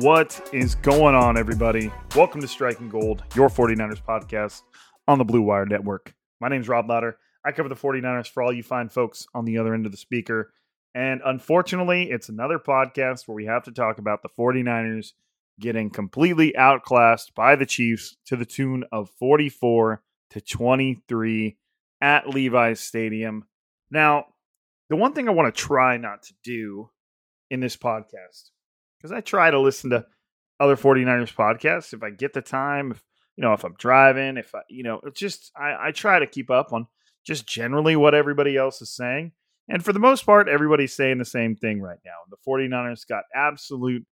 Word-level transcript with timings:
What 0.00 0.48
is 0.54 0.76
going 0.76 1.14
on, 1.14 1.36
everybody? 1.36 1.92
Welcome 2.16 2.40
to 2.40 2.48
Striking 2.48 2.88
Gold, 2.88 3.22
your 3.34 3.50
49ers 3.50 4.02
podcast 4.02 4.62
on 5.06 5.18
the 5.18 5.26
Blue 5.26 5.42
Wire 5.42 5.66
Network. 5.66 6.14
My 6.40 6.48
name 6.48 6.62
is 6.62 6.70
Rob 6.70 6.88
Lauder. 6.88 7.18
I 7.44 7.52
cover 7.52 7.68
the 7.68 7.74
49ers 7.74 8.26
for 8.26 8.42
all 8.42 8.50
you 8.50 8.62
fine 8.62 8.88
folks 8.88 9.26
on 9.34 9.44
the 9.44 9.58
other 9.58 9.74
end 9.74 9.84
of 9.84 9.92
the 9.92 9.98
speaker. 9.98 10.54
And 10.94 11.20
unfortunately, 11.22 12.10
it's 12.10 12.30
another 12.30 12.58
podcast 12.58 13.28
where 13.28 13.34
we 13.34 13.44
have 13.44 13.64
to 13.64 13.72
talk 13.72 13.98
about 13.98 14.22
the 14.22 14.30
49ers 14.30 15.12
getting 15.60 15.90
completely 15.90 16.56
outclassed 16.56 17.34
by 17.34 17.54
the 17.54 17.66
Chiefs 17.66 18.16
to 18.24 18.36
the 18.36 18.46
tune 18.46 18.84
of 18.90 19.10
44 19.18 20.02
to 20.30 20.40
23 20.40 21.58
at 22.00 22.26
Levi's 22.26 22.80
Stadium. 22.80 23.44
Now, 23.90 24.28
the 24.88 24.96
one 24.96 25.12
thing 25.12 25.28
I 25.28 25.32
want 25.32 25.54
to 25.54 25.60
try 25.60 25.98
not 25.98 26.22
to 26.22 26.34
do 26.42 26.88
in 27.50 27.60
this 27.60 27.76
podcast 27.76 28.48
because 29.00 29.12
I 29.12 29.20
try 29.20 29.50
to 29.50 29.58
listen 29.58 29.90
to 29.90 30.06
other 30.58 30.76
49ers 30.76 31.34
podcasts 31.34 31.94
if 31.94 32.02
I 32.02 32.10
get 32.10 32.34
the 32.34 32.42
time, 32.42 32.90
if 32.90 33.02
you 33.36 33.42
know, 33.42 33.54
if 33.54 33.64
I'm 33.64 33.74
driving, 33.78 34.36
if 34.36 34.54
I, 34.54 34.60
you 34.68 34.82
know, 34.82 35.00
it's 35.04 35.18
just 35.18 35.50
I, 35.56 35.88
I 35.88 35.92
try 35.92 36.18
to 36.18 36.26
keep 36.26 36.50
up 36.50 36.72
on 36.72 36.86
just 37.24 37.46
generally 37.46 37.96
what 37.96 38.14
everybody 38.14 38.56
else 38.56 38.82
is 38.82 38.90
saying. 38.90 39.32
And 39.68 39.84
for 39.84 39.92
the 39.92 39.98
most 40.00 40.26
part, 40.26 40.48
everybody's 40.48 40.94
saying 40.94 41.18
the 41.18 41.24
same 41.24 41.56
thing 41.56 41.80
right 41.80 42.00
now. 42.04 42.12
The 42.28 42.36
49ers 42.46 43.06
got 43.06 43.24
absolute 43.34 44.04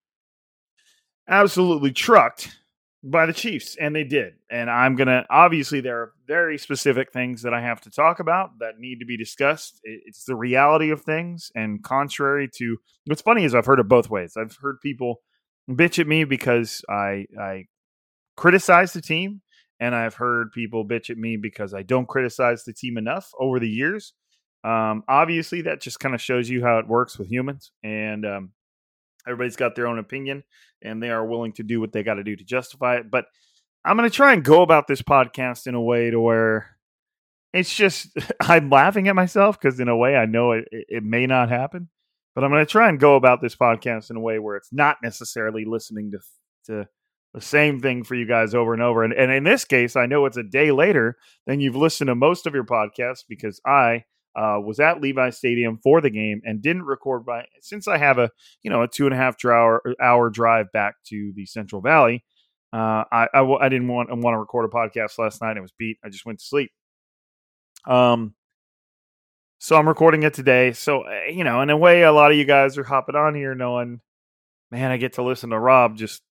absolutely 1.29 1.93
trucked 1.93 2.57
by 3.03 3.27
the 3.27 3.33
Chiefs, 3.33 3.77
and 3.81 3.95
they 3.95 4.05
did. 4.05 4.35
And 4.51 4.69
I'm 4.69 4.97
gonna 4.97 5.25
obviously 5.31 5.81
there 5.81 6.01
are 6.01 6.13
very 6.27 6.59
specific 6.59 7.13
things 7.13 7.43
that 7.43 7.55
I 7.55 7.61
have 7.61 7.81
to 7.83 7.91
talk 7.91 8.21
about 8.21 8.59
that 8.59 8.79
need 8.79 8.99
to 8.99 9.07
be 9.07 9.17
discussed. 9.17 9.81
It's 9.85 10.25
the 10.25 10.37
reality 10.37 10.91
of 10.91 11.03
things, 11.03 11.51
and 11.55 11.83
contrary 11.83 12.49
to 12.57 12.77
what's 13.07 13.23
funny 13.23 13.45
is 13.45 13.55
I've 13.55 13.67
heard 13.67 13.81
it 13.81 13.89
both 13.89 14.11
ways. 14.11 14.37
I've 14.37 14.57
heard 14.61 14.81
people 14.83 15.23
bitch 15.71 15.99
at 15.99 16.07
me 16.07 16.25
because 16.25 16.83
I 16.89 17.27
I 17.41 17.67
criticize 18.37 18.93
the 18.93 19.03
team, 19.03 19.43
and 19.79 19.95
I've 19.95 20.15
heard 20.15 20.53
people 20.53 20.87
bitch 20.87 21.11
at 21.11 21.19
me 21.19 21.37
because 21.37 21.75
I 21.75 21.83
don't 21.83 22.09
criticize 22.09 22.65
the 22.65 22.73
team 22.73 22.99
enough 22.99 23.31
over 23.39 23.61
the 23.61 23.69
years. 23.69 24.13
Um, 24.65 25.05
obviously, 25.09 25.63
that 25.63 25.81
just 25.81 26.01
kind 26.01 26.17
of 26.17 26.21
shows 26.21 26.51
you 26.51 26.65
how 26.65 26.79
it 26.79 26.89
works 26.89 27.17
with 27.17 27.29
humans, 27.31 27.71
and 27.85 28.27
um, 28.27 28.53
everybody's 29.27 29.57
got 29.57 29.75
their 29.75 29.87
own 29.87 29.99
opinion, 29.99 30.45
and 30.83 31.03
they 31.03 31.11
are 31.11 31.27
willing 31.27 31.53
to 31.55 31.63
do 31.63 31.81
what 31.81 31.93
they 31.93 32.03
got 32.03 32.15
to 32.15 32.25
do 32.25 32.37
to 32.37 32.45
justify 32.45 32.97
it. 32.97 33.11
But 33.11 33.27
I'm 33.85 33.97
going 33.97 34.09
to 34.09 34.15
try 34.15 34.33
and 34.33 34.45
go 34.45 34.63
about 34.63 34.87
this 34.87 35.03
podcast 35.03 35.67
in 35.67 35.75
a 35.75 35.83
way 35.83 36.11
to 36.11 36.21
where 36.21 36.77
it's 37.53 37.75
just 37.75 38.09
I'm 38.41 38.71
laughing 38.71 39.09
at 39.09 39.17
myself 39.17 39.61
because 39.61 39.81
in 39.81 39.89
a 39.89 39.97
way 39.97 40.17
I 40.17 40.27
know 40.27 40.53
it, 40.53 40.69
it, 40.71 41.03
may 41.03 41.27
not 41.27 41.49
happen, 41.49 41.89
but 42.35 42.45
I'm 42.45 42.51
going 42.51 42.65
to 42.65 42.71
try 42.71 42.89
and 42.89 43.01
go 43.01 43.17
about 43.17 43.41
this 43.41 43.57
podcast 43.57 44.11
in 44.11 44.17
a 44.17 44.21
way 44.21 44.39
where 44.39 44.57
it's 44.57 44.73
not 44.73 44.99
necessarily 45.03 45.65
listening 45.65 46.13
to 46.13 46.19
to 46.67 46.89
the 47.35 47.41
same 47.41 47.81
thing 47.81 48.05
for 48.05 48.15
you 48.15 48.27
guys 48.27 48.55
over 48.55 48.73
and 48.73 48.83
over. 48.83 49.05
And, 49.05 49.13
and 49.13 49.31
in 49.31 49.45
this 49.45 49.65
case, 49.65 49.97
I 49.97 50.07
know 50.07 50.25
it's 50.27 50.37
a 50.37 50.43
day 50.43 50.71
later 50.71 51.17
than 51.47 51.61
you've 51.61 51.77
listened 51.77 52.09
to 52.09 52.15
most 52.15 52.47
of 52.47 52.55
your 52.55 52.65
podcasts 52.65 53.23
because 53.29 53.61
I 53.67 54.05
uh, 54.39 54.61
was 54.61 54.79
at 54.79 55.01
Levi 55.01 55.31
Stadium 55.31 55.81
for 55.83 56.01
the 56.01 56.11
game 56.11 56.41
and 56.45 56.63
didn't 56.63 56.85
record 56.85 57.27
by 57.27 57.45
since 57.61 57.89
I 57.89 57.99
have 57.99 58.19
a 58.19 58.31
you 58.63 58.71
know 58.71 58.83
a 58.83 58.89
two 58.89 59.07
and 59.07 59.15
a 59.15 59.17
half 59.17 59.37
hour 59.45 59.83
hour 60.01 60.31
drive 60.31 60.71
back 60.73 60.95
to 61.07 61.33
the 61.35 61.45
Central 61.45 61.83
Valley. 61.83 62.25
Uh, 62.73 63.03
I, 63.11 63.29
I 63.35 63.43
I 63.43 63.69
didn't 63.69 63.89
want 63.89 64.11
want 64.11 64.35
to 64.35 64.39
record 64.39 64.65
a 64.65 64.69
podcast 64.69 65.19
last 65.19 65.43
night. 65.43 65.57
It 65.57 65.61
was 65.61 65.73
beat. 65.77 65.99
I 66.05 66.09
just 66.09 66.25
went 66.25 66.39
to 66.39 66.45
sleep. 66.45 66.71
Um, 67.85 68.35
so 69.59 69.77
I'm 69.77 69.89
recording 69.89 70.23
it 70.23 70.35
today. 70.35 70.73
So 70.73 71.03
uh, 71.03 71.25
you 71.31 71.43
know, 71.43 71.61
in 71.63 71.71
a 71.71 71.77
way, 71.77 72.03
a 72.03 72.13
lot 72.13 72.31
of 72.31 72.39
you 72.39 72.45
guys 72.45 72.79
are 72.79 72.85
hopping 72.85 73.17
on 73.17 73.35
here 73.35 73.57
knowing, 73.57 74.01
man, 74.71 74.93
I 74.93 74.99
get 74.99 75.15
to 75.15 75.25
listen 75.25 75.51
to 75.51 75.59
Rob 75.59 75.97
just 75.97 76.23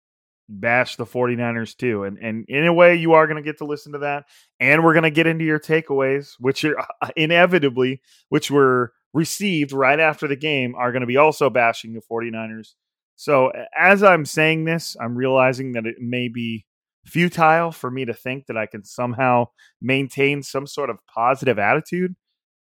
bash 0.49 0.95
the 0.95 1.05
49ers 1.05 1.75
too. 1.75 2.03
And 2.03 2.17
and 2.19 2.45
in 2.47 2.65
a 2.65 2.73
way, 2.73 2.95
you 2.95 3.13
are 3.13 3.27
going 3.27 3.41
to 3.41 3.47
get 3.47 3.57
to 3.59 3.65
listen 3.65 3.93
to 3.93 3.99
that. 3.99 4.25
And 4.59 4.83
we're 4.83 4.93
going 4.93 5.03
to 5.03 5.11
get 5.11 5.27
into 5.27 5.45
your 5.45 5.59
takeaways, 5.59 6.33
which 6.39 6.63
are 6.65 6.79
uh, 7.01 7.09
inevitably, 7.15 8.01
which 8.29 8.49
were 8.51 8.93
received 9.13 9.71
right 9.71 9.99
after 9.99 10.27
the 10.27 10.35
game, 10.35 10.75
are 10.75 10.91
going 10.91 11.01
to 11.01 11.07
be 11.07 11.17
also 11.17 11.49
bashing 11.49 11.93
the 11.93 12.01
49ers. 12.01 12.73
So 13.15 13.51
as 13.75 14.03
I'm 14.03 14.25
saying 14.25 14.65
this, 14.65 14.95
I'm 15.01 15.15
realizing 15.15 15.73
that 15.73 15.87
it 15.87 15.95
may 15.99 16.27
be 16.27 16.65
futile 17.05 17.71
for 17.71 17.89
me 17.89 18.05
to 18.05 18.13
think 18.13 18.45
that 18.45 18.57
I 18.57 18.65
can 18.67 18.83
somehow 18.83 19.47
maintain 19.81 20.43
some 20.43 20.67
sort 20.67 20.89
of 20.89 20.99
positive 21.07 21.57
attitude 21.57 22.15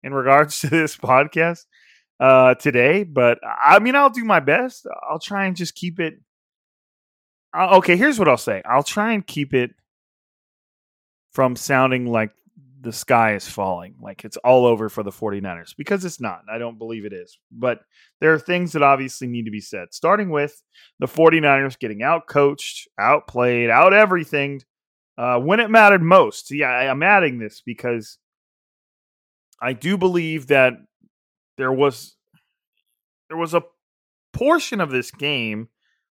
in 0.03 0.13
regards 0.13 0.59
to 0.61 0.67
this 0.67 0.95
podcast 0.95 1.65
uh, 2.19 2.55
today. 2.55 3.03
But 3.03 3.39
I 3.44 3.79
mean, 3.79 3.95
I'll 3.95 4.09
do 4.09 4.23
my 4.23 4.39
best. 4.39 4.85
I'll 5.09 5.19
try 5.19 5.45
and 5.45 5.55
just 5.55 5.75
keep 5.75 6.00
it. 6.00 6.15
Uh, 7.53 7.77
okay, 7.77 7.95
here's 7.95 8.17
what 8.17 8.27
I'll 8.27 8.37
say. 8.37 8.61
I'll 8.65 8.83
try 8.83 9.13
and 9.13 9.25
keep 9.25 9.53
it 9.53 9.71
from 11.33 11.55
sounding 11.55 12.05
like 12.05 12.31
the 12.81 12.91
sky 12.91 13.35
is 13.35 13.47
falling, 13.47 13.95
like 14.01 14.25
it's 14.25 14.38
all 14.38 14.65
over 14.65 14.89
for 14.89 15.03
the 15.03 15.11
49ers, 15.11 15.75
because 15.77 16.03
it's 16.03 16.19
not. 16.19 16.41
I 16.51 16.57
don't 16.57 16.77
believe 16.77 17.05
it 17.05 17.13
is. 17.13 17.38
But 17.51 17.79
there 18.19 18.33
are 18.33 18.39
things 18.39 18.73
that 18.73 18.83
obviously 18.83 19.27
need 19.27 19.45
to 19.45 19.51
be 19.51 19.61
said, 19.61 19.94
starting 19.94 20.29
with 20.29 20.61
the 21.00 21.07
49ers 21.07 21.79
getting 21.79 22.03
out 22.03 22.27
coached, 22.27 22.88
outplayed, 23.00 23.69
out 23.69 23.94
everything 23.94 24.61
uh, 25.17 25.39
when 25.39 25.59
it 25.59 25.69
mattered 25.69 26.01
most. 26.01 26.51
Yeah, 26.51 26.69
I'm 26.69 27.03
adding 27.03 27.39
this 27.39 27.61
because 27.65 28.17
I 29.61 29.73
do 29.73 29.97
believe 29.97 30.47
that 30.47 30.73
there 31.57 31.71
was 31.71 32.17
there 33.29 33.38
was 33.38 33.53
a 33.53 33.63
portion 34.33 34.81
of 34.81 34.91
this 34.91 35.09
game 35.11 35.69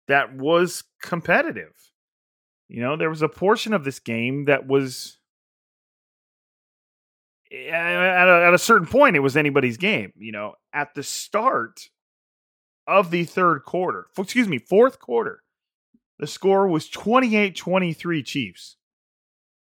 that 0.09 0.35
was 0.35 0.85
competitive. 1.03 1.73
You 2.69 2.83
know, 2.83 2.97
there 2.97 3.11
was 3.11 3.23
a 3.23 3.29
portion 3.29 3.73
of 3.73 3.85
this 3.85 3.99
game 3.99 4.47
that 4.47 4.67
was 4.67 5.19
at 7.53 8.29
a, 8.29 8.45
at 8.47 8.55
a 8.55 8.59
certain 8.59 8.87
point, 8.87 9.17
it 9.17 9.21
was 9.21 9.37
anybody's 9.37 9.77
game. 9.77 10.13
You 10.17 10.33
know, 10.33 10.55
at 10.73 10.95
the 10.95 11.03
start 11.03 11.89
of 12.87 13.11
the 13.11 13.25
third 13.25 13.65
quarter, 13.65 14.07
excuse 14.19 14.49
me, 14.49 14.59
fourth 14.59 14.99
quarter, 14.99 15.43
the 16.19 16.27
score 16.27 16.69
was 16.69 16.89
28 16.89 17.57
23 17.57 18.23
Chiefs. 18.23 18.77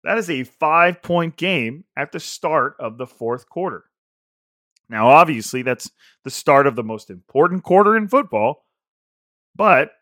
That 0.04 0.18
is 0.18 0.30
a 0.30 0.44
five 0.44 1.02
point 1.02 1.36
game 1.36 1.84
at 1.96 2.12
the 2.12 2.20
start 2.20 2.74
of 2.78 2.96
the 2.98 3.06
fourth 3.06 3.48
quarter. 3.48 3.84
Now, 4.88 5.08
obviously, 5.08 5.62
that's 5.62 5.90
the 6.24 6.30
start 6.30 6.66
of 6.66 6.74
the 6.74 6.82
most 6.82 7.10
important 7.10 7.62
quarter 7.62 7.96
in 7.96 8.08
football, 8.08 8.66
but 9.54 9.92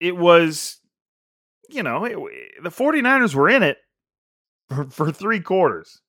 it 0.00 0.16
was, 0.16 0.80
you 1.68 1.82
know, 1.82 2.04
it, 2.04 2.16
the 2.62 2.70
49ers 2.70 3.34
were 3.34 3.48
in 3.48 3.62
it 3.62 3.78
for, 4.68 4.84
for 4.84 5.12
three 5.12 5.40
quarters. 5.40 6.00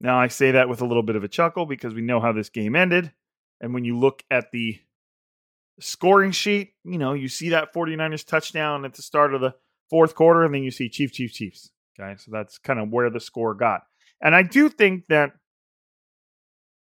Now, 0.00 0.18
I 0.18 0.28
say 0.28 0.52
that 0.52 0.68
with 0.68 0.80
a 0.80 0.86
little 0.86 1.02
bit 1.02 1.16
of 1.16 1.24
a 1.24 1.28
chuckle 1.28 1.66
because 1.66 1.94
we 1.94 2.02
know 2.02 2.20
how 2.20 2.32
this 2.32 2.50
game 2.50 2.76
ended. 2.76 3.12
And 3.60 3.74
when 3.74 3.84
you 3.84 3.98
look 3.98 4.22
at 4.30 4.52
the 4.52 4.78
scoring 5.80 6.30
sheet, 6.30 6.74
you 6.84 6.98
know, 6.98 7.14
you 7.14 7.28
see 7.28 7.50
that 7.50 7.74
49ers 7.74 8.24
touchdown 8.24 8.84
at 8.84 8.94
the 8.94 9.02
start 9.02 9.34
of 9.34 9.40
the 9.40 9.54
fourth 9.90 10.14
quarter, 10.14 10.44
and 10.44 10.54
then 10.54 10.62
you 10.62 10.70
see 10.70 10.88
Chief, 10.88 11.12
Chief, 11.12 11.32
Chiefs. 11.32 11.70
Okay. 11.98 12.14
So 12.18 12.30
that's 12.30 12.58
kind 12.58 12.78
of 12.78 12.90
where 12.90 13.10
the 13.10 13.20
score 13.20 13.54
got. 13.54 13.82
And 14.20 14.34
I 14.34 14.42
do 14.42 14.68
think 14.68 15.06
that 15.08 15.32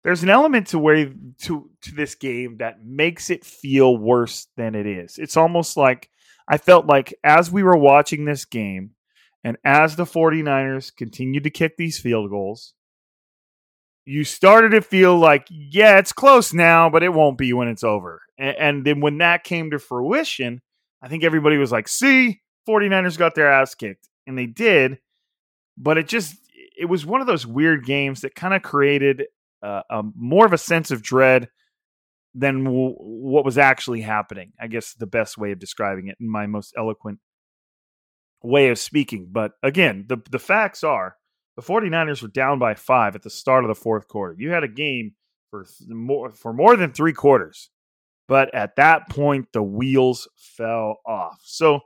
there's 0.02 0.22
an 0.22 0.31
element 0.31 0.69
to 0.69 0.78
where 0.78 1.12
to 1.43 1.70
to 1.82 1.94
this 1.94 2.14
game 2.14 2.58
that 2.58 2.84
makes 2.84 3.28
it 3.28 3.44
feel 3.44 3.96
worse 3.96 4.46
than 4.56 4.75
it 4.75 4.87
is. 4.87 5.19
It's 5.19 5.37
almost 5.37 5.76
like 5.76 6.10
I 6.48 6.58
felt 6.58 6.87
like 6.87 7.14
as 7.25 7.50
we 7.50 7.62
were 7.62 7.76
watching 7.76 8.25
this 8.25 8.44
game 8.44 8.90
and 9.43 9.56
as 9.64 9.96
the 9.96 10.04
49ers 10.04 10.94
continued 10.94 11.44
to 11.44 11.50
kick 11.50 11.76
these 11.76 11.98
field 11.98 12.31
goals, 12.31 12.75
you 14.04 14.22
started 14.22 14.70
to 14.70 14.81
feel 14.81 15.19
like, 15.19 15.46
yeah, 15.50 15.98
it's 15.98 16.12
close 16.12 16.52
now, 16.52 16.88
but 16.88 17.02
it 17.02 17.12
won't 17.12 17.38
be 17.38 17.52
when 17.52 17.69
it's 17.69 17.82
over. 17.82 18.22
And, 18.38 18.56
and 18.56 18.84
then 18.84 19.00
when 19.00 19.19
that 19.19 19.44
came 19.44 19.70
to 19.72 19.78
fruition, 19.78 20.62
I 21.02 21.08
think 21.08 21.25
everybody 21.25 21.56
was 21.56 21.72
like, 21.72 21.88
see, 21.88 22.40
49ers 22.69 23.19
got 23.19 23.34
their 23.34 23.50
ass 23.50 23.75
kicked. 23.75 24.08
And 24.26 24.38
they 24.38 24.46
did. 24.46 24.98
But 25.76 25.98
it 25.98 26.08
just, 26.08 26.37
it 26.78 26.87
was 26.87 27.04
one 27.04 27.20
of 27.20 27.26
those 27.26 27.46
weird 27.46 27.84
games 27.84 28.20
that 28.20 28.34
kind 28.34 28.54
of 28.54 28.62
created 28.62 29.25
uh, 29.62 29.82
a, 29.90 30.02
more 30.14 30.46
of 30.46 30.52
a 30.52 30.58
sense 30.58 30.90
of 30.90 31.02
dread 31.02 31.48
than 32.36 32.64
w- 32.64 32.94
what 32.98 33.44
was 33.44 33.58
actually 33.58 34.02
happening. 34.02 34.52
I 34.60 34.66
guess 34.66 34.94
the 34.94 35.06
best 35.06 35.38
way 35.38 35.52
of 35.52 35.58
describing 35.58 36.08
it 36.08 36.16
in 36.20 36.28
my 36.28 36.46
most 36.46 36.74
eloquent 36.76 37.18
way 38.42 38.68
of 38.68 38.78
speaking. 38.78 39.28
But 39.30 39.52
again, 39.62 40.04
the, 40.08 40.18
the 40.30 40.38
facts 40.38 40.84
are 40.84 41.16
the 41.56 41.62
49ers 41.62 42.22
were 42.22 42.28
down 42.28 42.58
by 42.58 42.74
five 42.74 43.14
at 43.14 43.22
the 43.22 43.30
start 43.30 43.64
of 43.64 43.68
the 43.68 43.74
fourth 43.74 44.08
quarter. 44.08 44.34
You 44.38 44.50
had 44.50 44.62
a 44.62 44.68
game 44.68 45.14
for 45.50 45.64
th- 45.64 45.88
more 45.88 46.32
for 46.32 46.52
more 46.52 46.76
than 46.76 46.92
three 46.92 47.14
quarters, 47.14 47.70
but 48.28 48.54
at 48.54 48.76
that 48.76 49.08
point 49.08 49.48
the 49.52 49.62
wheels 49.62 50.28
fell 50.36 50.98
off. 51.06 51.40
So 51.42 51.80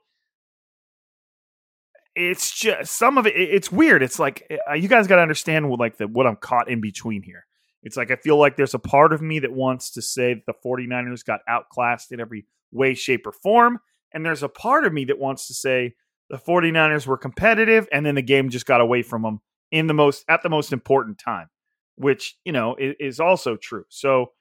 it's 2.16 2.52
just 2.58 2.92
some 2.92 3.16
of 3.16 3.26
it. 3.26 3.36
It's 3.36 3.70
weird. 3.70 4.02
It's 4.02 4.18
like 4.18 4.50
uh, 4.68 4.74
you 4.74 4.88
guys 4.88 5.06
got 5.06 5.16
to 5.16 5.22
understand 5.22 5.70
like 5.70 5.98
the 5.98 6.08
what 6.08 6.26
I'm 6.26 6.36
caught 6.36 6.68
in 6.68 6.80
between 6.80 7.22
here. 7.22 7.46
It's 7.82 7.96
like 7.96 8.10
I 8.10 8.16
feel 8.16 8.36
like 8.36 8.56
there's 8.56 8.74
a 8.74 8.78
part 8.78 9.12
of 9.12 9.22
me 9.22 9.38
that 9.40 9.52
wants 9.52 9.90
to 9.92 10.02
say 10.02 10.34
that 10.34 10.46
the 10.46 10.68
49ers 10.68 11.24
got 11.24 11.40
outclassed 11.48 12.12
in 12.12 12.20
every 12.20 12.46
way, 12.72 12.94
shape, 12.94 13.26
or 13.26 13.32
form. 13.32 13.80
And 14.12 14.24
there's 14.24 14.42
a 14.42 14.48
part 14.48 14.84
of 14.84 14.92
me 14.92 15.06
that 15.06 15.18
wants 15.18 15.46
to 15.48 15.54
say 15.54 15.94
the 16.28 16.36
49ers 16.36 17.06
were 17.06 17.16
competitive 17.16 17.88
and 17.92 18.04
then 18.04 18.14
the 18.14 18.22
game 18.22 18.50
just 18.50 18.66
got 18.66 18.80
away 18.80 19.02
from 19.02 19.22
them 19.22 19.40
in 19.70 19.86
the 19.86 19.94
most 19.94 20.24
at 20.28 20.42
the 20.42 20.48
most 20.48 20.72
important 20.72 21.18
time, 21.18 21.48
which 21.96 22.36
you 22.44 22.52
know 22.52 22.76
is, 22.76 22.94
is 23.00 23.20
also 23.20 23.56
true. 23.56 23.84
So 23.88 24.32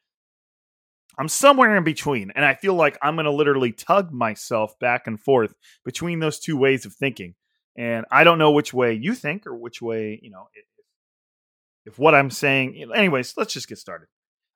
I'm 1.18 1.28
somewhere 1.28 1.76
in 1.76 1.84
between, 1.84 2.32
and 2.36 2.46
I 2.46 2.56
feel 2.56 2.76
like 2.76 2.98
I'm 3.02 3.16
going 3.16 3.26
to 3.26 3.32
literally 3.32 3.72
tug 3.72 4.12
myself 4.12 4.78
back 4.80 5.08
and 5.08 5.20
forth 5.20 5.54
between 5.84 6.20
those 6.20 6.40
two 6.40 6.58
ways 6.58 6.86
of 6.86 6.94
thinking. 6.94 7.36
And 7.78 8.06
I 8.12 8.24
don't 8.24 8.40
know 8.40 8.52
which 8.52 8.74
way 8.74 8.94
you 8.94 9.14
think 9.14 9.46
or 9.46 9.56
which 9.56 9.82
way 9.82 10.20
you 10.22 10.30
know 10.30 10.48
if, 11.90 12.00
what 12.00 12.16
I'm 12.16 12.30
saying. 12.30 12.92
Anyways, 12.96 13.36
let's 13.38 13.54
just 13.54 13.68
get 13.68 13.78
started. 13.78 14.08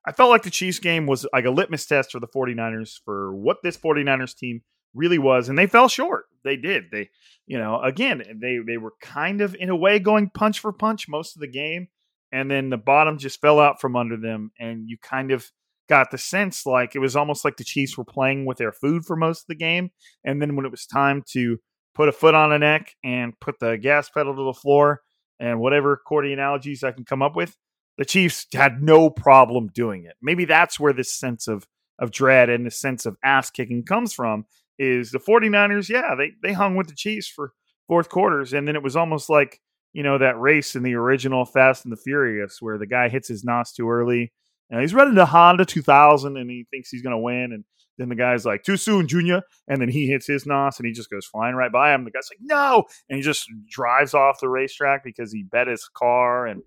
I 0.06 0.12
felt 0.12 0.30
like 0.30 0.42
the 0.42 0.50
Chiefs 0.50 0.78
game 0.78 1.06
was 1.06 1.26
like 1.32 1.46
a 1.46 1.50
litmus 1.50 1.86
test 1.86 2.12
for 2.12 2.20
the 2.20 2.28
49ers 2.28 3.00
for 3.04 3.34
what 3.34 3.58
this 3.62 3.76
49ers 3.76 4.36
team 4.36 4.62
really 4.94 5.18
was, 5.18 5.48
and 5.48 5.58
they 5.58 5.66
fell 5.66 5.88
short. 5.88 6.26
They 6.44 6.56
did. 6.56 6.84
They, 6.92 7.10
you 7.46 7.58
know, 7.58 7.80
again, 7.80 8.22
they 8.40 8.58
they 8.64 8.76
were 8.76 8.92
kind 9.00 9.40
of 9.40 9.54
in 9.54 9.70
a 9.70 9.76
way 9.76 9.98
going 9.98 10.30
punch 10.30 10.60
for 10.60 10.72
punch 10.72 11.08
most 11.08 11.36
of 11.36 11.40
the 11.40 11.48
game, 11.48 11.88
and 12.32 12.50
then 12.50 12.70
the 12.70 12.76
bottom 12.76 13.18
just 13.18 13.40
fell 13.40 13.58
out 13.58 13.80
from 13.80 13.96
under 13.96 14.16
them, 14.16 14.52
and 14.58 14.88
you 14.88 14.98
kind 15.02 15.30
of 15.30 15.50
got 15.88 16.10
the 16.10 16.18
sense 16.18 16.64
like 16.64 16.94
it 16.94 16.98
was 16.98 17.16
almost 17.16 17.44
like 17.44 17.56
the 17.56 17.64
Chiefs 17.64 17.96
were 17.96 18.04
playing 18.04 18.44
with 18.44 18.58
their 18.58 18.72
food 18.72 19.04
for 19.04 19.16
most 19.16 19.42
of 19.42 19.46
the 19.48 19.54
game, 19.54 19.90
and 20.22 20.40
then 20.40 20.54
when 20.54 20.66
it 20.66 20.70
was 20.70 20.86
time 20.86 21.22
to 21.30 21.58
put 21.94 22.08
a 22.08 22.12
foot 22.12 22.34
on 22.34 22.52
a 22.52 22.58
neck 22.58 22.94
and 23.02 23.38
put 23.40 23.58
the 23.58 23.78
gas 23.78 24.10
pedal 24.10 24.34
to 24.36 24.44
the 24.44 24.52
floor 24.52 25.00
and 25.44 25.60
whatever 25.60 25.96
cordy 25.96 26.32
analogies 26.32 26.82
I 26.82 26.92
can 26.92 27.04
come 27.04 27.22
up 27.22 27.36
with, 27.36 27.56
the 27.98 28.04
Chiefs 28.04 28.46
had 28.52 28.82
no 28.82 29.10
problem 29.10 29.68
doing 29.68 30.04
it. 30.04 30.14
Maybe 30.22 30.44
that's 30.44 30.80
where 30.80 30.92
this 30.92 31.12
sense 31.12 31.48
of 31.48 31.66
of 31.98 32.10
dread 32.10 32.50
and 32.50 32.66
the 32.66 32.70
sense 32.70 33.06
of 33.06 33.16
ass 33.22 33.50
kicking 33.50 33.84
comes 33.84 34.12
from 34.12 34.46
is 34.78 35.10
the 35.10 35.20
49ers, 35.20 35.88
yeah, 35.88 36.14
they, 36.16 36.32
they 36.42 36.52
hung 36.52 36.76
with 36.76 36.88
the 36.88 36.94
Chiefs 36.94 37.28
for 37.28 37.52
fourth 37.86 38.08
quarters. 38.08 38.52
And 38.52 38.66
then 38.66 38.74
it 38.74 38.82
was 38.82 38.96
almost 38.96 39.30
like, 39.30 39.60
you 39.92 40.02
know, 40.02 40.18
that 40.18 40.40
race 40.40 40.74
in 40.74 40.82
the 40.82 40.94
original 40.94 41.44
Fast 41.44 41.84
and 41.84 41.92
the 41.92 41.96
Furious 41.96 42.60
where 42.60 42.78
the 42.78 42.86
guy 42.86 43.08
hits 43.08 43.28
his 43.28 43.44
NOS 43.44 43.72
too 43.72 43.88
early. 43.88 44.32
And 44.70 44.80
he's 44.80 44.94
running 44.94 45.14
the 45.14 45.26
Honda 45.26 45.64
2000 45.64 46.36
and 46.36 46.50
he 46.50 46.66
thinks 46.70 46.90
he's 46.90 47.02
going 47.02 47.12
to 47.12 47.18
win. 47.18 47.52
And 47.52 47.64
then 47.98 48.08
the 48.08 48.14
guy's 48.14 48.44
like, 48.44 48.62
too 48.62 48.76
soon, 48.76 49.06
Junior. 49.06 49.42
And 49.68 49.80
then 49.80 49.88
he 49.88 50.06
hits 50.06 50.26
his 50.26 50.46
NOS 50.46 50.78
and 50.78 50.86
he 50.86 50.92
just 50.92 51.10
goes 51.10 51.26
flying 51.26 51.54
right 51.54 51.72
by 51.72 51.94
him. 51.94 52.04
The 52.04 52.10
guy's 52.10 52.28
like, 52.30 52.40
no. 52.42 52.84
And 53.08 53.16
he 53.16 53.22
just 53.22 53.48
drives 53.68 54.14
off 54.14 54.40
the 54.40 54.48
racetrack 54.48 55.04
because 55.04 55.32
he 55.32 55.42
bet 55.42 55.68
his 55.68 55.88
car 55.94 56.46
and, 56.46 56.62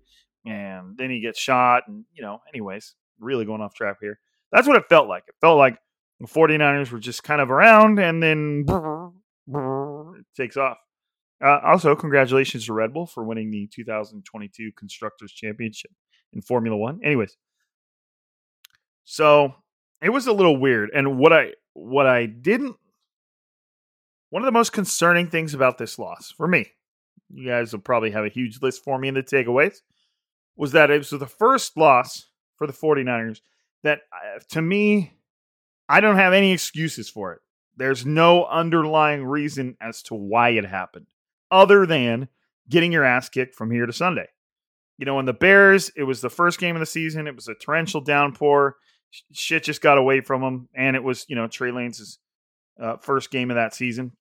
and 0.46 0.96
then 0.96 1.10
he 1.10 1.20
gets 1.20 1.38
shot. 1.38 1.84
And, 1.86 2.04
you 2.14 2.22
know, 2.22 2.40
anyways, 2.52 2.94
really 3.20 3.44
going 3.44 3.60
off 3.60 3.74
track 3.74 3.96
here. 4.00 4.18
That's 4.52 4.66
what 4.66 4.76
it 4.76 4.88
felt 4.88 5.08
like. 5.08 5.24
It 5.28 5.34
felt 5.40 5.58
like 5.58 5.78
the 6.20 6.26
49ers 6.26 6.90
were 6.90 6.98
just 6.98 7.22
kind 7.22 7.40
of 7.40 7.50
around 7.50 7.98
and 7.98 8.22
then 8.22 8.64
it 9.48 10.26
takes 10.36 10.56
off. 10.56 10.78
Uh, 11.44 11.60
also, 11.64 11.94
congratulations 11.94 12.66
to 12.66 12.72
Red 12.72 12.92
Bull 12.92 13.06
for 13.06 13.22
winning 13.22 13.50
the 13.50 13.68
2022 13.72 14.72
Constructors 14.76 15.30
Championship 15.30 15.92
in 16.32 16.42
Formula 16.42 16.76
One. 16.76 16.98
Anyways, 17.04 17.36
so 19.04 19.54
it 20.02 20.10
was 20.10 20.26
a 20.26 20.32
little 20.32 20.56
weird, 20.56 20.90
and 20.94 21.18
what 21.18 21.32
I 21.32 21.52
what 21.74 22.06
I 22.06 22.26
didn't 22.26 22.76
one 24.30 24.42
of 24.42 24.46
the 24.46 24.52
most 24.52 24.72
concerning 24.72 25.28
things 25.28 25.54
about 25.54 25.78
this 25.78 25.98
loss 25.98 26.32
for 26.36 26.46
me, 26.46 26.66
you 27.30 27.48
guys 27.48 27.72
will 27.72 27.80
probably 27.80 28.10
have 28.10 28.24
a 28.24 28.30
huge 28.30 28.60
list 28.60 28.84
for 28.84 28.98
me 28.98 29.08
in 29.08 29.14
the 29.14 29.22
takeaways, 29.22 29.78
was 30.56 30.72
that 30.72 30.90
it 30.90 30.98
was 30.98 31.10
the 31.10 31.26
first 31.26 31.76
loss 31.76 32.26
for 32.56 32.66
the 32.66 32.72
49ers 32.72 33.40
that 33.84 34.00
uh, 34.12 34.40
to 34.50 34.60
me 34.60 35.12
I 35.88 36.00
don't 36.00 36.16
have 36.16 36.34
any 36.34 36.52
excuses 36.52 37.08
for 37.08 37.32
it. 37.32 37.40
There's 37.76 38.04
no 38.04 38.44
underlying 38.44 39.24
reason 39.24 39.76
as 39.80 40.02
to 40.04 40.14
why 40.14 40.50
it 40.50 40.66
happened, 40.66 41.06
other 41.50 41.86
than 41.86 42.28
getting 42.68 42.92
your 42.92 43.04
ass 43.04 43.28
kicked 43.28 43.54
from 43.54 43.70
here 43.70 43.86
to 43.86 43.92
Sunday. 43.92 44.26
You 44.98 45.06
know, 45.06 45.18
in 45.20 45.26
the 45.26 45.32
Bears, 45.32 45.90
it 45.96 46.02
was 46.02 46.20
the 46.20 46.28
first 46.28 46.58
game 46.58 46.76
of 46.76 46.80
the 46.80 46.86
season. 46.86 47.26
It 47.26 47.36
was 47.36 47.48
a 47.48 47.54
torrential 47.54 48.00
downpour. 48.00 48.76
Shit 49.32 49.64
just 49.64 49.80
got 49.80 49.98
away 49.98 50.20
from 50.20 50.42
them, 50.42 50.68
and 50.74 50.96
it 50.96 51.02
was 51.02 51.24
you 51.28 51.36
know 51.36 51.46
Trey 51.46 51.70
Lance's 51.70 52.18
uh, 52.80 52.96
first 52.98 53.30
game 53.30 53.50
of 53.50 53.56
that 53.56 53.74
season 53.74 54.12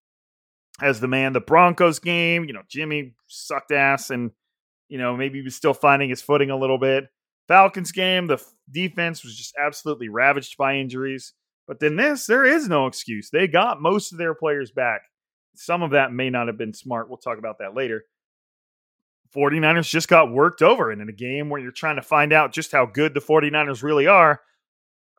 as 0.82 1.00
the 1.00 1.08
man. 1.08 1.34
The 1.34 1.42
Broncos 1.42 2.00
game, 2.00 2.46
you 2.46 2.54
know, 2.54 2.64
Jimmy 2.70 3.14
sucked 3.28 3.72
ass, 3.72 4.10
and 4.10 4.32
you 4.88 4.98
know 4.98 5.18
maybe 5.18 5.40
he 5.40 5.44
was 5.44 5.56
still 5.56 5.74
finding 5.74 6.10
his 6.10 6.22
footing 6.22 6.50
a 6.50 6.58
little 6.58 6.78
bit. 6.78 7.06
Falcons 7.48 7.92
game, 7.92 8.28
the 8.28 8.44
defense 8.70 9.24
was 9.24 9.36
just 9.36 9.56
absolutely 9.58 10.10
ravaged 10.10 10.58
by 10.58 10.76
injuries. 10.76 11.34
But 11.68 11.80
then 11.80 11.98
this, 11.98 12.26
there 12.26 12.46
is 12.46 12.70
no 12.70 12.88
excuse. 12.88 13.30
They 13.30 13.48
got 13.48 13.82
most 13.82 14.12
of 14.12 14.18
their 14.18 14.34
players 14.34 14.72
back. 14.72 15.02
Some 15.56 15.84
of 15.84 15.92
that 15.92 16.14
may 16.14 16.30
not 16.30 16.48
have 16.48 16.58
been 16.58 16.74
smart. 16.74 17.10
We'll 17.10 17.18
talk 17.18 17.38
about 17.38 17.60
that 17.60 17.76
later. 17.76 18.04
49ers 19.36 19.90
just 19.90 20.08
got 20.08 20.32
worked 20.32 20.62
over. 20.62 20.92
And 20.92 21.02
in 21.02 21.10
a 21.10 21.14
game 21.14 21.50
where 21.50 21.60
you're 21.60 21.72
trying 21.72 21.98
to 21.98 22.02
find 22.02 22.32
out 22.32 22.54
just 22.54 22.72
how 22.72 22.86
good 22.86 23.14
the 23.14 23.20
49ers 23.20 23.84
really 23.84 24.08
are, 24.08 24.42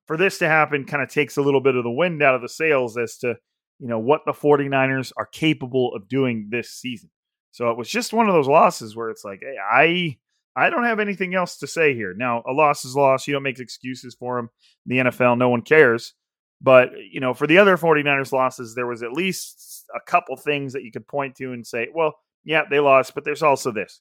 for 0.08 0.16
this 0.16 0.38
to 0.38 0.48
happen 0.48 0.86
kind 0.86 1.02
of 1.02 1.10
takes 1.10 1.36
a 1.36 1.42
little 1.42 1.60
bit 1.60 1.76
of 1.76 1.84
the 1.84 1.90
wind 1.90 2.22
out 2.22 2.34
of 2.34 2.42
the 2.42 2.48
sails 2.48 2.96
as 2.96 3.18
to, 3.18 3.36
you 3.78 3.86
know, 3.86 3.98
what 3.98 4.22
the 4.26 4.32
49ers 4.32 5.12
are 5.16 5.26
capable 5.26 5.94
of 5.94 6.08
doing 6.08 6.48
this 6.50 6.70
season. 6.70 7.10
So 7.52 7.70
it 7.70 7.76
was 7.76 7.88
just 7.88 8.12
one 8.12 8.26
of 8.26 8.34
those 8.34 8.48
losses 8.48 8.96
where 8.96 9.10
it's 9.10 9.24
like, 9.24 9.40
hey, 9.42 9.56
I 9.60 10.18
I 10.56 10.70
don't 10.70 10.84
have 10.84 10.98
anything 10.98 11.36
else 11.36 11.58
to 11.58 11.68
say 11.68 11.94
here. 11.94 12.14
Now, 12.14 12.42
a 12.48 12.52
loss 12.52 12.84
is 12.84 12.96
loss. 12.96 13.28
You 13.28 13.34
don't 13.34 13.44
make 13.44 13.60
excuses 13.60 14.16
for 14.18 14.36
them. 14.36 14.50
In 14.86 14.96
the 14.96 15.10
NFL, 15.10 15.38
no 15.38 15.50
one 15.50 15.62
cares. 15.62 16.14
But, 16.60 16.90
you 17.12 17.20
know, 17.20 17.32
for 17.32 17.46
the 17.46 17.58
other 17.58 17.76
49ers 17.76 18.32
losses, 18.32 18.74
there 18.74 18.86
was 18.86 19.04
at 19.04 19.12
least 19.12 19.84
a 19.94 20.00
couple 20.00 20.36
things 20.36 20.72
that 20.72 20.82
you 20.82 20.90
could 20.90 21.06
point 21.06 21.36
to 21.36 21.52
and 21.52 21.64
say, 21.64 21.86
well, 21.94 22.14
yeah, 22.42 22.62
they 22.68 22.80
lost, 22.80 23.14
but 23.14 23.24
there's 23.24 23.42
also 23.42 23.70
this. 23.70 24.00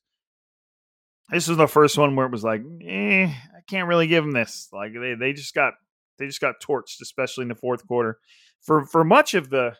This 1.30 1.48
was 1.48 1.58
the 1.58 1.68
first 1.68 1.98
one 1.98 2.16
where 2.16 2.26
it 2.26 2.32
was 2.32 2.44
like, 2.44 2.62
eh, 2.84 3.26
I 3.26 3.62
can't 3.70 3.88
really 3.88 4.08
give 4.08 4.24
them 4.24 4.34
this. 4.34 4.70
Like 4.72 4.94
they, 5.00 5.14
they 5.14 5.34
just 5.34 5.54
got 5.54 5.74
they 6.18 6.26
just 6.26 6.42
got 6.42 6.56
torched, 6.62 7.02
especially 7.02 7.44
in 7.44 7.50
the 7.50 7.56
fourth 7.56 7.88
quarter. 7.88 8.20
for 8.62 8.86
for 8.86 9.04
much 9.04 9.34
of 9.34 9.50
the 9.50 9.76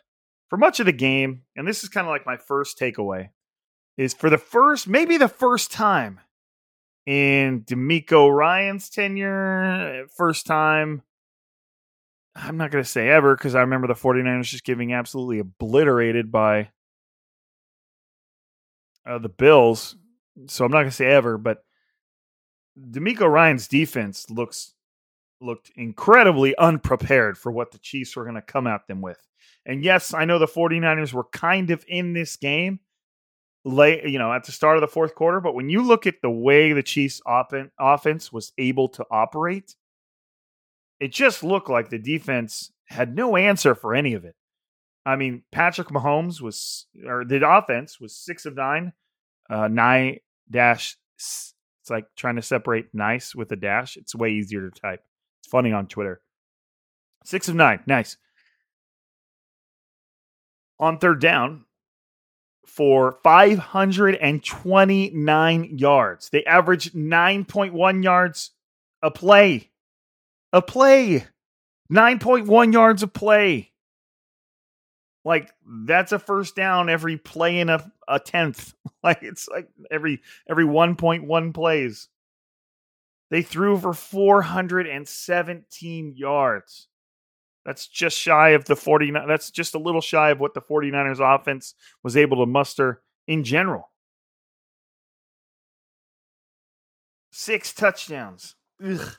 for 0.48 0.56
much 0.56 0.80
of 0.80 0.86
the 0.86 0.92
game, 0.92 1.42
and 1.56 1.66
this 1.66 1.82
is 1.82 1.88
kind 1.88 2.06
of 2.06 2.10
like 2.10 2.26
my 2.26 2.36
first 2.36 2.78
takeaway, 2.78 3.30
is 3.96 4.14
for 4.14 4.30
the 4.30 4.38
first 4.38 4.88
maybe 4.88 5.16
the 5.16 5.28
first 5.28 5.70
time 5.72 6.20
in 7.06 7.62
DeMeco 7.62 8.34
Ryans' 8.34 8.90
tenure, 8.90 10.06
first 10.16 10.46
time. 10.46 11.02
I'm 12.36 12.56
not 12.56 12.70
going 12.70 12.84
to 12.84 12.88
say 12.88 13.08
ever 13.08 13.34
because 13.34 13.54
I 13.56 13.62
remember 13.62 13.88
the 13.88 13.94
49ers 13.94 14.44
just 14.44 14.64
getting 14.64 14.92
absolutely 14.92 15.40
obliterated 15.40 16.30
by 16.30 16.68
uh, 19.04 19.18
the 19.18 19.28
Bills. 19.28 19.96
So 20.46 20.64
I'm 20.64 20.70
not 20.70 20.78
going 20.78 20.90
to 20.90 20.96
say 20.96 21.06
ever, 21.06 21.36
but 21.36 21.64
DeMeco 22.78 23.28
Ryans' 23.28 23.66
defense 23.66 24.30
looks 24.30 24.74
looked 25.40 25.70
incredibly 25.76 26.56
unprepared 26.56 27.38
for 27.38 27.52
what 27.52 27.70
the 27.70 27.78
Chiefs 27.78 28.16
were 28.16 28.24
going 28.24 28.34
to 28.34 28.42
come 28.42 28.66
at 28.66 28.86
them 28.86 29.00
with. 29.00 29.20
And 29.64 29.84
yes, 29.84 30.14
I 30.14 30.24
know 30.24 30.38
the 30.38 30.46
49ers 30.46 31.12
were 31.12 31.24
kind 31.24 31.70
of 31.70 31.84
in 31.88 32.12
this 32.12 32.36
game 32.36 32.80
late, 33.64 34.08
you 34.08 34.18
know, 34.18 34.32
at 34.32 34.44
the 34.44 34.52
start 34.52 34.76
of 34.76 34.80
the 34.80 34.88
fourth 34.88 35.14
quarter, 35.14 35.40
but 35.40 35.54
when 35.54 35.68
you 35.68 35.82
look 35.82 36.06
at 36.06 36.22
the 36.22 36.30
way 36.30 36.72
the 36.72 36.82
Chiefs 36.82 37.20
offense 37.26 38.32
was 38.32 38.52
able 38.58 38.88
to 38.90 39.04
operate, 39.10 39.76
it 41.00 41.12
just 41.12 41.44
looked 41.44 41.68
like 41.68 41.90
the 41.90 41.98
defense 41.98 42.72
had 42.86 43.14
no 43.14 43.36
answer 43.36 43.74
for 43.74 43.94
any 43.94 44.14
of 44.14 44.24
it. 44.24 44.34
I 45.04 45.16
mean, 45.16 45.42
Patrick 45.52 45.88
Mahomes 45.88 46.40
was, 46.40 46.86
or 47.06 47.24
the 47.24 47.48
offense 47.48 48.00
was 48.00 48.16
six 48.16 48.46
of 48.46 48.56
nine, 48.56 48.92
uh, 49.48 49.68
nine 49.68 50.18
dash. 50.50 50.96
It's 51.16 51.54
like 51.88 52.06
trying 52.16 52.36
to 52.36 52.42
separate 52.42 52.88
nice 52.92 53.34
with 53.34 53.50
a 53.52 53.56
dash. 53.56 53.96
It's 53.96 54.14
way 54.14 54.32
easier 54.32 54.68
to 54.68 54.80
type. 54.80 55.02
Funny 55.48 55.72
on 55.72 55.86
Twitter. 55.86 56.20
Six 57.24 57.48
of 57.48 57.54
nine. 57.54 57.80
Nice. 57.86 58.18
On 60.78 60.98
third 60.98 61.20
down 61.20 61.64
for 62.66 63.18
529 63.22 65.78
yards. 65.78 66.28
They 66.30 66.44
averaged 66.44 66.94
9.1 66.94 68.04
yards 68.04 68.50
a 69.02 69.10
play. 69.10 69.70
A 70.52 70.62
play. 70.62 71.26
9.1 71.90 72.72
yards 72.72 73.02
a 73.02 73.08
play. 73.08 73.72
Like 75.24 75.50
that's 75.66 76.12
a 76.12 76.18
first 76.18 76.56
down 76.56 76.88
every 76.88 77.16
play 77.16 77.60
in 77.60 77.68
a, 77.68 77.92
a 78.06 78.20
tenth. 78.20 78.74
Like 79.00 79.22
it's 79.22 79.48
like 79.48 79.68
every 79.92 80.22
every 80.50 80.64
1.1 80.64 81.54
plays. 81.54 82.08
They 83.30 83.42
threw 83.42 83.78
for 83.78 83.92
417 83.92 86.14
yards. 86.16 86.88
That's 87.64 87.86
just 87.86 88.16
shy 88.16 88.50
of 88.50 88.64
the 88.64 88.76
49 88.76 89.28
that's 89.28 89.50
just 89.50 89.74
a 89.74 89.78
little 89.78 90.00
shy 90.00 90.30
of 90.30 90.40
what 90.40 90.54
the 90.54 90.62
49ers 90.62 91.20
offense 91.20 91.74
was 92.02 92.16
able 92.16 92.38
to 92.38 92.46
muster 92.46 93.02
in 93.26 93.44
general. 93.44 93.90
Six 97.30 97.74
touchdowns. 97.74 98.54
Ugh. 98.82 99.16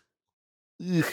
Ugh. 0.84 1.06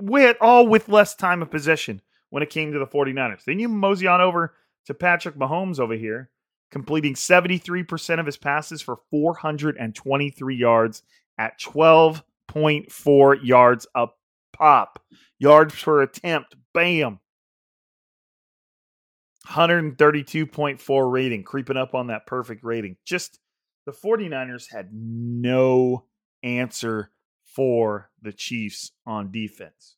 With 0.00 0.36
all 0.40 0.66
with 0.66 0.88
less 0.88 1.14
time 1.14 1.42
of 1.42 1.50
possession 1.50 2.02
when 2.30 2.42
it 2.42 2.50
came 2.50 2.72
to 2.72 2.80
the 2.80 2.86
49ers. 2.86 3.44
Then 3.44 3.60
you 3.60 3.68
mosey 3.68 4.08
on 4.08 4.20
over 4.20 4.54
to 4.86 4.94
Patrick 4.94 5.36
Mahomes 5.36 5.78
over 5.78 5.94
here, 5.94 6.30
completing 6.72 7.14
73% 7.14 8.18
of 8.18 8.26
his 8.26 8.36
passes 8.36 8.82
for 8.82 8.98
423 9.10 10.56
yards 10.56 11.04
at 11.38 11.60
12.4 11.60 13.44
yards 13.44 13.86
a 13.94 14.08
pop. 14.52 15.02
Yards 15.38 15.80
per 15.82 16.02
attempt. 16.02 16.56
Bam. 16.72 17.20
132.4 19.48 21.12
rating, 21.12 21.42
creeping 21.42 21.76
up 21.76 21.94
on 21.94 22.06
that 22.06 22.26
perfect 22.26 22.64
rating. 22.64 22.96
Just 23.04 23.38
the 23.84 23.92
49ers 23.92 24.72
had 24.72 24.88
no 24.92 26.04
answer 26.42 27.10
for 27.44 28.10
the 28.22 28.32
Chiefs 28.32 28.92
on 29.06 29.30
defense, 29.30 29.96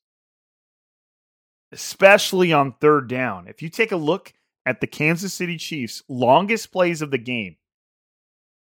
especially 1.72 2.52
on 2.52 2.74
third 2.80 3.08
down. 3.08 3.46
If 3.46 3.62
you 3.62 3.68
take 3.68 3.92
a 3.92 3.96
look 3.96 4.34
at 4.66 4.80
the 4.80 4.86
Kansas 4.88 5.32
City 5.32 5.56
Chiefs' 5.56 6.02
longest 6.08 6.72
plays 6.72 7.00
of 7.00 7.12
the 7.12 7.18
game, 7.18 7.56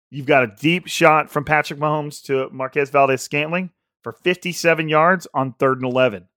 you've 0.09 0.25
got 0.25 0.43
a 0.43 0.55
deep 0.59 0.87
shot 0.87 1.29
from 1.29 1.45
Patrick 1.45 1.79
Mahomes 1.79 2.23
to 2.23 2.49
Marquez 2.51 2.89
Valdes 2.89 3.21
Scantling 3.21 3.71
for 4.03 4.11
57 4.11 4.89
yards 4.89 5.27
on 5.33 5.53
third 5.53 5.77
and 5.81 5.91
11. 5.91 6.27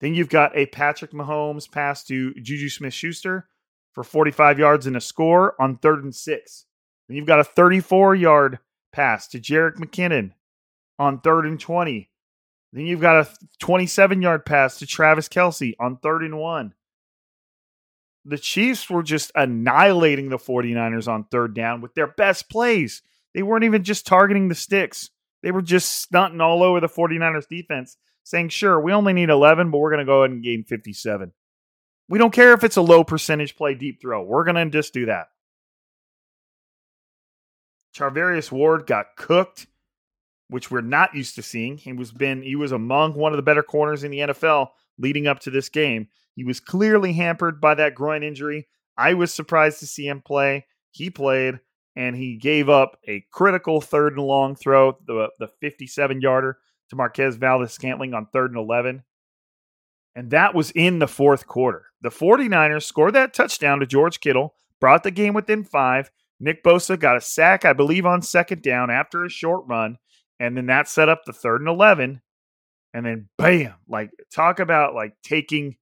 Then 0.00 0.14
you've 0.14 0.28
got 0.28 0.56
a 0.56 0.66
Patrick 0.66 1.12
Mahomes 1.12 1.70
pass 1.70 2.04
to 2.04 2.34
Juju 2.34 2.68
Smith 2.68 2.92
Schuster 2.92 3.48
for 3.92 4.04
45 4.04 4.58
yards 4.58 4.86
and 4.86 4.96
a 4.96 5.00
score 5.00 5.54
on 5.58 5.78
third 5.78 6.04
and 6.04 6.14
six. 6.14 6.66
Then 7.08 7.16
you've 7.16 7.26
got 7.26 7.40
a 7.40 7.44
34 7.44 8.14
yard 8.14 8.58
pass 8.92 9.26
to 9.28 9.38
Jerick 9.38 9.76
McKinnon 9.76 10.32
on 10.98 11.20
third 11.20 11.46
and 11.46 11.58
20. 11.58 12.10
Then 12.72 12.86
you've 12.86 13.00
got 13.00 13.26
a 13.26 13.30
27 13.58 14.20
yard 14.20 14.44
pass 14.44 14.78
to 14.78 14.86
Travis 14.86 15.28
Kelce 15.28 15.74
on 15.80 15.96
third 15.96 16.22
and 16.22 16.38
one. 16.38 16.74
The 18.28 18.38
Chiefs 18.38 18.90
were 18.90 19.04
just 19.04 19.30
annihilating 19.34 20.28
the 20.28 20.36
49ers 20.36 21.06
on 21.06 21.24
third 21.24 21.54
down 21.54 21.80
with 21.80 21.94
their 21.94 22.08
best 22.08 22.50
plays. 22.50 23.02
They 23.34 23.42
weren't 23.42 23.64
even 23.64 23.84
just 23.84 24.06
targeting 24.06 24.48
the 24.48 24.54
sticks. 24.54 25.10
They 25.42 25.52
were 25.52 25.62
just 25.62 25.92
stunting 25.92 26.40
all 26.40 26.62
over 26.62 26.80
the 26.80 26.88
49ers 26.88 27.48
defense, 27.48 27.96
saying, 28.24 28.48
sure, 28.48 28.80
we 28.80 28.92
only 28.92 29.12
need 29.12 29.30
11, 29.30 29.70
but 29.70 29.78
we're 29.78 29.90
going 29.90 30.00
to 30.00 30.04
go 30.04 30.22
ahead 30.22 30.32
and 30.32 30.42
gain 30.42 30.64
57. 30.64 31.32
We 32.08 32.18
don't 32.18 32.32
care 32.32 32.52
if 32.52 32.64
it's 32.64 32.76
a 32.76 32.82
low 32.82 33.04
percentage 33.04 33.56
play 33.56 33.74
deep 33.74 34.00
throw. 34.00 34.24
We're 34.24 34.44
going 34.44 34.56
to 34.56 34.70
just 34.70 34.92
do 34.92 35.06
that. 35.06 35.28
Charvarius 37.96 38.52
Ward 38.52 38.86
got 38.86 39.16
cooked, 39.16 39.66
which 40.48 40.70
we're 40.70 40.80
not 40.80 41.14
used 41.14 41.36
to 41.36 41.42
seeing. 41.42 41.78
He 41.78 41.92
was 41.92 42.12
been 42.12 42.42
he 42.42 42.56
was 42.56 42.72
among 42.72 43.14
one 43.14 43.32
of 43.32 43.36
the 43.36 43.42
better 43.42 43.62
corners 43.62 44.04
in 44.04 44.10
the 44.10 44.18
NFL 44.18 44.70
leading 44.98 45.26
up 45.26 45.40
to 45.40 45.50
this 45.50 45.68
game. 45.68 46.08
He 46.36 46.44
was 46.44 46.60
clearly 46.60 47.14
hampered 47.14 47.60
by 47.60 47.74
that 47.74 47.96
groin 47.96 48.22
injury. 48.22 48.68
I 48.96 49.14
was 49.14 49.34
surprised 49.34 49.80
to 49.80 49.86
see 49.86 50.06
him 50.06 50.22
play. 50.24 50.66
He 50.92 51.10
played 51.10 51.60
and 51.96 52.14
he 52.14 52.36
gave 52.36 52.68
up 52.68 52.98
a 53.08 53.24
critical 53.32 53.80
third 53.80 54.12
and 54.12 54.22
long 54.22 54.54
throw, 54.54 54.98
the, 55.06 55.30
the 55.38 55.48
57 55.60 56.20
yarder 56.20 56.58
to 56.90 56.96
Marquez 56.96 57.36
Valdes 57.36 57.72
Scantling 57.72 58.14
on 58.14 58.26
third 58.26 58.50
and 58.50 58.60
11. 58.60 59.02
And 60.14 60.30
that 60.30 60.54
was 60.54 60.70
in 60.70 60.98
the 60.98 61.08
fourth 61.08 61.46
quarter. 61.46 61.86
The 62.02 62.10
49ers 62.10 62.84
scored 62.84 63.14
that 63.14 63.34
touchdown 63.34 63.80
to 63.80 63.86
George 63.86 64.20
Kittle, 64.20 64.54
brought 64.80 65.02
the 65.02 65.10
game 65.10 65.34
within 65.34 65.64
five. 65.64 66.10
Nick 66.38 66.62
Bosa 66.62 66.98
got 66.98 67.16
a 67.16 67.20
sack, 67.20 67.64
I 67.64 67.72
believe, 67.72 68.04
on 68.04 68.20
second 68.22 68.62
down 68.62 68.90
after 68.90 69.24
a 69.24 69.30
short 69.30 69.64
run. 69.66 69.96
And 70.38 70.56
then 70.56 70.66
that 70.66 70.88
set 70.88 71.08
up 71.08 71.24
the 71.24 71.32
third 71.32 71.62
and 71.62 71.68
11. 71.68 72.20
And 72.92 73.06
then 73.06 73.28
bam, 73.38 73.74
like 73.88 74.10
talk 74.34 74.60
about 74.60 74.94
like 74.94 75.14
taking, 75.22 75.76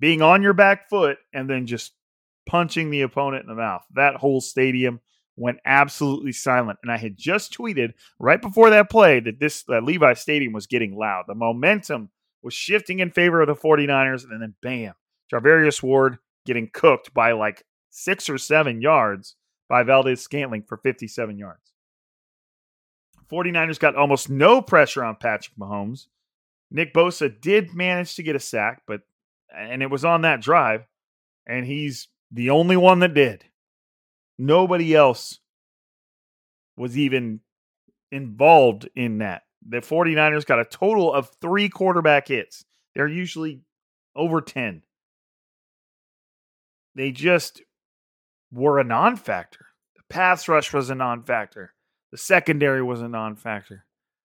being 0.00 0.22
on 0.22 0.42
your 0.42 0.52
back 0.52 0.88
foot 0.88 1.18
and 1.32 1.48
then 1.48 1.66
just 1.66 1.92
punching 2.46 2.90
the 2.90 3.02
opponent 3.02 3.42
in 3.42 3.48
the 3.48 3.54
mouth. 3.54 3.82
That 3.94 4.16
whole 4.16 4.40
stadium 4.40 5.00
went 5.36 5.58
absolutely 5.64 6.32
silent. 6.32 6.78
And 6.82 6.90
I 6.90 6.96
had 6.96 7.16
just 7.16 7.56
tweeted 7.56 7.92
right 8.18 8.40
before 8.40 8.70
that 8.70 8.90
play 8.90 9.20
that 9.20 9.38
this 9.38 9.62
that 9.64 9.84
Levi 9.84 10.14
Stadium 10.14 10.52
was 10.52 10.66
getting 10.66 10.96
loud. 10.96 11.24
The 11.26 11.34
momentum 11.34 12.10
was 12.42 12.54
shifting 12.54 12.98
in 13.00 13.10
favor 13.10 13.40
of 13.40 13.48
the 13.48 13.54
49ers. 13.54 14.24
And 14.24 14.42
then 14.42 14.54
bam, 14.62 14.94
Charvarius 15.32 15.82
Ward 15.82 16.18
getting 16.44 16.70
cooked 16.72 17.14
by 17.14 17.32
like 17.32 17.64
six 17.90 18.28
or 18.28 18.38
seven 18.38 18.80
yards 18.80 19.36
by 19.68 19.82
Valdes 19.82 20.20
Scantling 20.20 20.62
for 20.62 20.78
57 20.78 21.38
yards. 21.38 21.72
49ers 23.30 23.78
got 23.78 23.94
almost 23.94 24.30
no 24.30 24.62
pressure 24.62 25.04
on 25.04 25.16
Patrick 25.16 25.56
Mahomes. 25.58 26.06
Nick 26.70 26.94
Bosa 26.94 27.28
did 27.40 27.74
manage 27.74 28.14
to 28.14 28.22
get 28.22 28.36
a 28.36 28.40
sack, 28.40 28.82
but 28.86 29.02
and 29.54 29.82
it 29.82 29.90
was 29.90 30.04
on 30.04 30.22
that 30.22 30.40
drive, 30.40 30.86
and 31.46 31.66
he's 31.66 32.08
the 32.30 32.50
only 32.50 32.76
one 32.76 33.00
that 33.00 33.14
did. 33.14 33.44
Nobody 34.38 34.94
else 34.94 35.40
was 36.76 36.96
even 36.96 37.40
involved 38.12 38.88
in 38.94 39.18
that. 39.18 39.42
The 39.66 39.78
49ers 39.78 40.46
got 40.46 40.60
a 40.60 40.64
total 40.64 41.12
of 41.12 41.30
three 41.40 41.68
quarterback 41.68 42.28
hits. 42.28 42.64
They're 42.94 43.08
usually 43.08 43.62
over 44.14 44.40
10. 44.40 44.82
They 46.94 47.10
just 47.12 47.62
were 48.52 48.78
a 48.78 48.84
non 48.84 49.16
factor. 49.16 49.66
The 49.96 50.02
pass 50.08 50.48
rush 50.48 50.72
was 50.72 50.90
a 50.90 50.94
non 50.94 51.22
factor. 51.22 51.74
The 52.12 52.18
secondary 52.18 52.82
was 52.82 53.02
a 53.02 53.08
non 53.08 53.36
factor. 53.36 53.84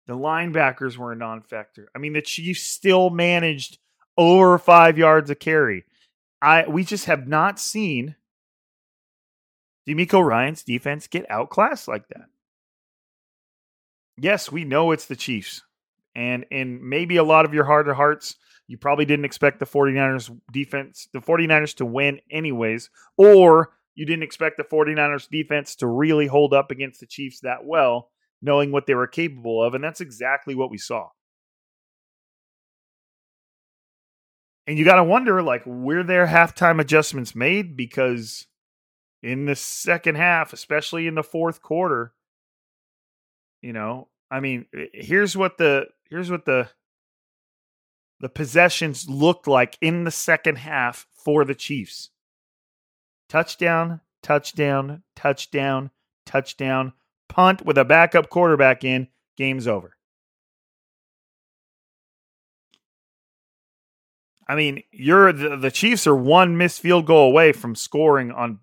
The 0.08 0.16
linebackers 0.16 0.98
were 0.98 1.12
a 1.12 1.16
non 1.16 1.42
factor. 1.42 1.90
I 1.96 2.00
mean, 2.00 2.14
the 2.14 2.22
Chiefs 2.22 2.64
still 2.64 3.10
managed 3.10 3.80
over 4.18 4.58
five 4.58 4.98
yards 4.98 5.30
a 5.30 5.36
carry. 5.36 5.86
I 6.42 6.68
we 6.68 6.84
just 6.84 7.06
have 7.06 7.28
not 7.28 7.60
seen 7.60 8.16
DeMeco 9.88 10.24
Ryans' 10.24 10.64
defense 10.64 11.08
get 11.08 11.30
outclassed 11.30 11.88
like 11.88 12.08
that. 12.10 12.28
Yes, 14.18 14.52
we 14.52 14.64
know 14.64 14.92
it's 14.92 15.06
the 15.06 15.16
Chiefs. 15.16 15.62
And 16.16 16.46
and 16.52 16.82
maybe 16.82 17.18
a 17.18 17.24
lot 17.24 17.46
of 17.46 17.54
your 17.54 17.66
heart 17.66 17.90
of 17.90 17.96
hearts, 17.98 18.36
you 18.68 18.78
probably 18.78 19.06
didn't 19.06 19.26
expect 19.26 19.60
the 19.60 19.66
49ers 19.66 20.36
defense, 20.52 21.08
the 21.14 21.20
49ers 21.20 21.76
to 21.76 21.86
win 21.86 22.20
anyways, 22.32 22.90
or 23.18 23.74
you 23.96 24.06
didn't 24.06 24.24
expect 24.24 24.58
the 24.58 24.64
49ers 24.64 25.30
defense 25.30 25.76
to 25.78 25.88
really 25.88 26.28
hold 26.28 26.54
up 26.54 26.72
against 26.72 27.00
the 27.00 27.06
Chiefs 27.06 27.42
that 27.42 27.66
well, 27.66 28.12
knowing 28.42 28.72
what 28.72 28.86
they 28.86 28.96
were 28.96 29.08
capable 29.08 29.62
of. 29.62 29.74
And 29.74 29.84
that's 29.84 30.02
exactly 30.02 30.56
what 30.56 30.72
we 30.72 30.78
saw. 30.78 31.10
And 34.68 34.80
you 34.80 34.86
got 34.86 34.96
to 34.96 35.04
wonder, 35.04 35.44
like, 35.44 35.66
were 35.66 36.04
there 36.04 36.28
halftime 36.28 36.82
adjustments 36.82 37.36
made? 37.36 37.78
Because 37.78 38.48
in 39.22 39.46
the 39.46 39.56
second 39.56 40.16
half, 40.16 40.54
especially 40.54 41.08
in 41.08 41.16
the 41.16 41.24
fourth 41.24 41.62
quarter, 41.62 42.14
you 43.62 43.74
know, 43.74 44.08
I 44.30 44.40
mean, 44.40 44.66
here's 44.94 45.38
what 45.38 45.58
the 45.58 45.88
here's 46.10 46.32
what 46.32 46.46
the 46.46 46.70
the 48.20 48.30
possessions 48.30 49.10
looked 49.10 49.48
like 49.48 49.78
in 49.82 50.04
the 50.04 50.12
second 50.12 50.58
half 50.58 51.08
for 51.14 51.46
the 51.46 51.56
Chiefs. 51.56 52.10
Touchdown, 53.30 54.02
touchdown, 54.24 55.04
touchdown, 55.16 55.92
touchdown, 56.26 56.94
punt 57.28 57.66
with 57.66 57.78
a 57.78 57.86
backup 57.86 58.30
quarterback 58.30 58.84
in, 58.84 59.08
game's 59.38 59.68
over. 59.68 59.95
I 64.48 64.56
mean, 64.56 64.84
you're 64.92 65.34
the, 65.34 65.58
the 65.58 65.72
Chiefs 65.72 66.06
are 66.08 66.16
one 66.16 66.58
missed 66.58 66.82
field 66.82 67.08
goal 67.08 67.30
away 67.30 67.52
from 67.52 67.76
scoring 67.76 68.32
on 68.32 68.60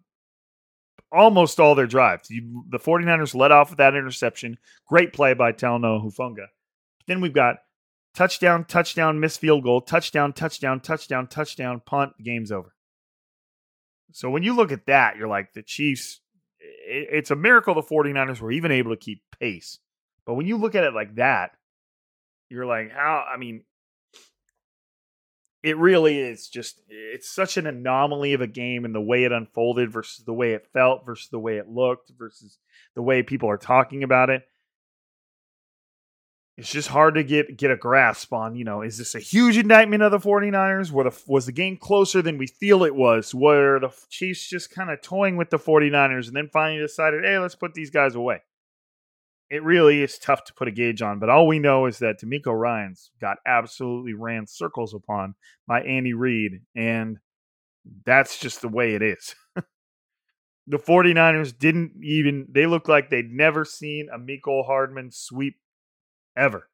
almost 1.10 1.60
all 1.60 1.74
their 1.74 1.86
drives. 1.86 2.30
You, 2.30 2.64
the 2.68 2.78
49ers 2.78 3.34
let 3.34 3.52
off 3.52 3.70
with 3.70 3.78
that 3.78 3.94
interception. 3.94 4.58
Great 4.86 5.12
play 5.12 5.34
by 5.34 5.52
Talanoa 5.52 6.04
Hufanga. 6.04 6.46
Then 7.06 7.20
we've 7.20 7.32
got 7.32 7.56
touchdown, 8.14 8.64
touchdown, 8.64 9.20
missed 9.20 9.40
field 9.40 9.64
goal, 9.64 9.80
touchdown, 9.80 10.32
touchdown, 10.32 10.80
touchdown, 10.80 11.26
touchdown, 11.26 11.82
punt, 11.84 12.12
game's 12.22 12.52
over. 12.52 12.74
So 14.12 14.30
when 14.30 14.42
you 14.42 14.54
look 14.54 14.72
at 14.72 14.86
that, 14.86 15.16
you're 15.16 15.28
like, 15.28 15.52
the 15.52 15.62
Chiefs, 15.62 16.20
it, 16.60 17.08
it's 17.10 17.30
a 17.30 17.36
miracle 17.36 17.74
the 17.74 17.82
49ers 17.82 18.40
were 18.40 18.52
even 18.52 18.70
able 18.70 18.92
to 18.92 18.96
keep 18.96 19.22
pace. 19.38 19.78
But 20.24 20.34
when 20.34 20.46
you 20.46 20.56
look 20.56 20.74
at 20.74 20.84
it 20.84 20.94
like 20.94 21.16
that, 21.16 21.52
you're 22.48 22.66
like, 22.66 22.92
how, 22.92 23.24
I 23.32 23.38
mean, 23.38 23.64
it 25.62 25.76
really 25.76 26.18
is 26.18 26.48
just 26.48 26.80
it's 26.88 27.30
such 27.30 27.56
an 27.56 27.66
anomaly 27.66 28.32
of 28.32 28.40
a 28.40 28.46
game 28.46 28.84
and 28.84 28.94
the 28.94 29.00
way 29.00 29.24
it 29.24 29.32
unfolded 29.32 29.92
versus 29.92 30.24
the 30.24 30.32
way 30.32 30.52
it 30.52 30.66
felt 30.72 31.06
versus 31.06 31.28
the 31.30 31.38
way 31.38 31.56
it 31.56 31.68
looked 31.68 32.10
versus 32.18 32.58
the 32.94 33.02
way 33.02 33.22
people 33.22 33.48
are 33.48 33.58
talking 33.58 34.02
about 34.02 34.28
it. 34.28 34.42
It's 36.58 36.70
just 36.70 36.88
hard 36.88 37.14
to 37.14 37.24
get 37.24 37.56
get 37.56 37.70
a 37.70 37.76
grasp 37.76 38.32
on 38.32 38.56
you 38.56 38.64
know 38.64 38.82
is 38.82 38.98
this 38.98 39.14
a 39.14 39.20
huge 39.20 39.56
indictment 39.56 40.02
of 40.02 40.10
the 40.10 40.18
49ers 40.18 40.90
where 40.90 41.08
the 41.08 41.22
was 41.26 41.46
the 41.46 41.52
game 41.52 41.76
closer 41.76 42.22
than 42.22 42.38
we 42.38 42.46
feel 42.46 42.82
it 42.82 42.94
was? 42.94 43.34
Where 43.34 43.78
the 43.78 43.90
chiefs 44.10 44.48
just 44.48 44.74
kind 44.74 44.90
of 44.90 45.00
toying 45.00 45.36
with 45.36 45.50
the 45.50 45.58
49ers 45.58 46.26
and 46.26 46.36
then 46.36 46.50
finally 46.52 46.80
decided 46.80 47.24
hey 47.24 47.38
let's 47.38 47.54
put 47.54 47.74
these 47.74 47.90
guys 47.90 48.14
away 48.14 48.42
it 49.52 49.62
really 49.62 50.02
is 50.02 50.18
tough 50.18 50.44
to 50.44 50.54
put 50.54 50.66
a 50.66 50.70
gauge 50.70 51.02
on. 51.02 51.18
But 51.18 51.28
all 51.28 51.46
we 51.46 51.58
know 51.58 51.84
is 51.84 51.98
that 51.98 52.18
DeMeco 52.18 52.58
Ryans 52.58 53.10
got 53.20 53.36
absolutely 53.46 54.14
ran 54.14 54.46
circles 54.46 54.94
upon 54.94 55.34
by 55.68 55.82
Andy 55.82 56.14
Reid, 56.14 56.62
and 56.74 57.18
that's 58.06 58.38
just 58.38 58.62
the 58.62 58.68
way 58.68 58.94
it 58.94 59.02
is. 59.02 59.34
the 60.66 60.78
49ers 60.78 61.56
didn't 61.56 61.92
even 62.02 62.46
they 62.50 62.64
looked 62.64 62.88
like 62.88 63.10
they'd 63.10 63.30
never 63.30 63.66
seen 63.66 64.08
a 64.10 64.18
Mecole 64.18 64.64
Hardman 64.64 65.10
sweep 65.12 65.56
ever. 66.34 66.70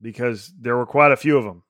Because 0.00 0.52
there 0.58 0.76
were 0.76 0.86
quite 0.86 1.10
a 1.10 1.16
few 1.16 1.38
of 1.38 1.44
them. 1.44 1.64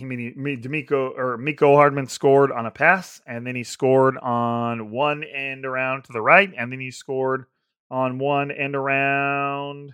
He 0.00 0.06
mean 0.06 0.60
D'Amico 0.60 1.12
or 1.16 1.36
Miko 1.36 1.76
Hardman 1.76 2.06
scored 2.06 2.50
on 2.50 2.66
a 2.66 2.70
pass, 2.70 3.20
and 3.26 3.46
then 3.46 3.54
he 3.54 3.62
scored 3.62 4.16
on 4.18 4.90
one 4.90 5.22
end 5.22 5.64
around 5.64 6.04
to 6.04 6.12
the 6.12 6.22
right, 6.22 6.52
and 6.56 6.72
then 6.72 6.80
he 6.80 6.90
scored 6.90 7.44
on 7.90 8.18
one 8.18 8.50
end 8.50 8.74
around 8.74 9.92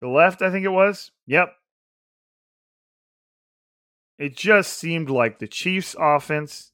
the 0.00 0.08
left. 0.08 0.42
I 0.42 0.50
think 0.50 0.64
it 0.64 0.70
was. 0.70 1.10
Yep. 1.26 1.54
It 4.18 4.36
just 4.36 4.74
seemed 4.74 5.08
like 5.08 5.38
the 5.38 5.48
Chiefs' 5.48 5.96
offense 5.98 6.72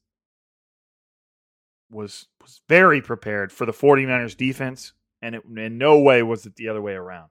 was 1.89 2.27
was 2.41 2.59
very 2.67 3.01
prepared 3.01 3.53
for 3.53 3.65
the 3.65 3.71
49ers 3.71 4.35
defense, 4.35 4.91
and 5.21 5.35
it, 5.35 5.43
in 5.45 5.77
no 5.77 5.97
way 5.99 6.21
was 6.23 6.45
it 6.45 6.57
the 6.57 6.67
other 6.67 6.81
way 6.81 6.93
around. 6.93 7.29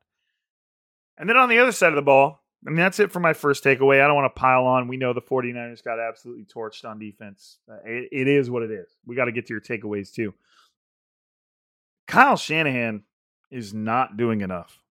And 1.19 1.29
then 1.29 1.37
on 1.37 1.51
the 1.51 1.59
other 1.59 1.73
side 1.73 1.91
of 1.91 1.97
the 1.97 2.03
ball, 2.03 2.43
I 2.67 2.71
mean, 2.71 2.79
that's 2.79 2.99
it 2.99 3.13
for 3.13 3.21
my 3.21 3.33
first 3.33 3.63
takeaway. 3.63 4.03
I 4.03 4.07
don't 4.07 4.17
want 4.17 4.35
to 4.35 4.41
pile 4.41 4.65
on. 4.65 4.89
We 4.89 4.97
know 4.97 5.13
the 5.13 5.23
49ers 5.23 5.85
got 5.85 6.01
absolutely 6.01 6.47
torched 6.47 6.85
on 6.85 6.99
defense. 6.99 7.59
Uh, 7.71 7.77
it, 7.85 8.09
it 8.11 8.29
is 8.29 8.51
what 8.51 8.65
it 8.65 8.73
is. 8.73 8.89
We 9.07 9.15
got 9.15 9.27
to 9.27 9.33
get 9.33 9.47
to 9.47 9.55
your 9.55 9.61
takeaways, 9.61 10.13
too. 10.13 10.35
Kyle 12.09 12.37
Shanahan 12.37 13.05
is 13.51 13.73
not 13.73 14.17
doing 14.17 14.41
enough. 14.41 14.83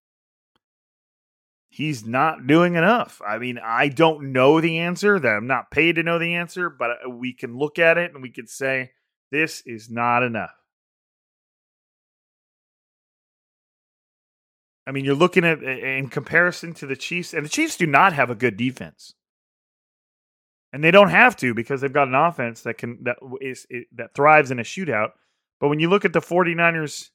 He's 1.68 2.06
not 2.06 2.48
doing 2.48 2.76
enough. 2.76 3.22
I 3.28 3.38
mean, 3.38 3.60
I 3.62 3.90
don't 3.90 4.32
know 4.32 4.62
the 4.62 4.80
answer. 4.80 5.20
That 5.20 5.36
I'm 5.36 5.48
not 5.48 5.72
paid 5.72 5.96
to 5.96 6.04
know 6.04 6.18
the 6.18 6.36
answer, 6.36 6.70
but 6.70 6.92
uh, 7.06 7.10
we 7.10 7.34
can 7.34 7.58
look 7.58 7.80
at 7.80 7.98
it 7.98 8.14
and 8.14 8.24
we 8.24 8.30
can 8.30 8.48
say 8.48 8.92
this 9.32 9.62
is 9.66 9.90
not 9.90 10.24
enough. 10.24 10.56
I 14.88 14.91
mean, 14.91 15.06
you're 15.06 15.15
looking 15.15 15.45
at 15.45 15.63
eh, 15.63 15.98
in 15.98 16.10
comparison 16.10 16.74
to 16.76 16.86
the 16.86 16.95
Chiefs, 16.95 17.34
and 17.34 17.45
the 17.45 17.50
Chiefs 17.50 17.78
do 17.78 17.88
not 17.88 18.13
have 18.13 18.30
a 18.30 18.36
good 18.36 18.58
defense, 18.58 19.15
and 20.71 20.84
they 20.84 20.91
don't 20.91 21.10
have 21.10 21.36
to 21.38 21.54
because 21.54 21.82
they've 21.82 21.91
got 21.91 22.08
an 22.08 22.15
offense 22.15 22.62
that 22.62 22.78
can 22.78 23.00
that 23.04 23.17
is 23.41 23.65
that 23.93 24.13
thrives 24.13 24.52
in 24.52 24.60
a 24.60 24.63
shootout. 24.63 25.12
But 25.60 25.69
when 25.69 25.80
you 25.80 25.89
look 25.89 26.06
at 26.06 26.13
the 26.13 26.19
49ers 26.19 27.10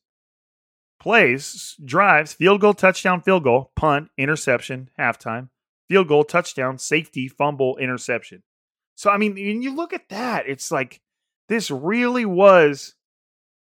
plays, 0.98 1.76
drives, 1.85 2.33
field 2.33 2.61
goal, 2.61 2.74
touchdown, 2.74 3.20
field 3.20 3.44
goal, 3.44 3.72
punt, 3.76 4.09
interception, 4.18 4.90
halftime, 4.98 5.48
field 5.88 6.09
goal, 6.09 6.24
touchdown, 6.24 6.78
safety, 6.78 7.28
fumble, 7.28 7.76
interception. 7.76 8.42
So 8.96 9.11
I 9.11 9.16
mean, 9.16 9.35
when 9.35 9.62
you 9.62 9.74
look 9.74 9.92
at 9.92 10.09
that, 10.09 10.48
it's 10.48 10.70
like 10.70 11.00
this 11.48 11.70
really 11.70 12.24
was 12.24 12.94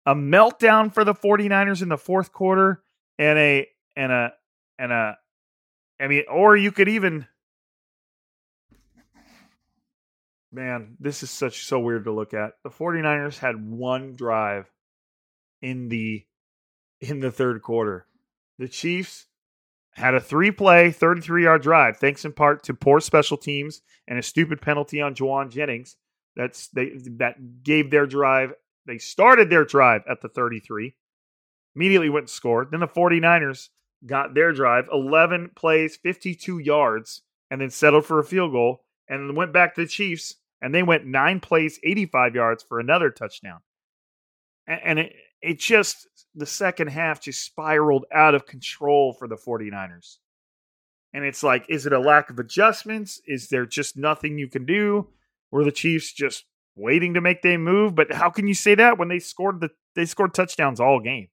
a 0.07 0.15
meltdown 0.15 0.93
for 0.93 1.05
the 1.05 1.15
49ers 1.15 1.83
in 1.83 1.89
the 1.89 1.99
fourth 1.99 2.33
quarter 2.33 2.83
and 3.19 3.39
a 3.39 3.69
and 3.97 4.13
a 4.13 4.33
and 4.79 4.93
a 4.93 5.19
I 6.01 6.09
mean, 6.09 6.25
or 6.31 6.57
you 6.57 6.73
could 6.73 6.89
even 6.89 7.27
man, 10.53 10.97
this 10.99 11.23
is 11.23 11.31
such 11.31 11.67
so 11.67 11.79
weird 11.79 12.05
to 12.05 12.13
look 12.13 12.35
at. 12.35 12.55
The 12.65 12.71
49ers 12.71 13.39
had 13.39 13.71
one 13.71 14.17
drive 14.17 14.71
in 15.63 15.89
the 15.89 16.25
in 17.01 17.21
the 17.21 17.31
third 17.31 17.63
quarter. 17.63 18.07
The 18.59 18.69
Chiefs 18.69 19.27
had 19.93 20.15
a 20.15 20.21
three 20.21 20.51
play, 20.51 20.91
33 20.91 21.45
yard 21.45 21.63
drive, 21.63 21.99
thanks 21.99 22.25
in 22.25 22.33
part 22.33 22.63
to 22.65 22.75
poor 22.75 23.01
special 23.01 23.37
teams 23.37 23.83
and 24.09 24.19
a 24.19 24.23
stupid 24.23 24.61
penalty 24.61 25.01
on 25.01 25.15
Jauan 25.15 25.51
Jennings. 25.51 25.97
That's 26.37 26.69
they 26.69 26.93
that 27.19 27.63
gave 27.63 27.91
their 27.91 28.07
drive. 28.07 28.53
They 28.87 28.99
started 28.99 29.51
their 29.51 29.65
drive 29.65 30.03
at 30.09 30.21
the 30.21 30.29
33, 30.29 30.95
immediately 31.75 32.09
went 32.09 32.25
and 32.25 32.31
scored. 32.31 32.71
Then 32.71 32.81
the 32.81 32.87
49ers 32.87 33.69
got 34.07 34.35
their 34.35 34.53
drive 34.53 34.89
11 34.93 35.53
plays, 35.57 35.97
52 35.97 36.59
yards, 36.59 37.23
and 37.51 37.61
then 37.61 37.71
settled 37.71 38.07
for 38.07 38.19
a 38.19 38.25
field 38.25 38.53
goal, 38.53 38.85
and 39.09 39.37
went 39.37 39.53
back 39.53 39.75
to 39.75 39.83
the 39.83 39.89
Chiefs, 39.89 40.37
and 40.61 40.75
they 40.75 40.83
went 40.83 41.07
nine 41.07 41.41
plays, 41.41 41.79
85 41.85 42.35
yards 42.35 42.63
for 42.63 42.81
another 42.81 43.11
touchdown. 43.11 43.61
And 44.67 44.99
it, 44.99 45.13
it 45.41 45.59
just, 45.59 46.09
the 46.35 46.47
second 46.47 46.89
half 46.89 47.21
just 47.21 47.45
spiraled 47.45 48.05
out 48.13 48.35
of 48.35 48.47
control 48.47 49.13
for 49.13 49.29
the 49.29 49.37
49ers. 49.37 50.17
And 51.13 51.25
it's 51.25 51.43
like, 51.43 51.65
is 51.69 51.87
it 51.87 51.93
a 51.93 52.01
lack 52.01 52.31
of 52.31 52.39
adjustments? 52.39 53.21
Is 53.27 53.49
there 53.49 53.65
just 53.65 53.97
nothing 53.97 54.39
you 54.39 54.49
can 54.49 54.67
do? 54.67 55.09
Or 55.53 55.65
the 55.65 55.73
Chiefs 55.73 56.13
just 56.13 56.45
waiting 56.75 57.15
to 57.15 57.21
make 57.21 57.43
their 57.43 57.59
move? 57.59 57.95
But 57.95 58.13
how 58.13 58.29
can 58.29 58.47
you 58.47 58.55
say 58.55 58.75
that 58.75 58.99
when 58.99 59.09
they 59.09 59.19
scored 59.19 59.61
the 59.61 59.71
they 59.95 60.05
scored 60.05 60.35
touchdowns 60.35 60.81
all 60.81 61.01
game? 61.01 61.29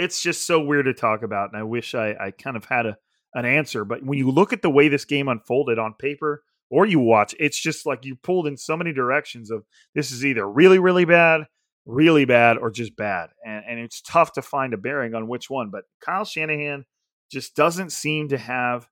It's 0.00 0.22
just 0.22 0.46
so 0.46 0.60
weird 0.60 0.86
to 0.86 0.94
talk 0.94 1.22
about, 1.22 1.50
and 1.52 1.58
I 1.58 1.64
wish 1.64 1.94
I, 1.94 2.14
I 2.18 2.30
kind 2.30 2.56
of 2.56 2.64
had 2.64 2.86
a 2.86 2.96
an 3.34 3.44
answer. 3.44 3.84
But 3.84 4.04
when 4.04 4.18
you 4.18 4.30
look 4.30 4.52
at 4.52 4.62
the 4.62 4.70
way 4.70 4.88
this 4.88 5.04
game 5.04 5.28
unfolded 5.28 5.78
on 5.78 5.94
paper, 5.94 6.42
or 6.70 6.86
you 6.86 7.00
watch, 7.00 7.34
it's 7.38 7.58
just 7.58 7.86
like 7.86 8.04
you 8.04 8.16
pulled 8.16 8.46
in 8.46 8.56
so 8.56 8.76
many 8.76 8.92
directions 8.92 9.50
of 9.50 9.64
this 9.94 10.10
is 10.10 10.24
either 10.24 10.48
really, 10.48 10.78
really 10.78 11.04
bad, 11.04 11.46
really 11.86 12.24
bad, 12.24 12.58
or 12.58 12.70
just 12.70 12.96
bad. 12.96 13.30
And, 13.44 13.64
and 13.68 13.80
it's 13.80 14.02
tough 14.02 14.32
to 14.34 14.42
find 14.42 14.74
a 14.74 14.78
bearing 14.78 15.14
on 15.14 15.28
which 15.28 15.48
one. 15.48 15.70
But 15.70 15.84
Kyle 16.00 16.24
Shanahan 16.24 16.84
just 17.30 17.54
doesn't 17.54 17.92
seem 17.92 18.28
to 18.28 18.38
have 18.38 18.88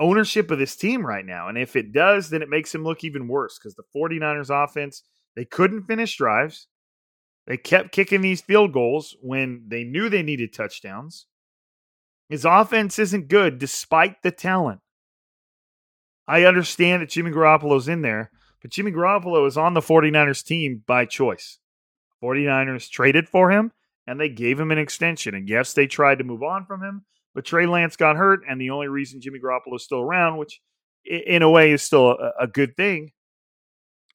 ownership 0.00 0.50
of 0.50 0.58
this 0.58 0.76
team 0.76 1.04
right 1.04 1.24
now. 1.24 1.48
And 1.48 1.58
if 1.58 1.76
it 1.76 1.92
does, 1.92 2.30
then 2.30 2.42
it 2.42 2.48
makes 2.48 2.74
him 2.74 2.84
look 2.84 3.04
even 3.04 3.28
worse 3.28 3.58
because 3.58 3.74
the 3.74 3.84
49ers 3.94 4.50
offense, 4.50 5.02
they 5.36 5.44
couldn't 5.44 5.84
finish 5.84 6.16
drives. 6.16 6.66
They 7.50 7.56
kept 7.56 7.90
kicking 7.90 8.20
these 8.20 8.40
field 8.40 8.72
goals 8.72 9.16
when 9.20 9.64
they 9.66 9.82
knew 9.82 10.08
they 10.08 10.22
needed 10.22 10.52
touchdowns. 10.52 11.26
His 12.28 12.44
offense 12.44 12.96
isn't 12.96 13.26
good 13.26 13.58
despite 13.58 14.22
the 14.22 14.30
talent. 14.30 14.82
I 16.28 16.44
understand 16.44 17.02
that 17.02 17.08
Jimmy 17.08 17.32
Garoppolo's 17.32 17.88
in 17.88 18.02
there, 18.02 18.30
but 18.62 18.70
Jimmy 18.70 18.92
Garoppolo 18.92 19.48
is 19.48 19.56
on 19.56 19.74
the 19.74 19.80
49ers 19.80 20.46
team 20.46 20.84
by 20.86 21.06
choice. 21.06 21.58
49ers 22.22 22.88
traded 22.88 23.28
for 23.28 23.50
him 23.50 23.72
and 24.06 24.20
they 24.20 24.28
gave 24.28 24.60
him 24.60 24.70
an 24.70 24.78
extension. 24.78 25.34
And 25.34 25.48
yes, 25.48 25.72
they 25.72 25.88
tried 25.88 26.18
to 26.18 26.24
move 26.24 26.44
on 26.44 26.66
from 26.66 26.84
him, 26.84 27.04
but 27.34 27.44
Trey 27.44 27.66
Lance 27.66 27.96
got 27.96 28.14
hurt. 28.14 28.42
And 28.48 28.60
the 28.60 28.70
only 28.70 28.86
reason 28.86 29.20
Jimmy 29.20 29.40
Garoppolo 29.40 29.74
is 29.74 29.82
still 29.82 30.02
around, 30.02 30.36
which 30.36 30.60
in 31.04 31.42
a 31.42 31.50
way 31.50 31.72
is 31.72 31.82
still 31.82 32.10
a, 32.10 32.32
a 32.42 32.46
good 32.46 32.76
thing, 32.76 33.10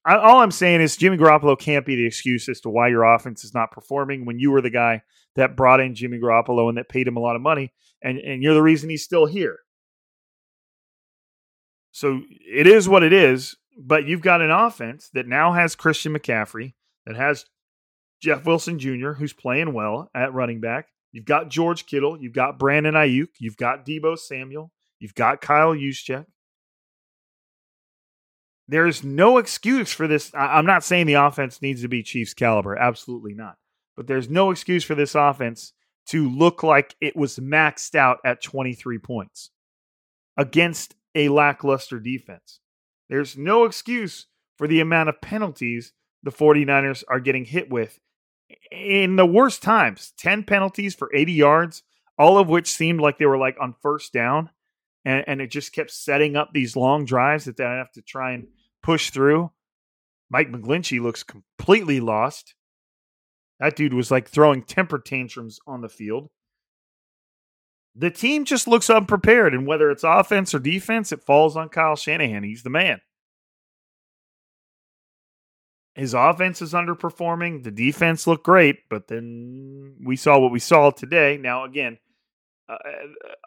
I, 0.05 0.17
all 0.17 0.39
I'm 0.39 0.51
saying 0.51 0.81
is 0.81 0.97
Jimmy 0.97 1.17
Garoppolo 1.17 1.57
can't 1.57 1.85
be 1.85 1.95
the 1.95 2.05
excuse 2.05 2.47
as 2.47 2.61
to 2.61 2.69
why 2.69 2.89
your 2.89 3.03
offense 3.03 3.43
is 3.43 3.53
not 3.53 3.71
performing 3.71 4.25
when 4.25 4.39
you 4.39 4.51
were 4.51 4.61
the 4.61 4.69
guy 4.69 5.01
that 5.35 5.57
brought 5.57 5.79
in 5.79 5.95
Jimmy 5.95 6.19
Garoppolo 6.19 6.69
and 6.69 6.77
that 6.77 6.89
paid 6.89 7.07
him 7.07 7.17
a 7.17 7.21
lot 7.21 7.35
of 7.35 7.41
money, 7.41 7.73
and, 8.01 8.19
and 8.19 8.43
you're 8.43 8.53
the 8.53 8.61
reason 8.61 8.89
he's 8.89 9.03
still 9.03 9.25
here. 9.25 9.59
So 11.91 12.21
it 12.29 12.67
is 12.67 12.87
what 12.87 13.03
it 13.03 13.13
is, 13.13 13.55
but 13.77 14.05
you've 14.05 14.21
got 14.21 14.41
an 14.41 14.51
offense 14.51 15.09
that 15.13 15.27
now 15.27 15.53
has 15.53 15.75
Christian 15.75 16.13
McCaffrey, 16.13 16.73
that 17.05 17.15
has 17.15 17.45
Jeff 18.21 18.45
Wilson 18.45 18.79
Jr., 18.79 19.11
who's 19.13 19.33
playing 19.33 19.73
well 19.73 20.09
at 20.13 20.33
running 20.33 20.61
back. 20.61 20.89
You've 21.11 21.25
got 21.25 21.49
George 21.49 21.85
Kittle, 21.85 22.21
you've 22.21 22.33
got 22.33 22.59
Brandon 22.59 22.93
Aiyuk, 22.93 23.29
you've 23.39 23.57
got 23.57 23.85
Deebo 23.85 24.17
Samuel, 24.17 24.71
you've 24.99 25.15
got 25.15 25.41
Kyle 25.41 25.73
Juszczyk. 25.73 26.25
There's 28.67 29.03
no 29.03 29.37
excuse 29.37 29.91
for 29.91 30.07
this. 30.07 30.31
I'm 30.33 30.65
not 30.65 30.83
saying 30.83 31.05
the 31.05 31.13
offense 31.13 31.61
needs 31.61 31.81
to 31.81 31.87
be 31.87 32.03
Chiefs 32.03 32.33
caliber. 32.33 32.75
Absolutely 32.75 33.33
not. 33.33 33.57
But 33.95 34.07
there's 34.07 34.29
no 34.29 34.51
excuse 34.51 34.83
for 34.83 34.95
this 34.95 35.15
offense 35.15 35.73
to 36.07 36.29
look 36.29 36.63
like 36.63 36.95
it 36.99 37.15
was 37.15 37.37
maxed 37.39 37.95
out 37.95 38.19
at 38.25 38.41
23 38.41 38.97
points 38.99 39.51
against 40.37 40.95
a 41.13 41.29
lackluster 41.29 41.99
defense. 41.99 42.59
There's 43.09 43.37
no 43.37 43.65
excuse 43.65 44.27
for 44.57 44.67
the 44.67 44.79
amount 44.79 45.09
of 45.09 45.21
penalties 45.21 45.93
the 46.23 46.31
49ers 46.31 47.03
are 47.07 47.19
getting 47.19 47.45
hit 47.45 47.69
with 47.69 47.99
in 48.71 49.15
the 49.15 49.25
worst 49.25 49.61
times 49.61 50.13
10 50.17 50.43
penalties 50.43 50.95
for 50.95 51.13
80 51.13 51.33
yards, 51.33 51.83
all 52.17 52.37
of 52.37 52.49
which 52.49 52.71
seemed 52.71 52.99
like 52.99 53.17
they 53.17 53.25
were 53.25 53.37
like 53.37 53.57
on 53.59 53.75
first 53.81 54.11
down. 54.11 54.49
And, 55.05 55.23
and 55.27 55.41
it 55.41 55.51
just 55.51 55.71
kept 55.71 55.91
setting 55.91 56.35
up 56.35 56.49
these 56.51 56.75
long 56.75 57.05
drives 57.05 57.45
that 57.45 57.57
they 57.57 57.63
have 57.63 57.91
to 57.91 58.01
try 58.01 58.31
and 58.31 58.47
push 58.81 59.11
through. 59.11 59.51
Mike 60.29 60.51
McGlinchey 60.51 60.99
looks 60.99 61.23
completely 61.23 61.99
lost. 61.99 62.55
That 63.59 63.75
dude 63.75 63.93
was 63.93 64.11
like 64.11 64.27
throwing 64.27 64.63
temper 64.63 64.99
tantrums 64.99 65.59
on 65.67 65.81
the 65.81 65.89
field. 65.89 66.29
The 67.95 68.11
team 68.11 68.43
just 68.43 68.67
looks 68.67 68.89
unprepared, 68.89 69.53
and 69.53 69.65
whether 69.65 69.89
it's 69.89 70.03
offense 70.03 70.53
or 70.53 70.59
defense, 70.59 71.13
it 71.13 71.23
falls 71.23 71.55
on 71.55 71.69
Kyle 71.69 71.95
Shanahan. 71.95 72.43
He's 72.43 72.63
the 72.63 72.69
man. 72.69 72.99
His 75.93 76.13
offense 76.13 76.61
is 76.61 76.73
underperforming. 76.73 77.63
The 77.63 77.71
defense 77.71 78.27
looked 78.27 78.43
great, 78.43 78.89
but 78.89 79.07
then 79.07 79.95
we 80.03 80.17
saw 80.17 80.37
what 80.37 80.51
we 80.51 80.59
saw 80.59 80.89
today. 80.89 81.37
Now, 81.37 81.63
again, 81.63 81.97
uh, 82.67 82.77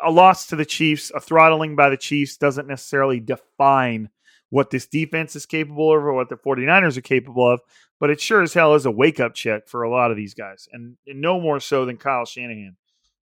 a 0.05 0.11
loss 0.11 0.47
to 0.47 0.57
the 0.57 0.65
Chiefs, 0.65 1.11
a 1.15 1.21
throttling 1.21 1.77
by 1.77 1.91
the 1.91 1.97
Chiefs 1.97 2.37
doesn't 2.37 2.69
necessarily 2.69 3.21
define 3.21 4.11
what 4.51 4.71
this 4.71 4.87
defense 4.87 5.37
is 5.37 5.47
capable 5.47 5.93
of 5.93 6.05
or 6.05 6.13
what 6.13 6.29
the 6.29 6.37
49ers 6.37 6.97
are 6.97 7.03
capable 7.03 7.51
of, 7.51 7.61
but 8.01 8.11
it 8.11 8.21
sure 8.21 8.43
as 8.43 8.55
hell 8.55 8.75
is 8.75 8.87
a 8.87 8.91
wake 8.91 9.21
up 9.21 9.35
check 9.35 9.69
for 9.69 9.83
a 9.83 9.91
lot 9.91 10.11
of 10.11 10.17
these 10.17 10.35
guys, 10.35 10.69
and, 10.73 10.97
and 11.07 11.21
no 11.21 11.41
more 11.41 11.61
so 11.61 11.85
than 11.85 11.97
Kyle 11.97 12.25
Shanahan. 12.25 12.77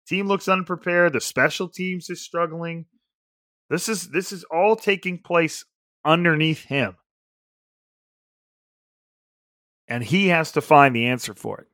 Team 0.07 0.27
looks 0.27 0.47
unprepared. 0.47 1.13
The 1.13 1.21
special 1.21 1.67
teams 1.67 2.09
is 2.09 2.21
struggling. 2.21 2.85
This 3.69 3.89
is 3.89 4.09
this 4.09 4.31
is 4.31 4.43
all 4.43 4.75
taking 4.75 5.17
place 5.17 5.65
underneath 6.03 6.65
him. 6.65 6.95
And 9.87 10.03
he 10.03 10.27
has 10.27 10.51
to 10.53 10.61
find 10.61 10.95
the 10.95 11.07
answer 11.07 11.33
for 11.33 11.61
it. 11.61 11.67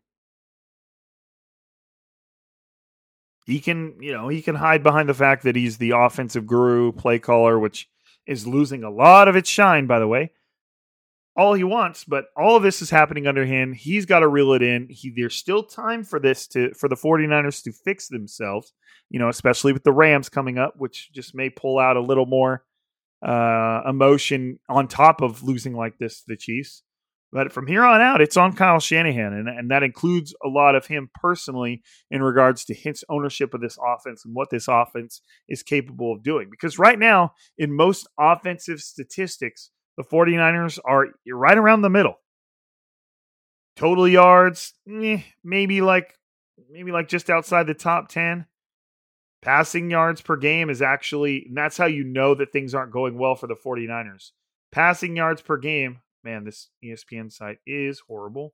He 3.52 3.60
can, 3.60 3.96
you 4.00 4.14
know, 4.14 4.28
he 4.30 4.42
can 4.42 4.56
hide 4.56 4.84
behind 4.84 5.10
the 5.10 5.14
fact 5.14 5.44
that 5.44 5.56
he's 5.56 5.78
the 5.78 5.92
offensive 5.92 6.48
guru, 6.48 6.92
play 6.92 7.20
caller, 7.20 7.60
which 7.60 7.90
is 8.26 8.48
losing 8.48 8.84
a 8.84 8.90
lot 8.90 9.28
of 9.28 9.36
its 9.36 9.50
shine, 9.50 9.88
by 9.88 10.00
the 10.00 10.08
way. 10.08 10.32
All 11.36 11.54
he 11.54 11.64
wants, 11.64 12.04
but 12.04 12.26
all 12.36 12.56
of 12.56 12.64
this 12.64 12.82
is 12.82 12.90
happening 12.90 13.26
under 13.26 13.46
him. 13.46 13.74
He's 13.74 14.06
got 14.06 14.20
to 14.20 14.28
reel 14.28 14.54
it 14.54 14.62
in. 14.62 14.88
He, 14.90 15.14
there's 15.16 15.36
still 15.36 15.64
time 15.64 16.04
for 16.04 16.20
this 16.20 16.48
to 16.48 16.74
for 16.74 16.90
the 16.90 16.96
49ers 16.96 17.64
to 17.64 17.72
fix 17.72 18.08
themselves, 18.08 18.74
you 19.10 19.20
know, 19.20 19.30
especially 19.30 19.74
with 19.74 19.84
the 19.84 19.94
Rams 19.94 20.30
coming 20.30 20.58
up, 20.58 20.76
which 20.78 21.12
just 21.14 21.34
may 21.34 21.50
pull 21.50 21.80
out 21.80 21.96
a 21.98 22.02
little 22.02 22.26
more 22.26 22.66
uh, 23.26 23.82
emotion 23.88 24.60
on 24.68 24.88
top 24.88 25.22
of 25.22 25.44
losing 25.44 25.74
like 25.74 25.98
this 26.00 26.20
to 26.20 26.26
the 26.28 26.38
Chiefs. 26.38 26.84
But 27.32 27.54
from 27.54 27.66
here 27.66 27.84
on 27.84 28.02
out, 28.02 28.20
it's 28.20 28.36
on 28.36 28.54
Kyle 28.54 28.82
Shanahan, 28.82 29.32
and, 29.34 29.48
and 29.48 29.72
that 29.72 29.84
includes 29.84 30.36
a 30.44 30.50
lot 30.50 30.76
of 30.76 30.86
him 30.86 31.10
personally 31.16 31.82
in 32.10 32.22
regards 32.22 32.66
to 32.66 32.74
his 32.74 33.06
ownership 33.10 33.54
of 33.54 33.62
this 33.62 33.78
offense 33.82 34.26
and 34.26 34.36
what 34.36 34.50
this 34.50 34.68
offense 34.68 35.22
is 35.48 35.64
capable 35.64 36.12
of 36.12 36.24
doing. 36.24 36.50
Because 36.52 36.78
right 36.78 37.00
now, 37.00 37.32
in 37.58 37.74
most 37.74 38.08
offensive 38.20 38.82
statistics, 38.82 39.72
the 39.96 40.04
49ers 40.04 40.78
are 40.84 41.08
right 41.32 41.58
around 41.58 41.84
the 41.84 41.90
middle. 41.90 42.16
Total 43.78 44.08
yards, 44.08 44.74
eh, 44.90 45.22
maybe 45.44 45.80
like 45.82 46.18
maybe 46.70 46.92
like 46.92 47.08
just 47.08 47.30
outside 47.30 47.66
the 47.66 47.74
top 47.74 48.10
10. 48.10 48.46
Passing 49.42 49.90
yards 49.90 50.22
per 50.22 50.36
game 50.36 50.70
is 50.70 50.82
actually, 50.82 51.46
and 51.48 51.58
that's 51.58 51.78
how 51.78 51.88
you 51.88 52.04
know 52.04 52.36
that 52.36 52.52
things 52.52 52.76
aren't 52.76 52.92
going 52.92 53.18
well 53.18 53.36
for 53.36 53.48
the 53.48 53.56
49ers. 53.56 54.32
Passing 54.72 55.16
yards 55.16 55.42
per 55.42 55.58
game, 55.58 56.00
man, 56.24 56.44
this 56.44 56.70
ESPN 56.84 57.32
site 57.32 57.58
is 57.66 58.02
horrible. 58.08 58.54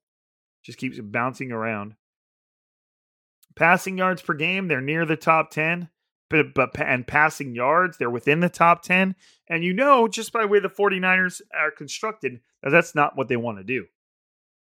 Just 0.63 0.77
keeps 0.77 0.99
bouncing 0.99 1.51
around. 1.51 1.95
Passing 3.55 3.97
yards 3.97 4.21
per 4.21 4.33
game, 4.33 4.67
they're 4.67 4.81
near 4.81 5.05
the 5.05 5.15
top 5.15 5.51
10. 5.51 5.89
But, 6.29 6.53
but 6.53 6.77
and 6.79 7.07
passing 7.07 7.55
yards, 7.55 7.97
they're 7.97 8.09
within 8.09 8.41
the 8.41 8.49
top 8.49 8.83
10. 8.83 9.15
And 9.49 9.63
you 9.63 9.73
know, 9.73 10.07
just 10.09 10.33
by 10.33 10.41
the 10.41 10.47
way 10.47 10.59
the 10.59 10.67
49ers 10.67 11.41
are 11.57 11.71
constructed, 11.71 12.41
that 12.61 12.71
that's 12.71 12.93
not 12.93 13.15
what 13.15 13.29
they 13.29 13.37
want 13.37 13.59
to 13.59 13.63
do. 13.63 13.85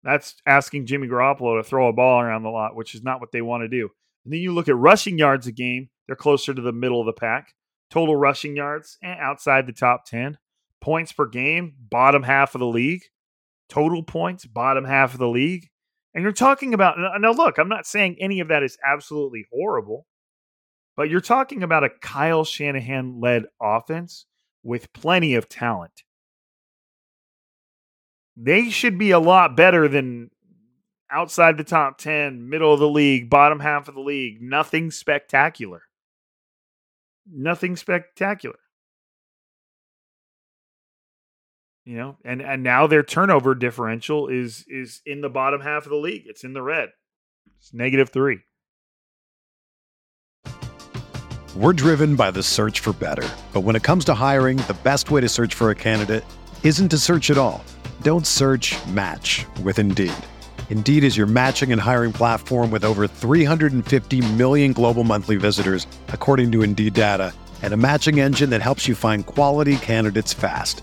That's 0.05 0.37
asking 0.47 0.87
Jimmy 0.87 1.09
Garoppolo 1.09 1.61
to 1.61 1.69
throw 1.69 1.89
a 1.89 1.93
ball 1.93 2.21
around 2.21 2.45
the 2.45 2.51
lot, 2.51 2.77
which 2.77 2.95
is 2.95 3.03
not 3.03 3.21
what 3.21 3.33
they 3.33 3.43
want 3.43 3.63
to 3.63 3.69
do. 3.69 3.91
And 4.25 4.33
then 4.33 4.41
you 4.41 4.55
look 4.55 4.69
at 4.69 4.77
rushing 4.77 5.19
yards 5.19 5.49
a 5.49 5.53
game, 5.53 5.89
they're 6.07 6.15
closer 6.15 6.55
to 6.55 6.63
the 6.63 6.73
middle 6.73 7.01
of 7.01 7.07
the 7.07 7.13
pack. 7.13 7.55
Total 7.91 8.15
rushing 8.15 8.55
yards, 8.55 8.99
eh, 9.03 9.17
outside 9.19 9.67
the 9.67 9.73
top 9.73 10.05
10 10.07 10.39
points 10.87 11.11
per 11.11 11.27
game, 11.27 11.75
bottom 11.91 12.23
half 12.23 12.55
of 12.55 12.61
the 12.61 12.67
league. 12.67 13.03
Total 13.69 14.05
points, 14.05 14.47
bottom 14.47 14.85
half 14.85 15.15
of 15.15 15.19
the 15.19 15.29
league. 15.29 15.69
And 16.15 16.23
you're 16.23 16.31
talking 16.31 16.73
about 16.75 16.97
now 17.19 17.33
look, 17.33 17.59
I'm 17.59 17.69
not 17.69 17.87
saying 17.87 18.17
any 18.21 18.39
of 18.39 18.47
that 18.49 18.63
is 18.63 18.79
absolutely 18.87 19.47
horrible, 19.53 20.07
but 20.97 21.11
you're 21.11 21.21
talking 21.21 21.65
about 21.65 21.83
a 21.83 21.91
Kyle 22.01 22.45
Shanahan 22.45 23.21
led 23.21 23.47
offense 23.61 24.27
with 24.63 24.93
plenty 24.93 25.35
of 25.35 25.49
talent. 25.49 26.05
They 28.37 28.71
should 28.71 28.97
be 28.97 29.11
a 29.11 29.19
lot 29.19 29.57
better 29.57 29.89
than 29.89 30.31
outside 31.11 31.59
the 31.59 31.65
top 31.65 31.99
10, 31.99 32.49
middle 32.49 32.73
of 32.73 32.79
the 32.79 32.89
league, 32.89 33.29
bottom 33.29 33.59
half 33.59 33.89
of 33.89 33.97
the 33.97 34.01
league. 34.01 34.41
Nothing 34.41 34.93
spectacular. 34.93 35.83
Nothing 37.29 37.75
spectacular. 37.75 38.61
You 41.87 41.97
know, 41.97 42.17
and 42.25 42.43
and 42.43 42.65
now 42.65 42.89
their 42.89 43.05
turnover 43.05 43.55
differential 43.55 44.27
is 44.27 44.65
is 44.69 45.03
in 45.07 45.21
the 45.21 45.29
bottom 45.29 45.61
half 45.61 45.85
of 45.85 45.91
the 45.91 45.97
league. 45.97 46.25
It's 46.27 46.43
in 46.43 46.53
the 46.53 46.61
red. 46.61 46.89
It's 47.59 47.73
negative 47.73 48.11
three. 48.11 48.41
We're 51.55 51.73
driven 51.73 52.17
by 52.17 52.33
the 52.33 52.43
search 52.43 52.81
for 52.81 52.93
better. 52.93 53.27
But 53.53 53.61
when 53.61 53.77
it 53.77 53.85
comes 53.85 54.05
to 54.07 54.15
hiring, 54.15 54.57
the 54.59 54.77
best 54.83 55.13
way 55.13 55.21
to 55.21 55.29
search 55.29 55.55
for 55.55 55.71
a 55.71 55.77
candidate 55.77 56.25
isn't 56.65 56.89
to 56.89 56.99
search 56.99 57.31
at 57.31 57.39
all. 57.39 57.65
Don't 58.03 58.27
search 58.27 58.75
match 58.89 59.47
with 59.63 59.79
Indeed. 59.79 60.13
Indeed 60.71 61.05
is 61.05 61.17
your 61.17 61.29
matching 61.29 61.71
and 61.71 61.81
hiring 61.81 62.13
platform 62.13 62.73
with 62.73 62.85
over 62.85 63.07
350 63.07 64.21
million 64.35 64.73
global 64.73 65.05
monthly 65.05 65.37
visitors, 65.37 65.87
according 66.09 66.51
to 66.51 66.63
Indeed 66.65 66.95
data, 66.95 67.33
and 67.63 67.73
a 67.73 67.77
matching 67.77 68.19
engine 68.19 68.51
that 68.51 68.61
helps 68.61 68.89
you 68.89 68.97
find 68.97 69.25
quality 69.25 69.77
candidates 69.77 70.35
fast. 70.35 70.83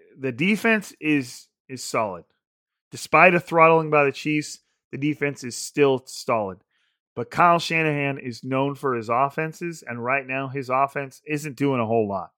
the 0.19 0.31
defense 0.31 0.93
is 0.99 1.47
is 1.69 1.83
solid. 1.83 2.25
Despite 2.91 3.35
a 3.35 3.39
throttling 3.39 3.89
by 3.89 4.03
the 4.03 4.11
Chiefs, 4.11 4.59
the 4.91 4.97
defense 4.97 5.43
is 5.43 5.55
still 5.55 6.03
solid. 6.05 6.57
But 7.15 7.31
Kyle 7.31 7.59
Shanahan 7.59 8.17
is 8.17 8.43
known 8.43 8.75
for 8.75 8.95
his 8.95 9.09
offenses, 9.09 9.83
and 9.85 10.03
right 10.03 10.25
now 10.25 10.47
his 10.47 10.69
offense 10.69 11.21
isn't 11.27 11.57
doing 11.57 11.81
a 11.81 11.85
whole 11.85 12.07
lot. 12.07 12.31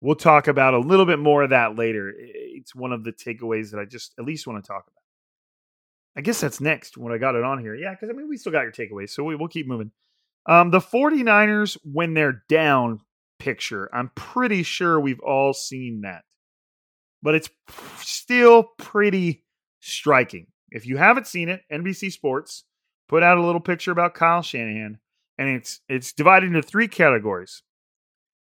We'll 0.00 0.14
talk 0.16 0.48
about 0.48 0.74
a 0.74 0.78
little 0.78 1.06
bit 1.06 1.18
more 1.18 1.42
of 1.42 1.50
that 1.50 1.76
later. 1.76 2.12
It's 2.16 2.74
one 2.74 2.92
of 2.92 3.04
the 3.04 3.12
takeaways 3.12 3.70
that 3.70 3.80
I 3.80 3.84
just 3.84 4.14
at 4.18 4.24
least 4.24 4.46
want 4.46 4.62
to 4.62 4.66
talk 4.66 4.84
about. 4.86 5.02
I 6.16 6.20
guess 6.20 6.40
that's 6.40 6.60
next 6.60 6.96
when 6.96 7.12
I 7.12 7.18
got 7.18 7.34
it 7.34 7.42
on 7.42 7.58
here. 7.58 7.74
Yeah, 7.74 7.92
because 7.92 8.10
I 8.10 8.12
mean, 8.12 8.28
we 8.28 8.36
still 8.36 8.52
got 8.52 8.62
your 8.62 8.72
takeaways, 8.72 9.10
so 9.10 9.24
we, 9.24 9.34
will 9.34 9.48
keep 9.48 9.66
moving. 9.66 9.90
Um, 10.46 10.70
the 10.70 10.78
49ers, 10.78 11.76
when 11.82 12.14
they're 12.14 12.42
down 12.48 13.00
picture, 13.38 13.88
I'm 13.92 14.10
pretty 14.14 14.62
sure 14.62 15.00
we've 15.00 15.20
all 15.20 15.52
seen 15.52 16.02
that. 16.02 16.24
But 17.24 17.34
it's 17.34 17.48
still 17.96 18.64
pretty 18.78 19.44
striking. 19.80 20.46
If 20.70 20.86
you 20.86 20.98
haven't 20.98 21.26
seen 21.26 21.48
it, 21.48 21.62
NBC 21.72 22.12
Sports 22.12 22.64
put 23.08 23.22
out 23.22 23.38
a 23.38 23.42
little 23.42 23.62
picture 23.62 23.90
about 23.90 24.14
Kyle 24.14 24.42
Shanahan, 24.42 24.98
and 25.38 25.48
it's 25.48 25.80
it's 25.88 26.12
divided 26.12 26.48
into 26.48 26.62
three 26.62 26.86
categories: 26.86 27.62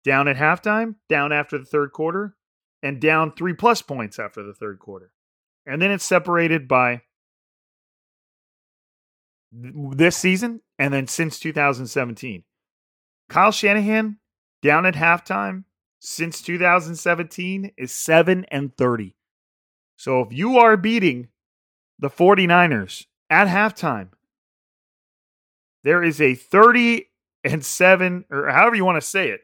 down 0.03 0.27
at 0.27 0.37
halftime, 0.37 0.97
down 1.09 1.33
after 1.33 1.57
the 1.57 1.65
third 1.65 1.93
quarter, 1.93 2.35
and 2.83 3.01
down 3.01 3.33
three 3.33 3.55
plus 3.55 3.81
points 3.81 4.19
after 4.19 4.43
the 4.43 4.53
third 4.55 4.81
quarter. 4.81 5.13
And 5.65 5.81
then 5.81 5.93
it's 5.93 6.05
separated 6.05 6.67
by 6.67 7.03
this 9.53 10.17
season 10.17 10.61
and 10.79 10.93
then 10.93 11.07
since 11.07 11.39
2017. 11.39 12.43
Kyle 13.29 13.53
Shanahan 13.53 14.19
down 14.63 14.85
at 14.85 14.95
halftime 14.95 15.65
since 16.05 16.43
2017 16.43 17.73
is 17.79 17.91
7 17.91 18.45
and 18.51 18.77
30. 18.77 19.17
So 19.97 20.21
if 20.21 20.35
you 20.35 20.59
are 20.59 20.77
beating 20.77 21.29
the 21.99 22.11
49ers 22.11 23.07
at 23.31 23.49
halftime, 23.49 24.09
there 25.83 26.03
is 26.03 26.21
a 26.21 26.35
30 26.35 27.07
and 27.43 27.65
7 27.65 28.27
or 28.31 28.49
however 28.51 28.77
you 28.77 28.85
want 28.85 29.01
to 29.01 29.07
say 29.07 29.31
it. 29.31 29.41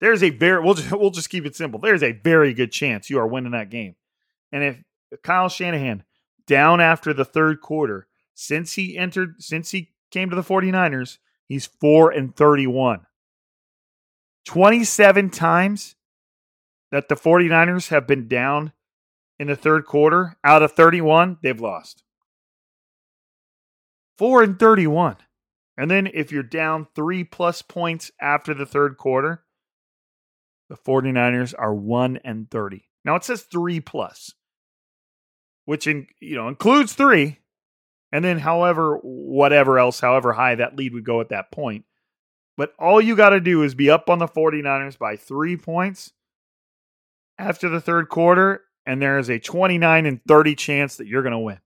There's 0.00 0.22
a 0.22 0.30
very 0.30 0.62
we'll 0.62 0.74
just, 0.74 0.90
we'll 0.98 1.10
just 1.10 1.28
keep 1.28 1.44
it 1.44 1.56
simple. 1.56 1.78
There's 1.78 2.02
a 2.02 2.12
very 2.12 2.54
good 2.54 2.72
chance 2.72 3.10
you 3.10 3.18
are 3.18 3.26
winning 3.26 3.52
that 3.52 3.70
game. 3.70 3.96
And 4.50 4.64
if 4.64 4.82
Kyle 5.22 5.50
Shanahan 5.50 6.04
down 6.46 6.80
after 6.80 7.12
the 7.12 7.24
third 7.24 7.60
quarter 7.60 8.06
since 8.34 8.72
he 8.72 8.96
entered 8.96 9.42
since 9.42 9.72
he 9.72 9.90
came 10.10 10.30
to 10.30 10.36
the 10.36 10.42
49ers, 10.42 11.18
he's 11.46 11.66
4 11.66 12.12
and 12.12 12.34
31. 12.34 13.06
27 14.46 15.30
times 15.30 15.96
that 16.92 17.08
the 17.08 17.16
49ers 17.16 17.88
have 17.88 18.06
been 18.06 18.28
down 18.28 18.72
in 19.38 19.48
the 19.48 19.56
third 19.56 19.84
quarter 19.84 20.36
out 20.42 20.62
of 20.62 20.72
31, 20.72 21.38
they've 21.42 21.60
lost. 21.60 22.02
4 24.18 24.42
and 24.42 24.58
31. 24.58 25.16
And 25.76 25.90
then 25.90 26.08
if 26.14 26.32
you're 26.32 26.42
down 26.42 26.86
3 26.94 27.24
plus 27.24 27.60
points 27.60 28.10
after 28.20 28.54
the 28.54 28.64
third 28.64 28.96
quarter, 28.96 29.44
the 30.70 30.76
49ers 30.76 31.54
are 31.58 31.74
1 31.74 32.20
and 32.24 32.50
30. 32.50 32.88
Now 33.04 33.16
it 33.16 33.24
says 33.24 33.42
3 33.42 33.80
plus, 33.80 34.32
which 35.64 35.86
in, 35.86 36.06
you 36.20 36.36
know 36.36 36.48
includes 36.48 36.94
3 36.94 37.38
and 38.12 38.24
then 38.24 38.38
however 38.38 38.98
whatever 39.02 39.78
else 39.78 40.00
however 40.00 40.32
high 40.32 40.54
that 40.54 40.76
lead 40.76 40.94
would 40.94 41.04
go 41.04 41.20
at 41.20 41.28
that 41.28 41.52
point. 41.52 41.84
But 42.56 42.72
all 42.78 43.00
you 43.00 43.16
got 43.16 43.30
to 43.30 43.40
do 43.40 43.62
is 43.62 43.74
be 43.74 43.90
up 43.90 44.08
on 44.08 44.18
the 44.18 44.26
49ers 44.26 44.98
by 44.98 45.16
3 45.16 45.56
points 45.56 46.12
after 47.38 47.68
the 47.68 47.80
third 47.80 48.08
quarter 48.08 48.62
and 48.86 49.02
there 49.02 49.18
is 49.18 49.28
a 49.28 49.38
29 49.38 50.06
and 50.06 50.20
30 50.26 50.54
chance 50.54 50.96
that 50.96 51.06
you're 51.06 51.22
going 51.22 51.32
to 51.32 51.38
win. 51.38 51.58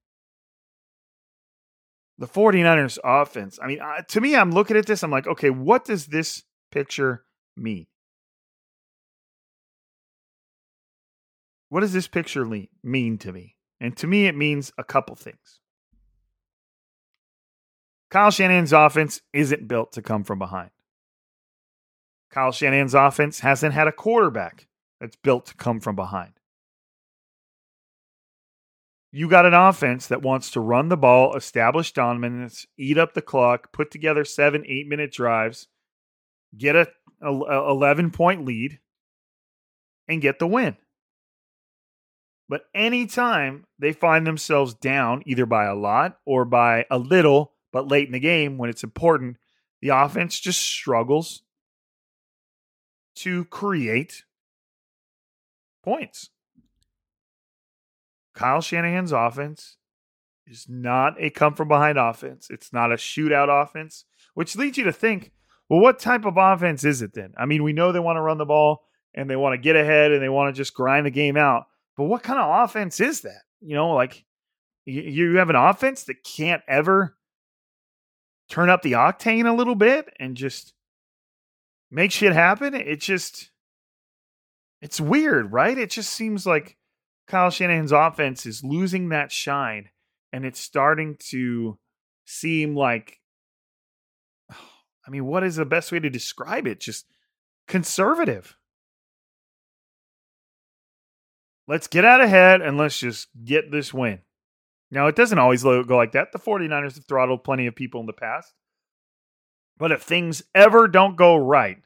The 2.18 2.26
49ers 2.26 2.98
offense, 3.04 3.58
I 3.62 3.66
mean, 3.66 3.80
to 4.08 4.20
me, 4.20 4.36
I'm 4.36 4.50
looking 4.50 4.76
at 4.76 4.86
this, 4.86 5.02
I'm 5.02 5.10
like, 5.10 5.26
okay, 5.26 5.50
what 5.50 5.84
does 5.84 6.06
this 6.06 6.42
picture 6.70 7.24
mean? 7.56 7.86
What 11.68 11.80
does 11.80 11.92
this 11.92 12.08
picture 12.08 12.44
mean 12.82 13.18
to 13.18 13.32
me? 13.32 13.56
And 13.80 13.96
to 13.98 14.06
me, 14.06 14.26
it 14.26 14.36
means 14.36 14.72
a 14.76 14.84
couple 14.84 15.14
things. 15.14 15.60
Kyle 18.10 18.30
Shanahan's 18.30 18.72
offense 18.72 19.22
isn't 19.32 19.68
built 19.68 19.92
to 19.92 20.02
come 20.02 20.24
from 20.24 20.38
behind. 20.40 20.70
Kyle 22.30 22.52
Shanahan's 22.52 22.94
offense 22.94 23.40
hasn't 23.40 23.74
had 23.74 23.88
a 23.88 23.92
quarterback 23.92 24.68
that's 25.00 25.16
built 25.16 25.46
to 25.46 25.54
come 25.54 25.80
from 25.80 25.96
behind. 25.96 26.32
You 29.12 29.28
got 29.28 29.46
an 29.46 29.54
offense 29.54 30.06
that 30.06 30.22
wants 30.22 30.52
to 30.52 30.60
run 30.60 30.88
the 30.88 30.96
ball, 30.96 31.34
establish 31.34 31.92
dominance, 31.92 32.66
eat 32.78 32.96
up 32.96 33.14
the 33.14 33.22
clock, 33.22 33.72
put 33.72 33.90
together 33.90 34.24
seven, 34.24 34.64
eight 34.66 34.86
minute 34.86 35.12
drives, 35.12 35.66
get 36.56 36.76
a, 36.76 36.86
a, 37.20 37.32
a 37.32 37.70
11 37.70 38.12
point 38.12 38.44
lead, 38.44 38.78
and 40.06 40.22
get 40.22 40.38
the 40.38 40.46
win. 40.46 40.76
But 42.48 42.62
anytime 42.72 43.64
they 43.78 43.92
find 43.92 44.26
themselves 44.26 44.74
down, 44.74 45.22
either 45.26 45.46
by 45.46 45.64
a 45.64 45.74
lot 45.74 46.18
or 46.24 46.44
by 46.44 46.84
a 46.90 46.98
little, 46.98 47.54
but 47.72 47.88
late 47.88 48.06
in 48.06 48.12
the 48.12 48.20
game 48.20 48.58
when 48.58 48.70
it's 48.70 48.84
important, 48.84 49.38
the 49.80 49.88
offense 49.88 50.38
just 50.38 50.60
struggles 50.60 51.42
to 53.22 53.44
create 53.46 54.24
points. 55.82 56.30
Kyle 58.34 58.60
Shanahan's 58.60 59.12
offense 59.12 59.76
is 60.46 60.66
not 60.68 61.14
a 61.18 61.30
come 61.30 61.54
from 61.54 61.68
behind 61.68 61.98
offense. 61.98 62.48
It's 62.50 62.72
not 62.72 62.92
a 62.92 62.96
shootout 62.96 63.48
offense, 63.62 64.04
which 64.34 64.56
leads 64.56 64.78
you 64.78 64.84
to 64.84 64.92
think, 64.92 65.32
well, 65.68 65.80
what 65.80 65.98
type 65.98 66.24
of 66.24 66.36
offense 66.36 66.84
is 66.84 67.02
it 67.02 67.14
then? 67.14 67.32
I 67.36 67.46
mean, 67.46 67.62
we 67.62 67.72
know 67.72 67.92
they 67.92 68.00
want 68.00 68.16
to 68.16 68.22
run 68.22 68.38
the 68.38 68.46
ball 68.46 68.82
and 69.14 69.28
they 69.28 69.36
want 69.36 69.54
to 69.54 69.58
get 69.58 69.76
ahead 69.76 70.12
and 70.12 70.22
they 70.22 70.28
want 70.28 70.54
to 70.54 70.58
just 70.58 70.74
grind 70.74 71.06
the 71.06 71.10
game 71.10 71.36
out. 71.36 71.66
But 71.96 72.04
what 72.04 72.22
kind 72.22 72.40
of 72.40 72.64
offense 72.64 73.00
is 73.00 73.20
that? 73.22 73.42
You 73.60 73.74
know, 73.74 73.90
like 73.90 74.24
you 74.86 75.36
have 75.36 75.50
an 75.50 75.56
offense 75.56 76.04
that 76.04 76.24
can't 76.24 76.62
ever 76.66 77.16
turn 78.48 78.70
up 78.70 78.82
the 78.82 78.92
octane 78.92 79.46
a 79.46 79.54
little 79.54 79.74
bit 79.74 80.08
and 80.18 80.36
just 80.36 80.72
make 81.90 82.12
shit 82.12 82.32
happen. 82.32 82.74
It 82.74 83.00
just 83.00 83.50
it's 84.80 85.00
weird, 85.00 85.52
right? 85.52 85.76
It 85.76 85.90
just 85.90 86.10
seems 86.10 86.46
like 86.46 86.76
Kyle 87.28 87.50
Shanahan's 87.50 87.92
offense 87.92 88.46
is 88.46 88.64
losing 88.64 89.10
that 89.10 89.30
shine 89.30 89.90
and 90.32 90.44
it's 90.44 90.60
starting 90.60 91.16
to 91.30 91.78
seem 92.24 92.74
like 92.74 93.18
I 94.50 95.10
mean, 95.10 95.26
what 95.26 95.44
is 95.44 95.56
the 95.56 95.64
best 95.64 95.92
way 95.92 95.98
to 95.98 96.10
describe 96.10 96.66
it? 96.66 96.80
Just 96.80 97.06
conservative. 97.66 98.56
Let's 101.66 101.86
get 101.86 102.04
out 102.04 102.20
ahead 102.20 102.62
and 102.62 102.76
let's 102.76 102.98
just 102.98 103.28
get 103.44 103.70
this 103.70 103.94
win. 103.94 104.20
Now, 104.90 105.06
it 105.06 105.14
doesn't 105.14 105.38
always 105.38 105.62
go 105.62 105.84
like 105.88 106.12
that. 106.12 106.32
The 106.32 106.38
49ers 106.40 106.96
have 106.96 107.06
throttled 107.06 107.44
plenty 107.44 107.68
of 107.68 107.76
people 107.76 108.00
in 108.00 108.06
the 108.06 108.12
past. 108.12 108.52
But 109.80 109.90
if 109.90 110.02
things 110.02 110.44
ever 110.54 110.86
don't 110.86 111.16
go 111.16 111.34
right, 111.34 111.78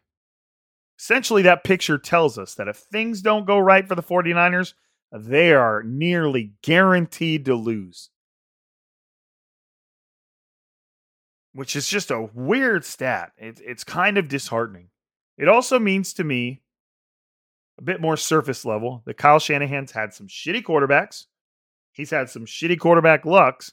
Essentially, 0.98 1.42
that 1.42 1.64
picture 1.64 1.98
tells 1.98 2.38
us 2.38 2.54
that 2.54 2.68
if 2.68 2.76
things 2.76 3.20
don't 3.20 3.46
go 3.46 3.59
right 3.59 3.87
for 3.87 3.94
the 3.94 4.02
49ers, 4.02 4.74
they 5.12 5.52
are 5.52 5.83
nearly 5.83 6.52
guaranteed 6.62 7.44
to 7.46 7.54
lose. 7.54 8.11
Which 11.52 11.76
is 11.76 11.88
just 11.88 12.11
a 12.11 12.28
weird 12.33 12.85
stat. 12.85 13.33
It, 13.37 13.61
it's 13.64 13.85
kind 13.85 14.18
of 14.18 14.28
disheartening. 14.28 14.88
It 15.37 15.48
also 15.48 15.78
means 15.78 16.12
to 16.14 16.24
me, 16.24 16.62
a 17.78 17.83
bit 17.83 18.00
more 18.00 18.16
surface 18.16 18.64
level, 18.64 19.02
that 19.04 19.18
Kyle 19.18 19.40
Shanahan's 19.40 19.92
had 19.92 20.14
some 20.14 20.28
shitty 20.28 20.62
quarterbacks. 20.62 21.26
He's 21.92 22.11
had 22.11 22.30
some 22.30 22.46
shitty 22.46 22.78
quarterback 22.78 23.24
lucks. 23.24 23.72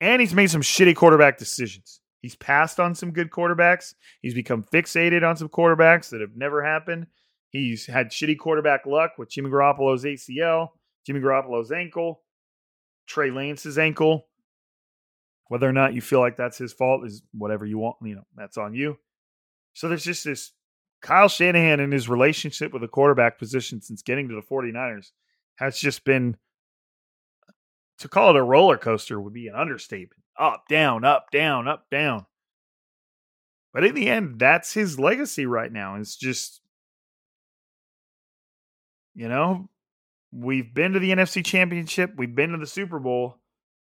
And 0.00 0.20
he's 0.20 0.34
made 0.34 0.50
some 0.50 0.62
shitty 0.62 0.94
quarterback 0.94 1.38
decisions. 1.38 2.00
He's 2.24 2.34
passed 2.34 2.80
on 2.80 2.94
some 2.94 3.10
good 3.10 3.28
quarterbacks. 3.28 3.92
He's 4.22 4.32
become 4.32 4.62
fixated 4.72 5.28
on 5.28 5.36
some 5.36 5.50
quarterbacks 5.50 6.08
that 6.08 6.22
have 6.22 6.34
never 6.34 6.64
happened. 6.64 7.06
He's 7.50 7.84
had 7.84 8.08
shitty 8.08 8.38
quarterback 8.38 8.86
luck 8.86 9.18
with 9.18 9.28
Jimmy 9.28 9.50
Garoppolo's 9.50 10.04
ACL, 10.04 10.70
Jimmy 11.04 11.20
Garoppolo's 11.20 11.70
ankle, 11.70 12.22
Trey 13.06 13.30
Lance's 13.30 13.76
ankle. 13.76 14.26
Whether 15.48 15.68
or 15.68 15.74
not 15.74 15.92
you 15.92 16.00
feel 16.00 16.20
like 16.20 16.38
that's 16.38 16.56
his 16.56 16.72
fault 16.72 17.04
is 17.04 17.20
whatever 17.34 17.66
you 17.66 17.76
want. 17.76 17.96
You 18.02 18.14
know, 18.14 18.26
that's 18.34 18.56
on 18.56 18.72
you. 18.72 18.96
So 19.74 19.90
there's 19.90 20.02
just 20.04 20.24
this 20.24 20.52
Kyle 21.02 21.28
Shanahan 21.28 21.78
and 21.78 21.92
his 21.92 22.08
relationship 22.08 22.72
with 22.72 22.80
the 22.80 22.88
quarterback 22.88 23.38
position 23.38 23.82
since 23.82 24.00
getting 24.00 24.30
to 24.30 24.34
the 24.34 24.40
49ers 24.40 25.10
has 25.56 25.78
just 25.78 26.06
been 26.06 26.38
to 27.98 28.08
call 28.08 28.30
it 28.30 28.36
a 28.36 28.42
roller 28.42 28.78
coaster 28.78 29.20
would 29.20 29.34
be 29.34 29.48
an 29.48 29.54
understatement. 29.54 30.23
Up, 30.38 30.64
down, 30.68 31.04
up, 31.04 31.30
down, 31.30 31.68
up, 31.68 31.86
down. 31.90 32.26
But 33.72 33.84
in 33.84 33.94
the 33.94 34.08
end, 34.08 34.38
that's 34.38 34.72
his 34.72 34.98
legacy 34.98 35.46
right 35.46 35.72
now. 35.72 35.96
It's 35.96 36.16
just, 36.16 36.60
you 39.14 39.28
know, 39.28 39.68
we've 40.32 40.72
been 40.72 40.92
to 40.92 40.98
the 40.98 41.10
NFC 41.10 41.44
Championship, 41.44 42.12
we've 42.16 42.34
been 42.34 42.50
to 42.50 42.58
the 42.58 42.66
Super 42.66 42.98
Bowl, 42.98 43.38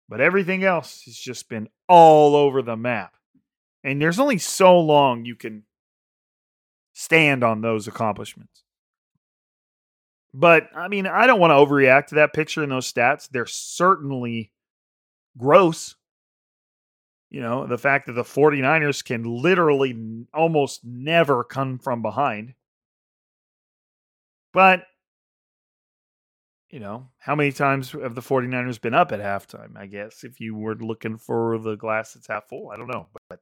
but 0.09 0.21
everything 0.21 0.63
else 0.63 1.03
has 1.05 1.15
just 1.15 1.49
been 1.49 1.69
all 1.87 2.35
over 2.35 2.61
the 2.61 2.75
map. 2.75 3.15
And 3.83 4.01
there's 4.01 4.19
only 4.19 4.37
so 4.37 4.79
long 4.79 5.25
you 5.25 5.35
can 5.35 5.63
stand 6.93 7.43
on 7.43 7.61
those 7.61 7.87
accomplishments. 7.87 8.63
But 10.33 10.69
I 10.75 10.87
mean, 10.87 11.05
I 11.05 11.27
don't 11.27 11.39
want 11.39 11.51
to 11.51 11.55
overreact 11.55 12.07
to 12.07 12.15
that 12.15 12.33
picture 12.33 12.63
and 12.63 12.71
those 12.71 12.91
stats. 12.91 13.29
They're 13.29 13.45
certainly 13.45 14.51
gross. 15.37 15.95
You 17.33 17.41
know, 17.41 17.65
the 17.65 17.79
fact 17.79 18.05
that 18.05 18.13
the 18.13 18.21
49ers 18.21 19.03
can 19.03 19.23
literally 19.23 20.25
almost 20.35 20.85
never 20.85 21.43
come 21.43 21.79
from 21.79 22.03
behind. 22.03 22.53
But, 24.53 24.83
you 26.69 26.79
know, 26.79 27.07
how 27.17 27.33
many 27.33 27.51
times 27.51 27.91
have 27.93 28.13
the 28.13 28.21
49ers 28.21 28.79
been 28.79 28.93
up 28.93 29.11
at 29.11 29.19
halftime? 29.19 29.75
I 29.75 29.87
guess 29.87 30.23
if 30.23 30.39
you 30.39 30.55
were 30.55 30.75
looking 30.75 31.17
for 31.17 31.57
the 31.57 31.75
glass 31.75 32.13
that's 32.13 32.27
half 32.27 32.49
full, 32.49 32.69
I 32.71 32.77
don't 32.77 32.87
know. 32.87 33.07
But 33.29 33.39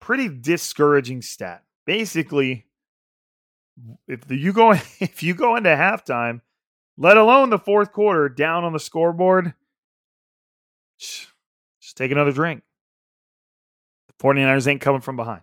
pretty 0.00 0.28
discouraging 0.28 1.22
stat. 1.22 1.62
Basically, 1.86 2.66
if 4.08 4.28
you 4.28 4.52
go 4.52 4.72
if 4.98 5.22
you 5.22 5.34
go 5.34 5.54
into 5.54 5.70
halftime, 5.70 6.40
let 6.96 7.16
alone 7.16 7.50
the 7.50 7.58
fourth 7.60 7.92
quarter, 7.92 8.28
down 8.28 8.64
on 8.64 8.72
the 8.72 8.80
scoreboard, 8.80 9.54
just 10.98 11.28
take 11.94 12.10
another 12.10 12.32
drink. 12.32 12.64
The 14.20 14.26
49ers 14.26 14.66
ain't 14.66 14.80
coming 14.80 15.00
from 15.00 15.16
behind. 15.16 15.42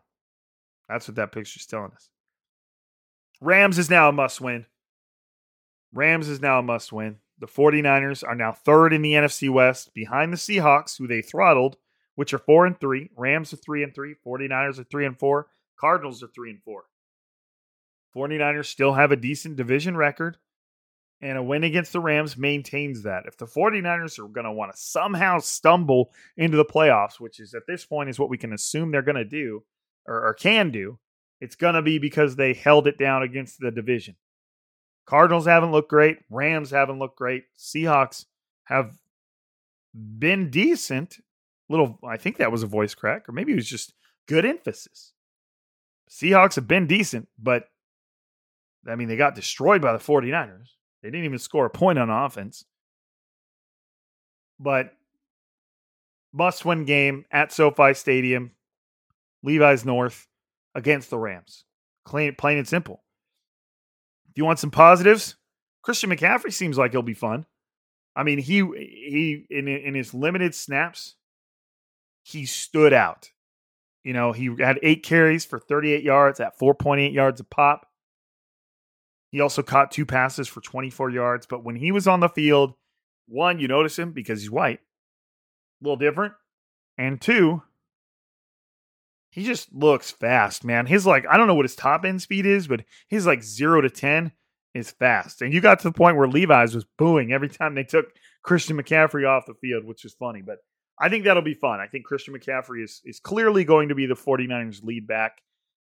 That's 0.87 1.07
what 1.07 1.15
that 1.15 1.31
picture's 1.31 1.65
telling 1.65 1.91
us. 1.93 2.09
Rams 3.41 3.79
is 3.79 3.89
now 3.89 4.09
a 4.09 4.11
must 4.11 4.39
win. 4.39 4.65
Rams 5.93 6.29
is 6.29 6.41
now 6.41 6.59
a 6.59 6.63
must 6.63 6.93
win. 6.93 7.17
The 7.39 7.47
49ers 7.47 8.23
are 8.27 8.35
now 8.35 8.51
third 8.51 8.93
in 8.93 9.01
the 9.01 9.13
NFC 9.13 9.49
West 9.49 9.93
behind 9.93 10.31
the 10.31 10.37
Seahawks, 10.37 10.97
who 10.97 11.07
they 11.07 11.21
throttled, 11.21 11.77
which 12.15 12.33
are 12.33 12.39
4 12.39 12.65
and 12.65 12.79
3. 12.79 13.11
Rams 13.15 13.53
are 13.53 13.57
3 13.57 13.83
and 13.83 13.93
3. 13.93 14.15
49ers 14.25 14.79
are 14.79 14.83
3 14.83 15.05
and 15.05 15.19
4. 15.19 15.47
Cardinals 15.79 16.23
are 16.23 16.27
3 16.27 16.51
and 16.51 16.63
4. 16.63 16.83
49ers 18.15 18.65
still 18.65 18.93
have 18.93 19.11
a 19.11 19.15
decent 19.15 19.55
division 19.55 19.95
record, 19.95 20.37
and 21.21 21.37
a 21.37 21.43
win 21.43 21.63
against 21.63 21.93
the 21.93 21.99
Rams 21.99 22.37
maintains 22.37 23.03
that. 23.03 23.23
If 23.25 23.37
the 23.37 23.45
49ers 23.45 24.19
are 24.19 24.27
going 24.27 24.45
to 24.45 24.51
want 24.51 24.71
to 24.71 24.77
somehow 24.77 25.39
stumble 25.39 26.11
into 26.35 26.57
the 26.57 26.65
playoffs, 26.65 27.19
which 27.19 27.39
is 27.39 27.53
at 27.53 27.67
this 27.67 27.85
point 27.85 28.09
is 28.09 28.19
what 28.19 28.29
we 28.29 28.37
can 28.37 28.53
assume 28.53 28.91
they're 28.91 29.01
going 29.01 29.15
to 29.15 29.25
do 29.25 29.63
or, 30.05 30.27
or 30.27 30.33
can 30.33 30.71
do, 30.71 30.99
it's 31.41 31.55
going 31.55 31.75
to 31.75 31.81
be 31.81 31.99
because 31.99 32.35
they 32.35 32.53
held 32.53 32.87
it 32.87 32.97
down 32.97 33.23
against 33.23 33.59
the 33.59 33.71
division. 33.71 34.15
Cardinals 35.05 35.45
haven't 35.45 35.71
looked 35.71 35.89
great. 35.89 36.17
Rams 36.29 36.71
haven't 36.71 36.99
looked 36.99 37.17
great. 37.17 37.45
Seahawks 37.57 38.25
have 38.65 38.97
been 39.93 40.49
decent. 40.49 41.17
Little, 41.69 41.99
I 42.07 42.17
think 42.17 42.37
that 42.37 42.51
was 42.51 42.63
a 42.63 42.67
voice 42.67 42.93
crack, 42.93 43.27
or 43.27 43.31
maybe 43.31 43.53
it 43.53 43.55
was 43.55 43.67
just 43.67 43.93
good 44.27 44.45
emphasis. 44.45 45.13
Seahawks 46.09 46.55
have 46.55 46.67
been 46.67 46.87
decent, 46.87 47.27
but 47.37 47.69
I 48.87 48.95
mean, 48.95 49.07
they 49.07 49.17
got 49.17 49.35
destroyed 49.35 49.81
by 49.81 49.91
the 49.93 49.99
49ers. 49.99 50.76
They 51.01 51.09
didn't 51.09 51.25
even 51.25 51.39
score 51.39 51.65
a 51.65 51.69
point 51.69 51.99
on 51.99 52.09
offense. 52.09 52.65
But 54.59 54.93
must 56.33 56.65
win 56.65 56.85
game 56.85 57.25
at 57.31 57.51
SoFi 57.51 57.93
Stadium, 57.93 58.51
Levi's 59.43 59.85
North 59.85 60.27
against 60.75 61.09
the 61.09 61.17
Rams. 61.17 61.63
Plain, 62.05 62.35
plain 62.35 62.57
and 62.57 62.67
simple. 62.67 63.03
If 64.29 64.37
you 64.37 64.45
want 64.45 64.59
some 64.59 64.71
positives, 64.71 65.35
Christian 65.81 66.09
McCaffrey 66.09 66.53
seems 66.53 66.77
like 66.77 66.91
he'll 66.91 67.01
be 67.01 67.13
fun. 67.13 67.45
I 68.15 68.23
mean, 68.23 68.39
he 68.39 68.57
he 68.57 69.45
in 69.49 69.67
in 69.67 69.93
his 69.93 70.13
limited 70.13 70.55
snaps, 70.55 71.15
he 72.23 72.45
stood 72.45 72.93
out. 72.93 73.31
You 74.03 74.13
know, 74.13 74.31
he 74.31 74.49
had 74.59 74.79
eight 74.83 75.03
carries 75.03 75.45
for 75.45 75.59
38 75.59 76.03
yards 76.03 76.39
at 76.39 76.57
4.8 76.57 77.13
yards 77.13 77.41
a 77.41 77.43
pop. 77.43 77.87
He 79.31 79.41
also 79.41 79.61
caught 79.61 79.91
two 79.91 80.05
passes 80.05 80.47
for 80.47 80.61
24 80.61 81.09
yards. 81.09 81.45
But 81.45 81.63
when 81.63 81.75
he 81.75 81.91
was 81.91 82.07
on 82.07 82.19
the 82.19 82.29
field, 82.29 82.73
one, 83.27 83.59
you 83.59 83.67
notice 83.67 83.97
him 83.97 84.11
because 84.11 84.41
he's 84.41 84.51
white, 84.51 84.79
a 84.79 85.83
little 85.83 85.97
different. 85.97 86.33
And 86.97 87.19
two, 87.19 87.61
he 89.29 89.43
just 89.43 89.73
looks 89.73 90.11
fast, 90.11 90.63
man. 90.63 90.85
His 90.85 91.05
like, 91.05 91.25
I 91.29 91.37
don't 91.37 91.47
know 91.47 91.55
what 91.55 91.65
his 91.65 91.75
top 91.75 92.05
end 92.05 92.21
speed 92.21 92.45
is, 92.45 92.67
but 92.67 92.83
his 93.07 93.25
like 93.25 93.43
zero 93.43 93.81
to 93.81 93.89
10 93.89 94.31
is 94.73 94.91
fast. 94.91 95.41
And 95.41 95.53
you 95.53 95.61
got 95.61 95.79
to 95.79 95.89
the 95.89 95.93
point 95.93 96.17
where 96.17 96.27
Levi's 96.27 96.73
was 96.73 96.85
booing 96.97 97.31
every 97.31 97.49
time 97.49 97.75
they 97.75 97.83
took 97.83 98.07
Christian 98.43 98.77
McCaffrey 98.77 99.27
off 99.27 99.45
the 99.45 99.53
field, 99.55 99.83
which 99.83 100.05
is 100.05 100.13
funny. 100.13 100.41
But 100.41 100.59
I 100.99 101.09
think 101.09 101.25
that'll 101.25 101.43
be 101.43 101.53
fun. 101.53 101.79
I 101.79 101.87
think 101.87 102.05
Christian 102.05 102.33
McCaffrey 102.33 102.83
is 102.83 103.01
is 103.05 103.19
clearly 103.19 103.63
going 103.63 103.89
to 103.89 103.95
be 103.95 104.05
the 104.05 104.15
49ers 104.15 104.83
lead 104.83 105.05
back. 105.07 105.41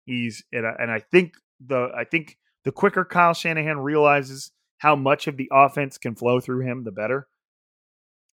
He's 0.05 0.43
and 0.53 0.65
and 0.65 0.91
I 0.91 0.99
think 0.99 1.35
the 1.65 1.91
I 1.95 2.03
think 2.03 2.37
the 2.63 2.71
quicker 2.71 3.05
Kyle 3.05 3.33
Shanahan 3.33 3.79
realizes 3.79 4.51
how 4.77 4.95
much 4.95 5.27
of 5.27 5.37
the 5.37 5.49
offense 5.51 5.97
can 5.97 6.15
flow 6.15 6.39
through 6.39 6.65
him, 6.65 6.83
the 6.83 6.91
better. 6.91 7.27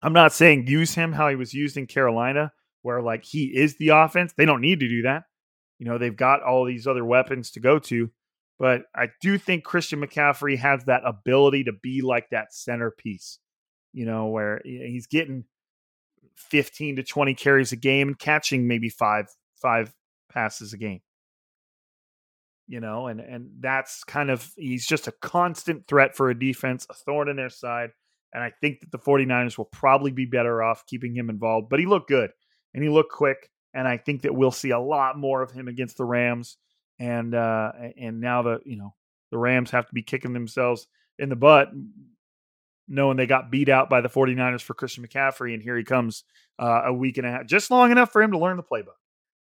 I'm 0.03 0.13
not 0.13 0.33
saying 0.33 0.67
use 0.67 0.95
him 0.95 1.13
how 1.13 1.29
he 1.29 1.37
was 1.37 1.55
used 1.55 1.77
in 1.77 1.87
Carolina, 1.87 2.53
where 2.83 3.01
like 3.01 3.25
he 3.25 3.45
is 3.45 3.77
the 3.77 3.89
offense. 3.89 4.35
They 4.37 4.45
don't 4.45 4.61
need 4.61 4.81
to 4.81 4.89
do 4.89 5.03
that. 5.03 5.25
You 5.79 5.87
know, 5.87 5.99
they've 5.99 6.17
got 6.17 6.43
all 6.43 6.65
these 6.65 6.87
other 6.87 7.05
weapons 7.05 7.51
to 7.53 7.61
go 7.61 7.79
to. 7.81 8.11
But 8.59 8.83
I 8.95 9.09
do 9.21 9.39
think 9.39 9.65
Christian 9.65 10.01
McCaffrey 10.01 10.59
has 10.59 10.85
that 10.85 11.03
ability 11.05 11.65
to 11.65 11.73
be 11.73 12.03
like 12.03 12.31
that 12.31 12.55
centerpiece, 12.55 13.39
you 13.93 14.07
know, 14.07 14.27
where 14.27 14.61
he's 14.65 15.07
getting 15.07 15.45
15 16.37 16.97
to 16.97 17.03
20 17.03 17.35
carries 17.35 17.73
a 17.73 17.77
game 17.77 18.09
and 18.09 18.19
catching 18.19 18.69
maybe 18.69 18.89
five, 18.89 19.27
five 19.61 19.93
passes 20.31 20.73
a 20.73 20.77
game 20.77 21.01
you 22.67 22.81
know, 22.81 23.09
and 23.09 23.21
and 23.21 23.51
that's 23.61 24.05
kind 24.05 24.31
of 24.31 24.51
he's 24.57 24.87
just 24.87 25.07
a 25.07 25.13
constant 25.13 25.87
threat 25.87 26.17
for 26.17 26.31
a 26.31 26.39
defense, 26.39 26.87
a 26.91 26.95
thorn 26.95 27.29
in 27.29 27.37
their 27.37 27.51
side. 27.51 27.91
And 28.33 28.43
I 28.43 28.53
think 28.61 28.81
that 28.81 28.91
the 28.91 28.99
49ers 28.99 29.57
will 29.57 29.67
probably 29.67 30.11
be 30.11 30.27
better 30.27 30.63
off 30.63 30.87
keeping 30.87 31.15
him 31.15 31.31
involved. 31.31 31.69
But 31.69 31.79
he 31.79 31.87
looked 31.87 32.09
good 32.09 32.31
and 32.73 32.83
he 32.83 32.89
looked 32.89 33.13
quick. 33.13 33.49
And 33.73 33.87
I 33.87 33.97
think 33.97 34.23
that 34.23 34.35
we'll 34.35 34.51
see 34.51 34.71
a 34.71 34.79
lot 34.79 35.19
more 35.19 35.43
of 35.43 35.53
him 35.53 35.69
against 35.69 35.97
the 35.97 36.05
Rams. 36.05 36.57
And 36.99 37.35
uh 37.35 37.73
and 37.99 38.21
now 38.21 38.43
the 38.43 38.61
you 38.65 38.77
know 38.77 38.95
the 39.31 39.39
Rams 39.39 39.71
have 39.71 39.87
to 39.87 39.95
be 39.95 40.03
kicking 40.03 40.33
themselves 40.33 40.87
in 41.19 41.29
the 41.29 41.37
butt 41.37 41.69
knowing 42.87 43.17
they 43.17 43.27
got 43.27 43.51
beat 43.51 43.71
out 43.71 43.89
by 43.89 44.03
the 44.03 44.11
49ers 44.11 44.61
for 44.61 44.75
Christian 44.75 45.07
McCaffrey. 45.07 45.55
And 45.55 45.63
here 45.63 45.77
he 45.77 45.85
comes 45.85 46.25
uh, 46.59 46.83
a 46.85 46.93
week 46.93 47.17
and 47.17 47.27
a 47.27 47.31
half, 47.31 47.47
just 47.47 47.71
long 47.71 47.91
enough 47.91 48.13
for 48.13 48.23
him 48.23 48.33
to 48.33 48.39
learn 48.39 48.59
the 48.59 48.63
playbook 48.63 48.99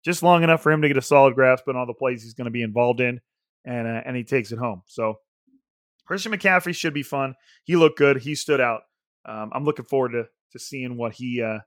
just 0.04 0.24
long 0.24 0.43
enough 0.43 0.62
for 0.62 0.72
him 0.72 0.82
to 0.82 0.88
get 0.88 0.97
a 0.97 1.02
solid 1.02 1.36
grasp 1.36 1.68
on 1.68 1.76
all 1.76 1.86
the 1.86 1.93
plays 1.93 2.24
he's 2.24 2.34
going 2.34 2.45
to 2.45 2.52
be 2.52 2.64
involved 2.64 3.02
in, 3.02 3.20
and 3.66 3.88
uh, 3.88 4.02
and 4.06 4.16
he 4.16 4.24
takes 4.24 4.52
it 4.52 4.60
home. 4.60 4.82
So 4.88 5.16
Christian 6.06 6.32
McCaffrey 6.32 6.76
should 6.76 6.93
be 6.93 7.04
fun. 7.04 7.36
He 7.64 7.76
looked 7.76 7.97
good. 7.97 8.18
He 8.18 8.36
stood 8.36 8.62
out. 8.62 8.82
Um, 9.26 9.52
I'm 9.54 9.64
looking 9.64 9.86
forward 9.86 10.12
to 10.14 10.26
to 10.52 10.60
seeing 10.60 10.97
what 10.97 11.14
he 11.14 11.41
uh, 11.41 11.60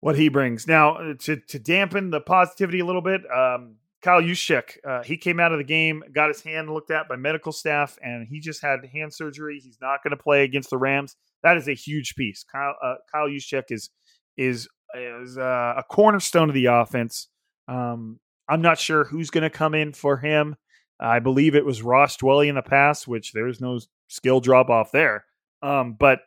what 0.00 0.16
he 0.16 0.28
brings. 0.28 0.66
Now 0.66 0.96
uh, 0.96 1.14
to 1.20 1.36
to 1.36 1.58
dampen 1.58 2.10
the 2.10 2.20
positivity 2.20 2.80
a 2.80 2.86
little 2.86 3.02
bit, 3.02 3.22
um, 3.30 3.76
Kyle 4.00 4.22
Juszczyk, 4.22 4.76
uh, 4.86 5.02
he 5.02 5.16
came 5.16 5.40
out 5.40 5.52
of 5.52 5.58
the 5.58 5.64
game, 5.64 6.04
got 6.12 6.28
his 6.28 6.40
hand 6.40 6.70
looked 6.70 6.90
at 6.90 7.08
by 7.08 7.16
medical 7.16 7.50
staff, 7.52 7.98
and 8.02 8.26
he 8.28 8.38
just 8.38 8.62
had 8.62 8.84
hand 8.92 9.12
surgery. 9.12 9.60
He's 9.62 9.78
not 9.80 10.02
going 10.04 10.16
to 10.16 10.22
play 10.22 10.44
against 10.44 10.70
the 10.70 10.78
Rams. 10.78 11.16
That 11.42 11.56
is 11.56 11.68
a 11.68 11.74
huge 11.74 12.14
piece. 12.14 12.44
Kyle 12.44 12.76
uh, 12.82 12.94
Kyle 13.12 13.28
Juszczyk 13.28 13.64
is 13.70 13.90
is 14.36 14.68
is 14.94 15.38
uh, 15.38 15.74
a 15.76 15.82
cornerstone 15.82 16.48
of 16.48 16.54
the 16.54 16.66
offense. 16.66 17.28
Um, 17.66 18.20
I'm 18.48 18.62
not 18.62 18.78
sure 18.78 19.04
who's 19.04 19.30
going 19.30 19.42
to 19.42 19.50
come 19.50 19.74
in 19.74 19.92
for 19.92 20.16
him. 20.16 20.56
I 21.00 21.18
believe 21.18 21.54
it 21.54 21.64
was 21.64 21.82
Ross 21.82 22.16
Dwelley 22.16 22.48
in 22.48 22.54
the 22.54 22.62
past, 22.62 23.06
which 23.06 23.32
there's 23.32 23.60
no 23.60 23.78
skill 24.08 24.40
drop 24.40 24.68
off 24.70 24.90
there. 24.90 25.26
Um, 25.62 25.94
but 25.98 26.20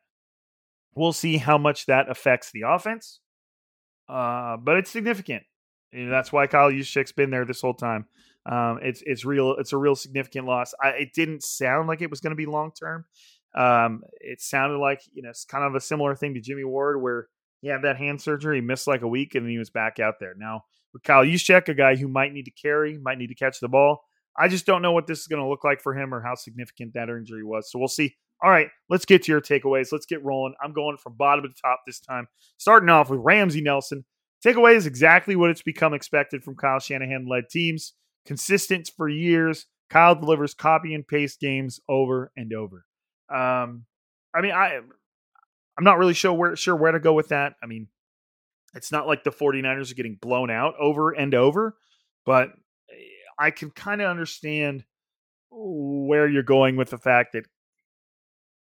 we'll 0.96 1.14
see 1.14 1.38
how 1.38 1.58
much 1.58 1.88
that 1.88 2.10
affects 2.10 2.52
the 2.52 2.64
offense. 2.68 3.20
Uh, 4.08 4.58
but 4.58 4.78
it's 4.78 4.92
significant. 4.92 5.44
That's 5.94 6.32
why 6.32 6.48
Kyle 6.48 6.72
Juszczyk's 6.72 7.12
been 7.12 7.32
there 7.32 7.46
this 7.46 7.62
whole 7.62 7.74
time. 7.74 8.06
Um, 8.46 8.80
it's 8.82 9.04
it's 9.06 9.26
real. 9.26 9.56
It's 9.58 9.74
a 9.74 9.78
real 9.78 9.96
significant 9.96 10.48
loss. 10.48 10.74
I, 10.82 10.90
it 10.90 11.14
didn't 11.14 11.44
sound 11.44 11.88
like 11.88 12.02
it 12.02 12.10
was 12.10 12.22
going 12.22 12.32
to 12.32 12.36
be 12.36 12.46
long 12.46 12.72
term. 12.72 13.06
Um, 13.54 14.02
it 14.20 14.42
sounded 14.42 14.78
like 14.78 15.02
you 15.14 15.22
know 15.22 15.30
it's 15.30 15.46
kind 15.46 15.66
of 15.66 15.76
a 15.76 15.82
similar 15.82 16.16
thing 16.16 16.34
to 16.34 16.40
Jimmy 16.42 16.64
Ward, 16.64 17.02
where 17.02 17.28
he 17.62 17.70
had 17.70 17.84
that 17.84 17.98
hand 17.98 18.22
surgery, 18.22 18.58
he 18.58 18.62
missed 18.62 18.88
like 18.88 19.02
a 19.02 19.08
week, 19.08 19.36
and 19.36 19.46
then 19.46 19.52
he 19.52 19.58
was 19.58 19.70
back 19.70 20.00
out 20.00 20.16
there. 20.20 20.34
Now 20.38 20.64
with 20.94 21.04
Kyle 21.04 21.24
Juszczyk, 21.24 21.70
a 21.70 21.74
guy 21.74 21.96
who 21.96 22.08
might 22.08 22.34
need 22.34 22.46
to 22.46 22.52
carry, 22.52 22.98
might 22.98 23.18
need 23.18 23.28
to 23.28 23.36
catch 23.36 23.60
the 23.60 23.70
ball. 23.70 24.04
I 24.38 24.48
just 24.48 24.66
don't 24.66 24.82
know 24.82 24.92
what 24.92 25.08
this 25.08 25.20
is 25.20 25.28
going 25.28 25.42
to 25.42 25.48
look 25.48 25.64
like 25.64 25.82
for 25.82 25.94
him 25.94 26.14
or 26.14 26.22
how 26.22 26.36
significant 26.36 26.94
that 26.94 27.10
injury 27.10 27.44
was. 27.44 27.70
So 27.70 27.80
we'll 27.80 27.88
see. 27.88 28.16
All 28.44 28.50
right, 28.50 28.70
let's 28.90 29.06
get 29.06 29.24
to 29.24 29.32
your 29.32 29.42
takeaways. 29.42 29.92
Let's 29.92 30.06
get 30.06 30.24
rolling. 30.24 30.56
I'm 30.64 30.74
going 30.74 30.98
from 30.98 31.16
bottom 31.16 31.44
to 31.44 31.62
top 31.62 31.82
this 31.86 32.00
time. 32.00 32.28
Starting 32.58 32.90
off 32.90 33.10
with 33.10 33.20
Ramsey 33.22 33.62
Nelson. 33.62 34.06
Takeaway 34.44 34.76
is 34.76 34.88
exactly 34.88 35.36
what 35.36 35.52
it's 35.52 35.62
become 35.62 35.94
expected 35.94 36.44
from 36.44 36.56
Kyle 36.56 36.80
Shanahan 36.80 37.28
led 37.30 37.50
teams. 37.52 37.94
Consistent 38.26 38.90
for 38.98 39.08
years. 39.08 39.68
Kyle 39.92 40.16
delivers 40.16 40.54
copy 40.54 40.96
and 40.96 41.08
paste 41.08 41.40
games 41.40 41.80
over 41.88 42.32
and 42.36 42.52
over. 42.54 42.86
Um, 43.30 43.86
I 44.34 44.42
mean, 44.42 44.54
I 44.54 44.80
I'm 45.78 45.84
not 45.84 45.98
really 45.98 46.14
sure 46.14 46.34
where 46.34 46.56
sure 46.56 46.76
where 46.76 46.92
to 46.92 47.00
go 47.00 47.14
with 47.14 47.30
that. 47.30 47.54
I 47.64 47.66
mean, 47.66 47.88
it's 48.74 48.92
not 48.92 49.08
like 49.08 49.24
the 49.24 49.32
49ers 49.32 49.92
are 49.92 49.96
getting 49.96 50.18
blown 50.22 50.50
out 50.50 50.76
over 50.80 51.12
and 51.12 51.34
over, 51.34 51.76
but 52.26 52.52
I 53.38 53.52
can 53.52 53.72
kind 53.72 54.02
of 54.02 54.10
understand 54.10 54.86
where 55.50 56.30
you're 56.30 56.44
going 56.44 56.78
with 56.78 56.90
the 56.90 56.98
fact 56.98 57.34
that 57.34 57.46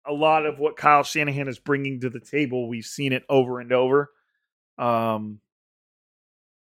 a 0.05 0.13
lot 0.13 0.45
of 0.45 0.57
what 0.57 0.77
Kyle 0.77 1.03
Shanahan 1.03 1.47
is 1.47 1.59
bringing 1.59 1.99
to 2.01 2.09
the 2.09 2.19
table, 2.19 2.67
we've 2.67 2.85
seen 2.85 3.13
it 3.13 3.23
over 3.29 3.59
and 3.59 3.71
over. 3.71 4.09
Um, 4.77 5.39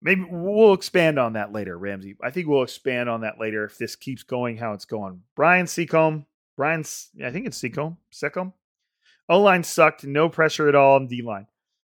maybe 0.00 0.24
we'll 0.30 0.72
expand 0.72 1.18
on 1.18 1.34
that 1.34 1.52
later, 1.52 1.76
Ramsey. 1.76 2.16
I 2.22 2.30
think 2.30 2.46
we'll 2.46 2.62
expand 2.62 3.10
on 3.10 3.20
that 3.22 3.38
later 3.38 3.64
if 3.64 3.76
this 3.76 3.96
keeps 3.96 4.22
going 4.22 4.56
how 4.56 4.72
it's 4.72 4.86
going. 4.86 5.22
Brian 5.36 5.66
Seacombe, 5.66 6.24
Brian's, 6.56 7.10
I 7.22 7.30
think 7.30 7.46
it's 7.46 7.58
Seacombe, 7.58 7.98
Secombe. 8.12 8.52
O 9.28 9.40
line 9.40 9.62
sucked, 9.62 10.04
no 10.04 10.28
pressure 10.28 10.68
at 10.68 10.74
all 10.74 10.96
on 10.96 11.06
D 11.06 11.22
line. 11.22 11.46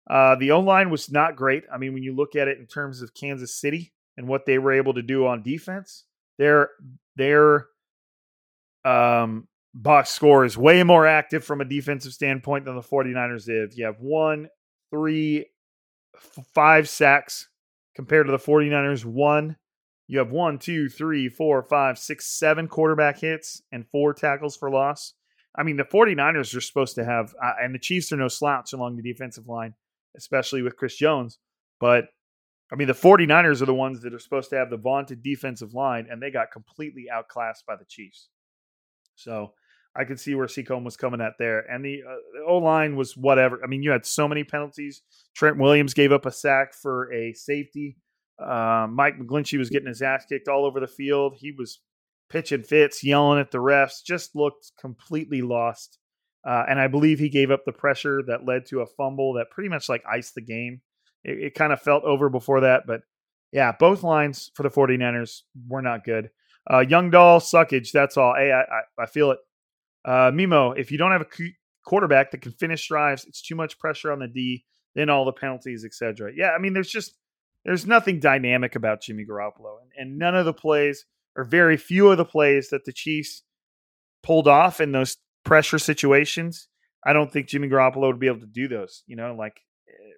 Uh, 0.09 0.35
the 0.35 0.51
O 0.51 0.59
line 0.59 0.89
was 0.89 1.11
not 1.11 1.35
great. 1.35 1.63
I 1.71 1.77
mean, 1.77 1.93
when 1.93 2.03
you 2.03 2.15
look 2.15 2.35
at 2.35 2.47
it 2.47 2.59
in 2.59 2.67
terms 2.67 3.01
of 3.01 3.13
Kansas 3.13 3.55
City 3.55 3.93
and 4.17 4.27
what 4.27 4.45
they 4.45 4.57
were 4.57 4.73
able 4.73 4.93
to 4.95 5.01
do 5.01 5.25
on 5.25 5.41
defense, 5.43 6.05
their 6.37 6.69
their 7.15 7.67
um, 8.83 9.47
box 9.73 10.09
score 10.09 10.45
is 10.45 10.57
way 10.57 10.83
more 10.83 11.07
active 11.07 11.43
from 11.43 11.61
a 11.61 11.65
defensive 11.65 12.13
standpoint 12.13 12.65
than 12.65 12.75
the 12.75 12.81
49ers 12.81 13.45
did. 13.45 13.73
You 13.73 13.85
have 13.85 13.99
one, 13.99 14.49
three, 14.91 15.45
f- 16.15 16.45
five 16.53 16.89
sacks 16.89 17.47
compared 17.95 18.27
to 18.27 18.31
the 18.31 18.39
49ers. 18.39 19.05
One, 19.05 19.57
you 20.07 20.19
have 20.19 20.31
one, 20.31 20.59
two, 20.59 20.89
three, 20.89 21.29
four, 21.29 21.63
five, 21.63 21.97
six, 21.97 22.25
seven 22.25 22.67
quarterback 22.67 23.19
hits 23.19 23.61
and 23.71 23.87
four 23.91 24.13
tackles 24.13 24.57
for 24.57 24.69
loss. 24.69 25.13
I 25.55 25.63
mean, 25.63 25.77
the 25.77 25.83
49ers 25.83 26.55
are 26.55 26.61
supposed 26.61 26.95
to 26.95 27.03
have, 27.03 27.33
uh, 27.43 27.53
and 27.61 27.75
the 27.75 27.79
Chiefs 27.79 28.11
are 28.11 28.17
no 28.17 28.27
slouch 28.27 28.73
along 28.73 28.95
the 28.95 29.03
defensive 29.03 29.47
line, 29.47 29.73
especially 30.15 30.61
with 30.61 30.77
Chris 30.77 30.95
Jones. 30.95 31.39
But 31.79 32.05
I 32.71 32.75
mean, 32.77 32.87
the 32.87 32.93
49ers 32.93 33.61
are 33.61 33.65
the 33.65 33.73
ones 33.73 34.01
that 34.01 34.13
are 34.13 34.19
supposed 34.19 34.49
to 34.51 34.55
have 34.55 34.69
the 34.69 34.77
vaunted 34.77 35.21
defensive 35.21 35.73
line, 35.73 36.07
and 36.09 36.21
they 36.21 36.31
got 36.31 36.51
completely 36.51 37.07
outclassed 37.11 37.65
by 37.65 37.75
the 37.75 37.85
Chiefs. 37.85 38.29
So 39.15 39.53
I 39.93 40.05
could 40.05 40.19
see 40.19 40.35
where 40.35 40.47
Seacombe 40.47 40.85
was 40.85 40.95
coming 40.95 41.19
at 41.19 41.33
there. 41.37 41.69
And 41.69 41.83
the, 41.83 42.01
uh, 42.07 42.15
the 42.33 42.45
O 42.47 42.57
line 42.59 42.95
was 42.95 43.17
whatever. 43.17 43.59
I 43.61 43.67
mean, 43.67 43.83
you 43.83 43.91
had 43.91 44.05
so 44.05 44.25
many 44.25 44.45
penalties. 44.45 45.01
Trent 45.35 45.57
Williams 45.57 45.93
gave 45.93 46.13
up 46.13 46.25
a 46.25 46.31
sack 46.31 46.73
for 46.73 47.11
a 47.13 47.33
safety. 47.33 47.97
Uh, 48.41 48.87
Mike 48.89 49.19
McGlinchey 49.19 49.57
was 49.57 49.69
getting 49.69 49.89
his 49.89 50.01
ass 50.01 50.25
kicked 50.27 50.47
all 50.47 50.65
over 50.65 50.79
the 50.79 50.87
field. 50.87 51.35
He 51.37 51.51
was 51.51 51.81
pitching 52.31 52.63
fits, 52.63 53.03
yelling 53.03 53.39
at 53.39 53.51
the 53.51 53.57
refs, 53.57 54.03
just 54.03 54.35
looked 54.35 54.71
completely 54.79 55.41
lost. 55.41 55.99
Uh, 56.47 56.63
and 56.67 56.79
I 56.79 56.87
believe 56.87 57.19
he 57.19 57.29
gave 57.29 57.51
up 57.51 57.65
the 57.65 57.71
pressure 57.71 58.23
that 58.27 58.45
led 58.45 58.65
to 58.67 58.81
a 58.81 58.87
fumble 58.87 59.33
that 59.33 59.51
pretty 59.51 59.69
much 59.69 59.89
like 59.89 60.03
iced 60.11 60.33
the 60.33 60.41
game. 60.41 60.81
It, 61.23 61.43
it 61.43 61.53
kind 61.53 61.71
of 61.71 61.81
felt 61.81 62.03
over 62.03 62.29
before 62.29 62.61
that, 62.61 62.83
but 62.87 63.01
yeah, 63.51 63.73
both 63.77 64.01
lines 64.01 64.49
for 64.55 64.63
the 64.63 64.69
49ers 64.69 65.41
were 65.67 65.81
not 65.81 66.03
good. 66.03 66.29
Uh, 66.71 66.79
Young 66.79 67.11
Doll 67.11 67.39
suckage, 67.39 67.91
that's 67.91 68.17
all. 68.17 68.33
Hey, 68.35 68.51
I, 68.51 68.61
I, 68.61 69.03
I 69.03 69.05
feel 69.07 69.31
it. 69.31 69.39
Uh, 70.05 70.31
Mimo, 70.31 70.77
if 70.77 70.91
you 70.91 70.97
don't 70.97 71.11
have 71.11 71.21
a 71.21 71.49
quarterback 71.85 72.31
that 72.31 72.41
can 72.41 72.53
finish 72.53 72.87
drives, 72.87 73.25
it's 73.25 73.41
too 73.41 73.55
much 73.55 73.77
pressure 73.77 74.11
on 74.11 74.19
the 74.19 74.27
D, 74.27 74.63
then 74.95 75.09
all 75.09 75.25
the 75.25 75.31
penalties, 75.31 75.85
etc. 75.85 76.31
Yeah, 76.35 76.51
I 76.51 76.59
mean, 76.59 76.73
there's 76.73 76.89
just 76.89 77.13
there's 77.65 77.85
nothing 77.85 78.19
dynamic 78.19 78.75
about 78.75 79.01
Jimmy 79.01 79.25
Garoppolo, 79.29 79.77
and, 79.81 79.91
and 79.97 80.17
none 80.17 80.35
of 80.35 80.45
the 80.45 80.53
plays 80.53 81.05
or 81.35 81.43
very 81.43 81.77
few 81.77 82.09
of 82.09 82.17
the 82.17 82.25
plays 82.25 82.69
that 82.69 82.85
the 82.85 82.93
Chiefs 82.93 83.43
pulled 84.23 84.47
off 84.47 84.79
in 84.79 84.91
those 84.91 85.17
pressure 85.43 85.79
situations. 85.79 86.67
I 87.05 87.13
don't 87.13 87.31
think 87.31 87.47
Jimmy 87.47 87.67
Garoppolo 87.67 88.07
would 88.07 88.19
be 88.19 88.27
able 88.27 88.41
to 88.41 88.45
do 88.45 88.67
those. 88.67 89.03
You 89.07 89.15
know, 89.15 89.35
like 89.35 89.61
eh, 89.89 90.13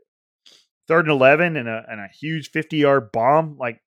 third 0.87 1.05
and 1.05 1.11
eleven 1.11 1.55
and 1.55 1.69
a 1.69 1.83
and 1.89 1.99
a 1.99 2.07
huge 2.07 2.51
fifty 2.51 2.77
yard 2.77 3.11
bomb. 3.11 3.57
Like 3.57 3.81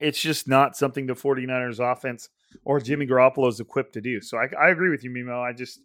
it's 0.00 0.20
just 0.20 0.48
not 0.48 0.76
something 0.76 1.06
the 1.06 1.14
49ers 1.14 1.78
offense 1.78 2.28
or 2.64 2.80
Jimmy 2.80 3.06
Garoppolo 3.06 3.48
is 3.48 3.60
equipped 3.60 3.94
to 3.94 4.00
do. 4.00 4.20
So 4.20 4.38
I, 4.38 4.48
I 4.60 4.70
agree 4.70 4.90
with 4.90 5.04
you, 5.04 5.10
Mimo. 5.10 5.42
I 5.42 5.52
just 5.52 5.80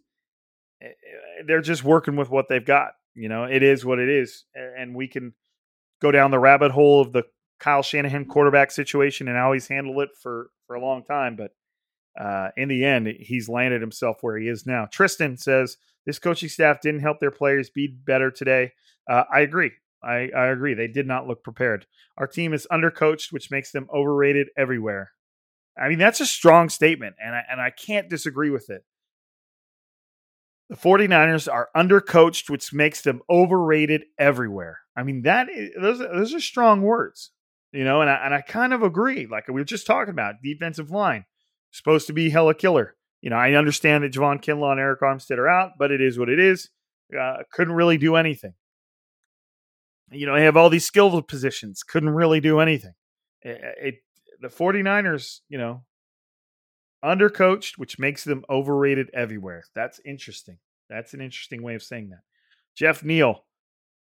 eh, 0.82 0.86
eh, 0.86 1.42
they're 1.46 1.60
just 1.60 1.84
working 1.84 2.16
with 2.16 2.30
what 2.30 2.48
they've 2.48 2.64
got. 2.64 2.92
You 3.14 3.28
know, 3.28 3.44
it 3.44 3.62
is 3.62 3.84
what 3.84 3.98
it 3.98 4.08
is, 4.08 4.44
and 4.54 4.94
we 4.94 5.08
can 5.08 5.34
go 6.00 6.10
down 6.10 6.30
the 6.30 6.38
rabbit 6.38 6.70
hole 6.70 7.00
of 7.00 7.12
the 7.12 7.24
Kyle 7.60 7.82
Shanahan 7.82 8.24
quarterback 8.24 8.70
situation 8.70 9.28
and 9.28 9.36
how 9.36 9.52
he's 9.52 9.68
handled 9.68 10.02
it 10.02 10.10
for 10.20 10.50
for 10.66 10.74
a 10.76 10.80
long 10.80 11.04
time. 11.04 11.36
But 11.36 11.52
uh, 12.20 12.48
in 12.56 12.68
the 12.68 12.84
end, 12.84 13.06
he's 13.20 13.48
landed 13.48 13.80
himself 13.80 14.18
where 14.22 14.36
he 14.36 14.48
is 14.48 14.66
now. 14.66 14.86
Tristan 14.90 15.36
says 15.36 15.76
this 16.06 16.18
coaching 16.18 16.48
staff 16.48 16.80
didn't 16.80 17.00
help 17.00 17.20
their 17.20 17.30
players 17.30 17.70
be 17.70 17.86
better 17.86 18.30
today. 18.30 18.72
Uh, 19.08 19.24
I 19.32 19.40
agree. 19.40 19.72
I, 20.02 20.30
I 20.34 20.46
agree. 20.46 20.74
They 20.74 20.88
did 20.88 21.06
not 21.06 21.28
look 21.28 21.44
prepared. 21.44 21.86
Our 22.16 22.26
team 22.26 22.54
is 22.54 22.66
undercoached, 22.72 23.32
which 23.32 23.50
makes 23.50 23.70
them 23.70 23.88
overrated 23.92 24.48
everywhere. 24.56 25.12
I 25.78 25.88
mean, 25.88 25.98
that's 25.98 26.20
a 26.20 26.26
strong 26.26 26.68
statement, 26.68 27.16
and 27.22 27.34
I, 27.34 27.42
and 27.50 27.60
I 27.60 27.70
can't 27.70 28.08
disagree 28.08 28.50
with 28.50 28.70
it. 28.70 28.84
The 30.68 30.76
49ers 30.76 31.52
are 31.52 31.68
undercoached, 31.76 32.48
which 32.48 32.72
makes 32.72 33.02
them 33.02 33.22
overrated 33.28 34.04
everywhere. 34.18 34.80
I 34.96 35.02
mean, 35.02 35.22
that 35.22 35.48
is, 35.50 35.70
those, 35.80 35.98
those 35.98 36.34
are 36.34 36.40
strong 36.40 36.82
words, 36.82 37.30
you 37.72 37.84
know, 37.84 38.00
and 38.00 38.10
I, 38.10 38.24
and 38.24 38.34
I 38.34 38.40
kind 38.40 38.72
of 38.72 38.82
agree. 38.82 39.26
Like 39.26 39.48
we 39.48 39.54
were 39.54 39.64
just 39.64 39.86
talking 39.86 40.12
about, 40.12 40.36
defensive 40.42 40.90
line 40.90 41.24
supposed 41.70 42.06
to 42.08 42.12
be 42.12 42.30
hella 42.30 42.54
killer. 42.54 42.96
You 43.20 43.30
know, 43.30 43.36
I 43.36 43.52
understand 43.52 44.04
that 44.04 44.12
Javon 44.12 44.42
Kinlaw 44.42 44.72
and 44.72 44.80
Arik 44.80 45.00
Armstead 45.00 45.38
are 45.38 45.48
out, 45.48 45.72
but 45.78 45.90
it 45.90 46.00
is 46.00 46.18
what 46.18 46.28
it 46.28 46.38
is. 46.38 46.70
Uh, 47.18 47.38
couldn't 47.52 47.74
really 47.74 47.98
do 47.98 48.16
anything. 48.16 48.54
You 50.10 50.26
know, 50.26 50.34
they 50.34 50.44
have 50.44 50.56
all 50.56 50.70
these 50.70 50.86
skill 50.86 51.22
positions, 51.22 51.82
couldn't 51.82 52.10
really 52.10 52.40
do 52.40 52.60
anything. 52.60 52.94
It, 53.42 53.60
it 53.80 53.94
the 54.40 54.48
49ers, 54.48 55.40
you 55.48 55.58
know, 55.58 55.84
undercoached, 57.04 57.78
which 57.78 57.98
makes 57.98 58.24
them 58.24 58.44
overrated 58.48 59.10
everywhere. 59.14 59.64
That's 59.74 60.00
interesting. 60.04 60.58
That's 60.88 61.14
an 61.14 61.20
interesting 61.20 61.62
way 61.62 61.74
of 61.74 61.82
saying 61.82 62.10
that. 62.10 62.20
Jeff 62.76 63.04
Neal, 63.04 63.44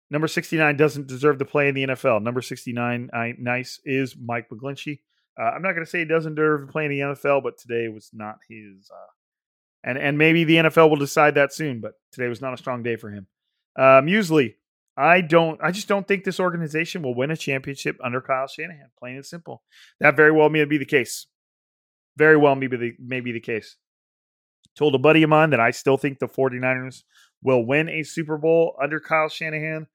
number 0.10 0.28
69, 0.28 0.78
doesn't 0.78 1.08
deserve 1.08 1.40
to 1.40 1.46
play 1.46 1.68
in 1.68 1.76
the 1.76 1.84
NFL. 1.88 2.22
Number 2.22 2.42
69, 2.42 3.10
I, 3.14 3.34
nice, 3.38 3.80
is 3.86 4.16
Mike 4.20 4.50
McGlinchey. 4.50 5.00
Uh, 5.40 5.44
I'm 5.44 5.62
not 5.62 5.74
going 5.74 5.86
to 5.86 5.90
say 5.90 6.00
he 6.00 6.06
doesn't 6.06 6.36
deserve 6.36 6.68
to 6.68 6.72
play 6.72 6.86
in 6.86 6.92
the 6.92 7.00
NFL, 7.00 7.44
but 7.44 7.58
today 7.58 7.88
was 7.88 8.10
not 8.14 8.38
his. 8.50 8.90
Uh, 8.92 9.12
and 9.84 9.98
and 9.98 10.18
maybe 10.18 10.44
the 10.44 10.56
NFL 10.56 10.90
will 10.90 10.98
decide 10.98 11.36
that 11.36 11.54
soon, 11.54 11.80
but 11.80 11.94
today 12.12 12.28
was 12.28 12.42
not 12.42 12.54
a 12.54 12.58
strong 12.58 12.84
day 12.84 12.96
for 12.96 13.10
him. 13.10 13.28
Uh, 13.78 14.02
Muesli, 14.02 14.56
I 14.98 15.22
don't. 15.22 15.60
I 15.62 15.72
just 15.72 15.88
don't 15.88 16.08
think 16.08 16.24
this 16.24 16.40
organization 16.40 17.04
will 17.04 17.16
win 17.16 17.32
a 17.32 17.38
championship 17.38 17.98
under 18.04 18.20
Kyle 18.20 18.48
Shanahan. 18.48 18.90
Plain 18.98 19.16
and 19.18 19.26
simple. 19.26 19.64
That 20.00 20.18
very 20.18 20.32
well 20.32 20.50
may 20.50 20.66
be 20.66 20.78
the 20.80 20.86
case. 20.86 21.28
Very 22.18 22.36
well 22.36 22.56
may 22.56 22.68
be 22.68 22.78
the 22.78 22.92
may 23.00 23.20
be 23.20 23.32
the 23.32 23.40
case. 23.40 23.78
Told 24.76 24.96
a 24.96 25.00
buddy 25.00 25.24
of 25.24 25.30
mine 25.30 25.52
that 25.52 25.60
I 25.60 25.72
still 25.72 25.98
think 25.98 26.20
the 26.20 26.28
49ers 26.28 27.04
will 27.42 27.66
win 27.66 27.90
a 27.90 28.04
Super 28.04 28.38
Bowl 28.38 28.76
under 28.82 29.00
Kyle 29.00 29.30
Shanahan. 29.30 29.88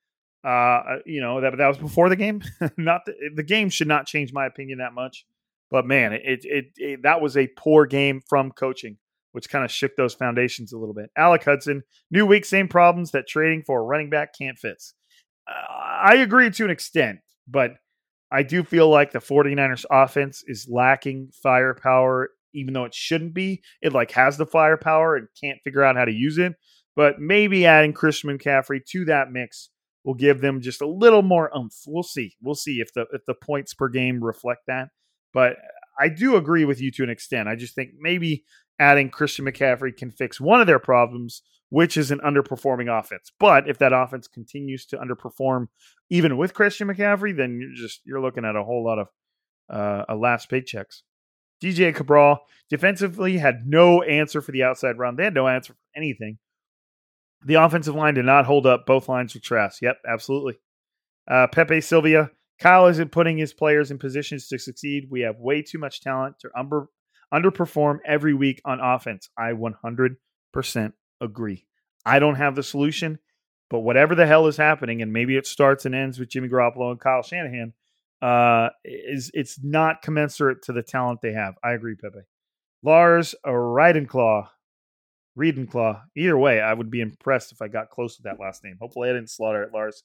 Uh, 0.44 0.48
uh 0.48 0.98
you 1.06 1.20
know 1.20 1.40
that 1.40 1.56
that 1.58 1.68
was 1.68 1.78
before 1.78 2.08
the 2.08 2.16
game. 2.16 2.42
not 2.76 3.04
the, 3.06 3.14
the 3.34 3.42
game 3.42 3.70
should 3.70 3.88
not 3.88 4.06
change 4.06 4.32
my 4.32 4.46
opinion 4.46 4.78
that 4.78 4.94
much. 4.94 5.24
But 5.70 5.86
man, 5.86 6.12
it, 6.12 6.44
it, 6.44 6.64
it 6.76 7.02
that 7.02 7.22
was 7.22 7.36
a 7.36 7.48
poor 7.56 7.86
game 7.86 8.20
from 8.28 8.50
coaching, 8.50 8.98
which 9.32 9.48
kind 9.48 9.64
of 9.64 9.70
shook 9.70 9.96
those 9.96 10.12
foundations 10.12 10.72
a 10.72 10.78
little 10.78 10.94
bit. 10.94 11.10
Alec 11.16 11.44
Hudson, 11.44 11.82
new 12.10 12.26
week, 12.26 12.44
same 12.44 12.68
problems 12.68 13.12
that 13.12 13.26
trading 13.26 13.62
for 13.62 13.80
a 13.80 13.82
running 13.82 14.10
back 14.10 14.36
can't 14.36 14.58
fix. 14.58 14.92
Uh, 15.48 15.72
I 15.72 16.16
agree 16.16 16.50
to 16.50 16.64
an 16.64 16.70
extent, 16.70 17.20
but 17.48 17.76
I 18.30 18.42
do 18.42 18.64
feel 18.64 18.90
like 18.90 19.12
the 19.12 19.18
49ers 19.18 19.86
offense 19.90 20.44
is 20.46 20.68
lacking 20.70 21.30
firepower, 21.42 22.30
even 22.54 22.74
though 22.74 22.84
it 22.84 22.94
shouldn't 22.94 23.32
be. 23.32 23.62
It 23.80 23.94
like 23.94 24.10
has 24.12 24.36
the 24.36 24.46
firepower 24.46 25.16
and 25.16 25.28
can't 25.42 25.58
figure 25.64 25.82
out 25.82 25.96
how 25.96 26.04
to 26.04 26.12
use 26.12 26.36
it. 26.36 26.52
But 26.96 27.18
maybe 27.18 27.64
adding 27.64 27.94
Christian 27.94 28.36
McCaffrey 28.36 28.84
to 28.90 29.06
that 29.06 29.32
mix 29.32 29.70
will 30.04 30.14
give 30.14 30.40
them 30.40 30.60
just 30.60 30.80
a 30.80 30.86
little 30.86 31.22
more 31.22 31.54
umph. 31.56 31.82
We'll 31.86 32.02
see. 32.02 32.36
We'll 32.40 32.54
see 32.54 32.80
if 32.80 32.92
the 32.92 33.06
if 33.12 33.24
the 33.26 33.34
points 33.34 33.74
per 33.74 33.88
game 33.88 34.22
reflect 34.22 34.62
that. 34.66 34.88
But 35.32 35.56
I 35.98 36.08
do 36.08 36.36
agree 36.36 36.64
with 36.64 36.80
you 36.80 36.90
to 36.92 37.02
an 37.02 37.10
extent. 37.10 37.48
I 37.48 37.56
just 37.56 37.74
think 37.74 37.90
maybe 37.98 38.44
adding 38.78 39.10
Christian 39.10 39.44
McCaffrey 39.44 39.96
can 39.96 40.10
fix 40.10 40.40
one 40.40 40.60
of 40.60 40.66
their 40.66 40.78
problems, 40.78 41.42
which 41.68 41.96
is 41.96 42.10
an 42.10 42.20
underperforming 42.20 42.88
offense. 42.98 43.30
But 43.38 43.68
if 43.68 43.78
that 43.78 43.92
offense 43.92 44.26
continues 44.26 44.86
to 44.86 44.98
underperform 44.98 45.68
even 46.10 46.36
with 46.36 46.54
Christian 46.54 46.88
McCaffrey, 46.88 47.36
then 47.36 47.58
you're 47.60 47.74
just 47.74 48.00
you're 48.04 48.20
looking 48.20 48.44
at 48.44 48.56
a 48.56 48.64
whole 48.64 48.84
lot 48.84 48.98
of 48.98 49.08
uh, 49.70 50.14
last 50.14 50.50
paychecks. 50.50 51.02
DJ 51.62 51.94
Cabral 51.94 52.40
defensively 52.68 53.38
had 53.38 53.66
no 53.66 54.02
answer 54.02 54.42
for 54.42 54.50
the 54.50 54.64
outside 54.64 54.98
run. 54.98 55.14
They 55.14 55.24
had 55.24 55.34
no 55.34 55.46
answer 55.46 55.74
for 55.74 55.78
anything. 55.96 56.38
The 57.44 57.54
offensive 57.54 57.94
line 57.94 58.14
did 58.14 58.24
not 58.24 58.46
hold 58.46 58.66
up. 58.66 58.86
Both 58.86 59.08
lines 59.08 59.34
were 59.34 59.40
trash. 59.40 59.82
Yep, 59.82 59.98
absolutely. 60.08 60.58
Uh, 61.28 61.46
Pepe 61.48 61.80
Sylvia. 61.80 62.30
Kyle 62.60 62.86
isn't 62.86 63.10
putting 63.10 63.38
his 63.38 63.52
players 63.52 63.90
in 63.90 63.98
positions 63.98 64.46
to 64.48 64.58
succeed. 64.58 65.08
We 65.10 65.22
have 65.22 65.36
way 65.38 65.62
too 65.62 65.78
much 65.78 66.00
talent 66.00 66.38
to 66.40 66.50
under, 66.56 66.86
underperform 67.34 67.98
every 68.06 68.34
week 68.34 68.60
on 68.64 68.78
offense. 68.78 69.28
I 69.36 69.52
100% 69.52 70.16
agree. 71.20 71.66
I 72.06 72.18
don't 72.18 72.36
have 72.36 72.54
the 72.54 72.62
solution, 72.62 73.18
but 73.68 73.80
whatever 73.80 74.14
the 74.14 74.26
hell 74.26 74.46
is 74.46 74.56
happening, 74.56 75.02
and 75.02 75.12
maybe 75.12 75.36
it 75.36 75.46
starts 75.46 75.86
and 75.86 75.94
ends 75.94 76.20
with 76.20 76.28
Jimmy 76.28 76.48
Garoppolo 76.48 76.92
and 76.92 77.00
Kyle 77.00 77.22
Shanahan, 77.22 77.72
uh, 78.20 78.68
is 78.84 79.30
it's 79.34 79.58
not 79.62 80.02
commensurate 80.02 80.62
to 80.62 80.72
the 80.72 80.82
talent 80.82 81.20
they 81.20 81.32
have. 81.32 81.54
I 81.64 81.72
agree, 81.72 81.96
Pepe. 81.96 82.20
Lars 82.84 83.34
Reidenclaw 83.44 84.48
Claw. 85.70 86.02
Either 86.16 86.36
way, 86.38 86.60
I 86.60 86.74
would 86.74 86.90
be 86.90 87.00
impressed 87.00 87.52
if 87.52 87.62
I 87.62 87.68
got 87.68 87.90
close 87.90 88.16
to 88.16 88.22
that 88.24 88.40
last 88.40 88.64
name. 88.64 88.76
Hopefully, 88.80 89.08
I 89.08 89.14
didn't 89.14 89.30
slaughter 89.30 89.62
it, 89.62 89.72
Lars. 89.72 90.02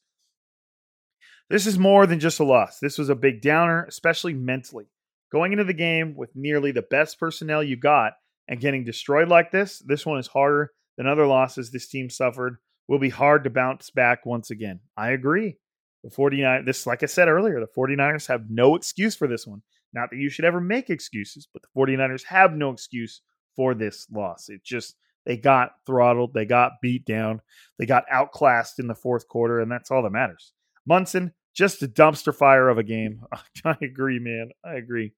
This 1.50 1.66
is 1.66 1.78
more 1.78 2.06
than 2.06 2.20
just 2.20 2.40
a 2.40 2.44
loss. 2.44 2.78
This 2.78 2.98
was 2.98 3.08
a 3.08 3.14
big 3.14 3.40
downer, 3.40 3.84
especially 3.88 4.34
mentally. 4.34 4.86
Going 5.32 5.52
into 5.52 5.64
the 5.64 5.74
game 5.74 6.14
with 6.16 6.30
nearly 6.34 6.72
the 6.72 6.82
best 6.82 7.18
personnel 7.18 7.62
you 7.62 7.76
got 7.76 8.14
and 8.48 8.60
getting 8.60 8.84
destroyed 8.84 9.28
like 9.28 9.50
this, 9.50 9.78
this 9.80 10.06
one 10.06 10.18
is 10.18 10.26
harder 10.26 10.72
than 10.96 11.06
other 11.06 11.26
losses 11.26 11.70
this 11.70 11.88
team 11.88 12.10
suffered. 12.10 12.58
Will 12.86 12.98
be 12.98 13.10
hard 13.10 13.44
to 13.44 13.50
bounce 13.50 13.90
back 13.90 14.24
once 14.24 14.50
again. 14.50 14.80
I 14.96 15.10
agree. 15.10 15.58
The 16.04 16.10
49 16.10 16.64
this 16.64 16.86
like 16.86 17.02
I 17.02 17.06
said 17.06 17.28
earlier, 17.28 17.60
the 17.60 17.66
49ers 17.66 18.28
have 18.28 18.48
no 18.48 18.76
excuse 18.76 19.14
for 19.14 19.26
this 19.26 19.46
one. 19.46 19.62
Not 19.92 20.10
that 20.10 20.16
you 20.16 20.30
should 20.30 20.44
ever 20.44 20.60
make 20.60 20.90
excuses, 20.90 21.48
but 21.52 21.62
the 21.62 21.68
49ers 21.76 22.24
have 22.24 22.54
no 22.54 22.70
excuse 22.70 23.20
for 23.56 23.74
this 23.74 24.06
loss. 24.10 24.48
It 24.48 24.64
just 24.64 24.96
they 25.28 25.36
got 25.36 25.72
throttled, 25.86 26.32
they 26.32 26.46
got 26.46 26.80
beat 26.80 27.04
down, 27.04 27.42
they 27.78 27.84
got 27.84 28.04
outclassed 28.10 28.78
in 28.78 28.88
the 28.88 28.94
fourth 28.94 29.28
quarter, 29.28 29.60
and 29.60 29.70
that's 29.70 29.90
all 29.90 30.02
that 30.02 30.10
matters. 30.10 30.54
Munson, 30.86 31.34
just 31.54 31.82
a 31.82 31.86
dumpster 31.86 32.34
fire 32.34 32.70
of 32.70 32.78
a 32.78 32.82
game. 32.82 33.20
I 33.64 33.76
agree, 33.82 34.18
man. 34.18 34.48
I 34.64 34.76
agree. 34.76 35.12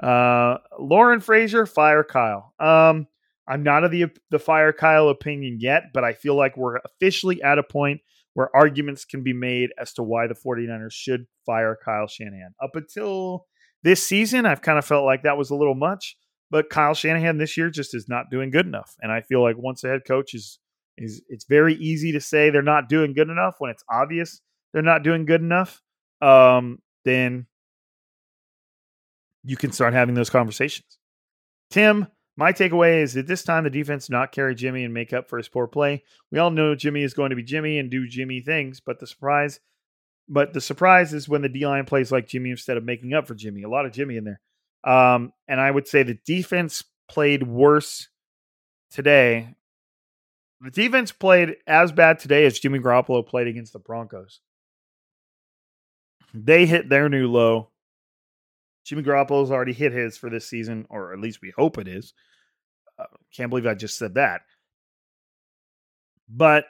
Uh, 0.00 0.58
Lauren 0.78 1.18
Frazier, 1.18 1.66
fire 1.66 2.04
Kyle. 2.04 2.54
Um, 2.60 3.08
I'm 3.48 3.64
not 3.64 3.82
of 3.82 3.90
the 3.90 4.06
the 4.30 4.38
fire 4.38 4.72
Kyle 4.72 5.08
opinion 5.08 5.58
yet, 5.60 5.84
but 5.92 6.04
I 6.04 6.12
feel 6.12 6.36
like 6.36 6.56
we're 6.56 6.76
officially 6.76 7.42
at 7.42 7.58
a 7.58 7.64
point 7.64 8.00
where 8.34 8.54
arguments 8.54 9.04
can 9.04 9.24
be 9.24 9.32
made 9.32 9.70
as 9.76 9.92
to 9.94 10.04
why 10.04 10.28
the 10.28 10.34
49ers 10.34 10.92
should 10.92 11.26
fire 11.46 11.76
Kyle 11.84 12.06
Shanahan. 12.06 12.54
Up 12.62 12.76
until 12.76 13.46
this 13.82 14.06
season, 14.06 14.46
I've 14.46 14.62
kind 14.62 14.78
of 14.78 14.84
felt 14.84 15.04
like 15.04 15.24
that 15.24 15.36
was 15.36 15.50
a 15.50 15.56
little 15.56 15.74
much. 15.74 16.16
But 16.50 16.70
Kyle 16.70 16.94
Shanahan 16.94 17.38
this 17.38 17.56
year 17.56 17.70
just 17.70 17.94
is 17.94 18.08
not 18.08 18.30
doing 18.30 18.50
good 18.50 18.66
enough. 18.66 18.94
And 19.00 19.12
I 19.12 19.20
feel 19.20 19.42
like 19.42 19.56
once 19.58 19.84
a 19.84 19.88
head 19.88 20.02
coach 20.06 20.34
is 20.34 20.58
is 20.96 21.22
it's 21.28 21.44
very 21.44 21.74
easy 21.74 22.12
to 22.12 22.20
say 22.20 22.50
they're 22.50 22.62
not 22.62 22.88
doing 22.88 23.14
good 23.14 23.28
enough 23.28 23.56
when 23.58 23.70
it's 23.70 23.84
obvious 23.90 24.40
they're 24.72 24.82
not 24.82 25.02
doing 25.02 25.24
good 25.24 25.40
enough. 25.40 25.80
Um, 26.20 26.80
then 27.04 27.46
you 29.44 29.56
can 29.56 29.72
start 29.72 29.94
having 29.94 30.14
those 30.14 30.30
conversations. 30.30 30.98
Tim, 31.70 32.06
my 32.36 32.52
takeaway 32.52 33.02
is 33.02 33.14
that 33.14 33.26
this 33.26 33.42
time 33.42 33.64
the 33.64 33.70
defense 33.70 34.10
not 34.10 34.32
carry 34.32 34.54
Jimmy 34.54 34.84
and 34.84 34.94
make 34.94 35.12
up 35.12 35.28
for 35.28 35.38
his 35.38 35.48
poor 35.48 35.66
play. 35.66 36.04
We 36.30 36.38
all 36.38 36.50
know 36.50 36.74
Jimmy 36.74 37.02
is 37.02 37.14
going 37.14 37.30
to 37.30 37.36
be 37.36 37.42
Jimmy 37.42 37.78
and 37.78 37.90
do 37.90 38.06
Jimmy 38.06 38.40
things, 38.40 38.80
but 38.80 39.00
the 39.00 39.06
surprise, 39.06 39.60
but 40.28 40.52
the 40.52 40.60
surprise 40.60 41.12
is 41.12 41.28
when 41.28 41.42
the 41.42 41.48
D 41.48 41.66
line 41.66 41.84
plays 41.84 42.12
like 42.12 42.28
Jimmy 42.28 42.50
instead 42.50 42.76
of 42.76 42.84
making 42.84 43.14
up 43.14 43.26
for 43.26 43.34
Jimmy. 43.34 43.62
A 43.62 43.68
lot 43.68 43.86
of 43.86 43.92
Jimmy 43.92 44.16
in 44.16 44.24
there. 44.24 44.40
Um, 44.84 45.32
and 45.46 45.60
I 45.60 45.70
would 45.70 45.88
say 45.88 46.02
the 46.02 46.18
defense 46.24 46.84
played 47.08 47.42
worse 47.42 48.08
today. 48.90 49.54
The 50.60 50.70
defense 50.70 51.12
played 51.12 51.56
as 51.66 51.92
bad 51.92 52.18
today 52.18 52.46
as 52.46 52.58
Jimmy 52.58 52.78
Garoppolo 52.78 53.26
played 53.26 53.46
against 53.46 53.72
the 53.72 53.78
Broncos. 53.78 54.40
They 56.34 56.66
hit 56.66 56.88
their 56.88 57.08
new 57.08 57.28
low. 57.28 57.70
Jimmy 58.84 59.02
Garoppolo's 59.02 59.50
already 59.50 59.72
hit 59.72 59.92
his 59.92 60.16
for 60.16 60.30
this 60.30 60.48
season, 60.48 60.86
or 60.88 61.12
at 61.12 61.20
least 61.20 61.42
we 61.42 61.52
hope 61.56 61.78
it 61.78 61.88
is. 61.88 62.14
Uh, 62.98 63.04
can't 63.34 63.50
believe 63.50 63.66
I 63.66 63.74
just 63.74 63.98
said 63.98 64.14
that. 64.14 64.42
But 66.28 66.64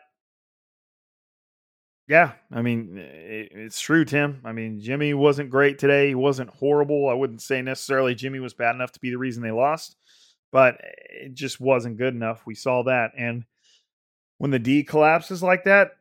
yeah, 2.09 2.33
I 2.51 2.63
mean, 2.63 2.97
it, 2.97 3.53
it's 3.53 3.81
true, 3.81 4.05
Tim. 4.07 4.41
I 4.45 4.53
mean, 4.53 4.81
Jimmy 4.81 5.13
wasn't 5.13 5.51
great 5.51 5.79
today. 5.79 6.09
He 6.09 6.15
wasn't 6.15 6.49
horrible. 6.49 7.09
I 7.09 7.15
wouldn't 7.15 7.43
say 7.43 7.61
necessarily 7.61 8.15
Jimmy 8.15 8.41
was 8.41 8.55
bad 8.55 8.75
enough 8.75 8.93
to 8.93 9.01
be 9.01 9.11
the 9.11 9.19
reason 9.19 9.43
they 9.43 9.51
lost, 9.51 9.95
but 10.51 10.77
it 10.81 11.35
just 11.35 11.61
wasn't 11.61 11.99
good 11.99 12.15
enough. 12.15 12.47
We 12.47 12.55
saw 12.55 12.83
that. 12.85 13.11
And 13.17 13.45
when 14.39 14.51
the 14.51 14.59
D 14.59 14.85
collapses 14.85 15.43
like 15.43 15.65
that, 15.65 15.93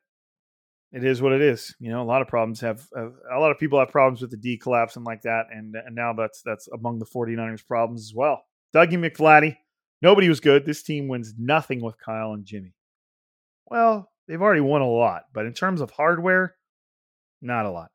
it 0.93 1.03
is 1.03 1.21
what 1.21 1.33
it 1.33 1.41
is. 1.41 1.75
You 1.77 1.91
know, 1.91 2.01
a 2.01 2.05
lot 2.05 2.21
of 2.21 2.29
problems 2.29 2.61
have 2.61 2.87
uh, 2.95 3.09
a 3.29 3.39
lot 3.39 3.51
of 3.51 3.59
people 3.59 3.77
have 3.79 3.89
problems 3.89 4.21
with 4.21 4.31
the 4.31 4.37
D 4.37 4.57
collapsing 4.57 5.03
like 5.03 5.23
that, 5.23 5.47
and 5.51 5.75
and 5.75 5.93
now 5.93 6.13
that's 6.13 6.41
that's 6.41 6.69
among 6.69 6.99
the 6.99 7.05
49ers 7.05 7.67
problems 7.67 8.03
as 8.03 8.13
well. 8.15 8.43
Dougie 8.73 8.93
McFlatty, 8.93 9.57
nobody 10.01 10.29
was 10.29 10.39
good. 10.39 10.65
This 10.65 10.83
team 10.83 11.09
wins 11.09 11.33
nothing 11.37 11.81
with 11.81 11.97
Kyle 11.97 12.31
and 12.31 12.45
Jimmy. 12.45 12.73
Well, 13.69 14.09
they've 14.27 14.41
already 14.41 14.61
won 14.61 14.81
a 14.81 14.89
lot, 14.89 15.23
but 15.33 15.45
in 15.45 15.53
terms 15.53 15.81
of 15.81 15.91
hardware, 15.91 16.55
not 17.41 17.65
a 17.65 17.71
lot. 17.71 17.91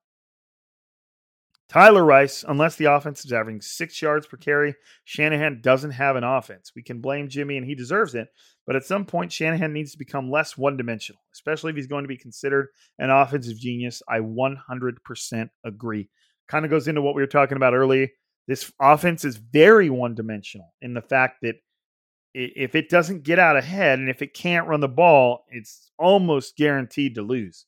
Tyler 1.68 2.04
Rice, 2.04 2.44
unless 2.46 2.76
the 2.76 2.84
offense 2.84 3.24
is 3.24 3.32
averaging 3.32 3.62
six 3.62 4.02
yards 4.02 4.26
per 4.26 4.36
carry, 4.36 4.74
Shanahan 5.04 5.62
doesn't 5.62 5.92
have 5.92 6.16
an 6.16 6.24
offense. 6.24 6.72
We 6.76 6.82
can 6.82 7.00
blame 7.00 7.30
Jimmy 7.30 7.56
and 7.56 7.64
he 7.64 7.74
deserves 7.74 8.14
it, 8.14 8.28
but 8.66 8.76
at 8.76 8.84
some 8.84 9.06
point, 9.06 9.32
Shanahan 9.32 9.72
needs 9.72 9.92
to 9.92 9.98
become 9.98 10.30
less 10.30 10.56
one 10.56 10.76
dimensional, 10.76 11.22
especially 11.32 11.70
if 11.70 11.76
he's 11.76 11.86
going 11.86 12.04
to 12.04 12.08
be 12.08 12.18
considered 12.18 12.68
an 12.98 13.08
offensive 13.08 13.56
genius. 13.56 14.02
I 14.06 14.18
100% 14.18 15.48
agree. 15.64 16.10
Kind 16.46 16.64
of 16.66 16.70
goes 16.70 16.88
into 16.88 17.00
what 17.00 17.14
we 17.14 17.22
were 17.22 17.26
talking 17.26 17.56
about 17.56 17.74
earlier. 17.74 18.08
This 18.46 18.70
offense 18.78 19.24
is 19.24 19.36
very 19.36 19.88
one 19.88 20.14
dimensional 20.14 20.74
in 20.82 20.92
the 20.92 21.00
fact 21.00 21.38
that 21.40 21.56
if 22.34 22.74
it 22.74 22.88
doesn't 22.88 23.24
get 23.24 23.38
out 23.38 23.56
ahead 23.56 23.98
and 23.98 24.08
if 24.08 24.22
it 24.22 24.34
can't 24.34 24.66
run 24.66 24.80
the 24.80 24.88
ball, 24.88 25.44
it's 25.50 25.90
almost 25.98 26.56
guaranteed 26.56 27.14
to 27.14 27.22
lose. 27.22 27.66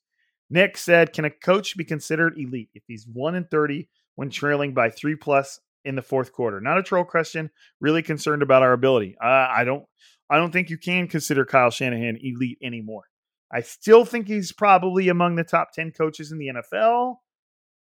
Nick 0.51 0.77
said, 0.77 1.13
"Can 1.13 1.25
a 1.25 1.31
coach 1.31 1.77
be 1.77 1.85
considered 1.85 2.39
elite 2.39 2.71
if 2.75 2.83
he's 2.87 3.07
one 3.07 3.35
in 3.35 3.45
thirty 3.45 3.89
when 4.15 4.31
trailing 4.31 4.75
by 4.75 4.91
three 4.91 5.17
plus 5.17 5.61
in 5.85 5.97
the 5.97 6.03
fourth 6.03 6.33
quarter?" 6.33 6.61
Not 6.61 6.79
a 6.79 6.83
troll 6.83 7.05
question. 7.05 7.51
Really 7.81 8.03
concerned 8.03 8.43
about 8.43 8.63
our 8.63 8.73
ability. 8.73 9.17
Uh, 9.23 9.49
I 9.51 9.65
don't. 9.65 9.85
I 10.31 10.39
don't 10.39 10.53
think 10.53 10.71
you 10.71 10.79
can 10.79 11.09
consider 11.09 11.45
Kyle 11.45 11.71
Shanahan 11.71 12.19
elite 12.23 12.59
anymore. 12.63 13.05
I 13.53 13.61
still 13.61 14.05
think 14.05 14.27
he's 14.27 14.53
probably 14.53 15.09
among 15.09 15.37
the 15.37 15.45
top 15.45 15.73
ten 15.73 15.93
coaches 15.93 16.33
in 16.33 16.39
the 16.39 16.49
NFL, 16.49 17.17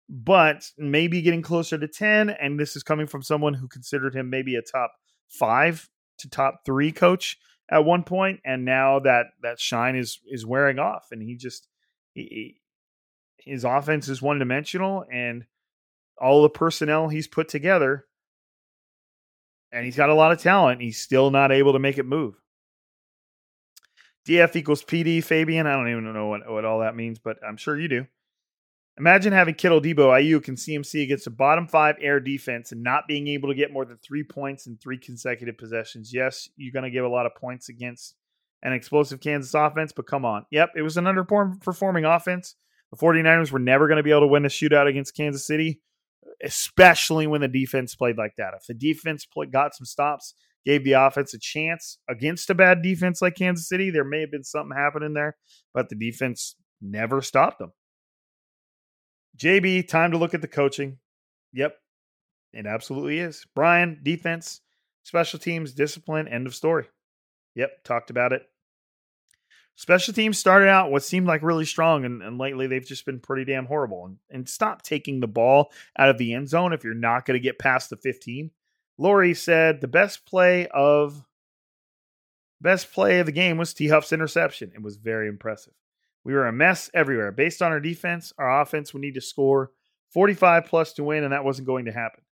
but 0.09 0.69
maybe 0.77 1.21
getting 1.21 1.41
closer 1.41 1.77
to 1.77 1.87
ten. 1.87 2.29
And 2.29 2.59
this 2.59 2.75
is 2.75 2.83
coming 2.83 3.07
from 3.07 3.21
someone 3.21 3.53
who 3.53 3.67
considered 3.67 4.15
him 4.15 4.29
maybe 4.29 4.55
a 4.55 4.61
top 4.61 4.91
five 5.27 5.89
to 6.19 6.29
top 6.29 6.61
three 6.65 6.91
coach 6.91 7.37
at 7.69 7.85
one 7.85 8.03
point, 8.03 8.39
and 8.45 8.65
now 8.65 8.99
that 8.99 9.27
that 9.41 9.59
shine 9.59 9.95
is 9.95 10.19
is 10.29 10.45
wearing 10.45 10.79
off, 10.79 11.07
and 11.11 11.21
he 11.21 11.35
just 11.35 11.67
he, 12.13 12.59
his 13.37 13.63
offense 13.63 14.07
is 14.07 14.21
one 14.21 14.39
dimensional, 14.39 15.05
and 15.11 15.45
all 16.19 16.41
the 16.43 16.49
personnel 16.49 17.09
he's 17.09 17.27
put 17.27 17.49
together, 17.49 18.05
and 19.71 19.85
he's 19.85 19.97
got 19.97 20.09
a 20.09 20.15
lot 20.15 20.31
of 20.31 20.41
talent. 20.41 20.81
He's 20.81 21.01
still 21.01 21.31
not 21.31 21.51
able 21.51 21.73
to 21.73 21.79
make 21.79 21.97
it 21.97 22.05
move. 22.05 22.35
DF 24.27 24.55
equals 24.55 24.83
PD, 24.83 25.23
Fabian. 25.23 25.67
I 25.67 25.73
don't 25.73 25.89
even 25.89 26.11
know 26.11 26.27
what, 26.27 26.49
what 26.49 26.65
all 26.65 26.79
that 26.79 26.95
means, 26.95 27.19
but 27.19 27.37
I'm 27.47 27.57
sure 27.57 27.79
you 27.79 27.87
do. 27.87 28.07
Imagine 28.97 29.33
having 29.33 29.55
Kittle, 29.55 29.81
Deebo, 29.81 30.07
Aiyuk, 30.07 30.47
and 30.47 30.57
CMC 30.57 31.03
against 31.03 31.27
a 31.27 31.31
bottom 31.31 31.67
five 31.67 31.95
air 31.99 32.21
defense 32.21 32.71
and 32.71 32.81
not 32.81 33.07
being 33.07 33.27
able 33.27 33.49
to 33.49 33.55
get 33.55 33.73
more 33.73 33.83
than 33.83 33.97
three 33.97 34.23
points 34.23 34.67
in 34.67 34.77
three 34.77 34.97
consecutive 34.97 35.57
possessions. 35.57 36.13
Yes, 36.13 36.47
you're 36.55 36.71
going 36.71 36.83
to 36.83 36.89
give 36.89 37.03
a 37.03 37.09
lot 37.09 37.25
of 37.25 37.35
points 37.35 37.67
against 37.67 38.15
an 38.63 38.71
explosive 38.71 39.19
Kansas 39.19 39.53
offense, 39.53 39.91
but 39.91 40.07
come 40.07 40.23
on. 40.23 40.45
Yep, 40.49 40.71
it 40.77 40.81
was 40.81 40.95
an 40.95 41.05
underperforming 41.05 42.15
offense. 42.15 42.55
The 42.91 42.97
49ers 42.97 43.51
were 43.51 43.59
never 43.59 43.87
going 43.87 43.97
to 43.97 44.03
be 44.03 44.11
able 44.11 44.21
to 44.21 44.27
win 44.27 44.45
a 44.45 44.49
shootout 44.49 44.87
against 44.87 45.15
Kansas 45.15 45.45
City, 45.45 45.81
especially 46.41 47.27
when 47.27 47.41
the 47.41 47.49
defense 47.49 47.95
played 47.95 48.17
like 48.17 48.35
that. 48.37 48.53
If 48.55 48.65
the 48.67 48.73
defense 48.73 49.25
play, 49.25 49.47
got 49.47 49.75
some 49.75 49.85
stops, 49.85 50.33
gave 50.65 50.85
the 50.85 50.93
offense 50.93 51.33
a 51.33 51.39
chance 51.39 51.97
against 52.09 52.49
a 52.49 52.55
bad 52.55 52.81
defense 52.81 53.21
like 53.21 53.35
Kansas 53.35 53.67
City, 53.67 53.89
there 53.89 54.05
may 54.05 54.21
have 54.21 54.31
been 54.31 54.45
something 54.45 54.75
happening 54.75 55.13
there, 55.13 55.35
but 55.73 55.89
the 55.89 55.95
defense 55.95 56.55
never 56.81 57.21
stopped 57.21 57.59
them. 57.59 57.73
JB, 59.37 59.87
time 59.87 60.11
to 60.11 60.17
look 60.17 60.33
at 60.33 60.41
the 60.41 60.47
coaching. 60.47 60.97
Yep, 61.53 61.75
it 62.53 62.65
absolutely 62.65 63.19
is. 63.19 63.45
Brian, 63.55 63.99
defense, 64.03 64.61
special 65.03 65.39
teams, 65.39 65.73
discipline, 65.73 66.27
end 66.27 66.47
of 66.47 66.55
story. 66.55 66.85
Yep, 67.55 67.83
talked 67.83 68.09
about 68.09 68.33
it. 68.33 68.43
Special 69.77 70.13
teams 70.13 70.39
started 70.39 70.69
out 70.69 70.89
what 70.89 71.03
seemed 71.03 71.27
like 71.27 71.43
really 71.43 71.65
strong, 71.65 72.05
and, 72.05 72.21
and 72.21 72.37
lately 72.37 72.67
they've 72.67 72.85
just 72.85 73.05
been 73.05 73.19
pretty 73.19 73.43
damn 73.43 73.65
horrible. 73.65 74.05
And, 74.05 74.17
and 74.29 74.49
stop 74.49 74.81
taking 74.81 75.19
the 75.19 75.27
ball 75.27 75.71
out 75.99 76.09
of 76.09 76.17
the 76.17 76.33
end 76.33 76.47
zone 76.47 76.71
if 76.71 76.83
you're 76.83 76.93
not 76.93 77.25
going 77.25 77.37
to 77.37 77.43
get 77.43 77.59
past 77.59 77.89
the 77.89 77.97
15. 77.97 78.51
Lurie 78.99 79.35
said 79.35 79.81
the 79.81 79.87
best 79.89 80.25
play 80.25 80.67
of 80.67 81.25
best 82.61 82.93
play 82.93 83.19
of 83.19 83.25
the 83.25 83.33
game 83.33 83.57
was 83.57 83.73
T 83.73 83.89
Huff's 83.89 84.13
interception. 84.13 84.71
It 84.73 84.81
was 84.81 84.95
very 84.95 85.27
impressive. 85.27 85.73
We 86.25 86.33
were 86.33 86.47
a 86.47 86.51
mess 86.51 86.89
everywhere. 86.93 87.31
Based 87.31 87.61
on 87.61 87.71
our 87.71 87.79
defense, 87.79 88.33
our 88.37 88.61
offense 88.61 88.93
would 88.93 89.01
need 89.01 89.13
to 89.13 89.21
score 89.21 89.71
45 90.11 90.65
plus 90.65 90.93
to 90.93 91.03
win, 91.03 91.23
and 91.23 91.31
that 91.31 91.45
wasn't 91.45 91.67
going 91.67 91.85
to 91.85 91.91
happen. 91.91 92.23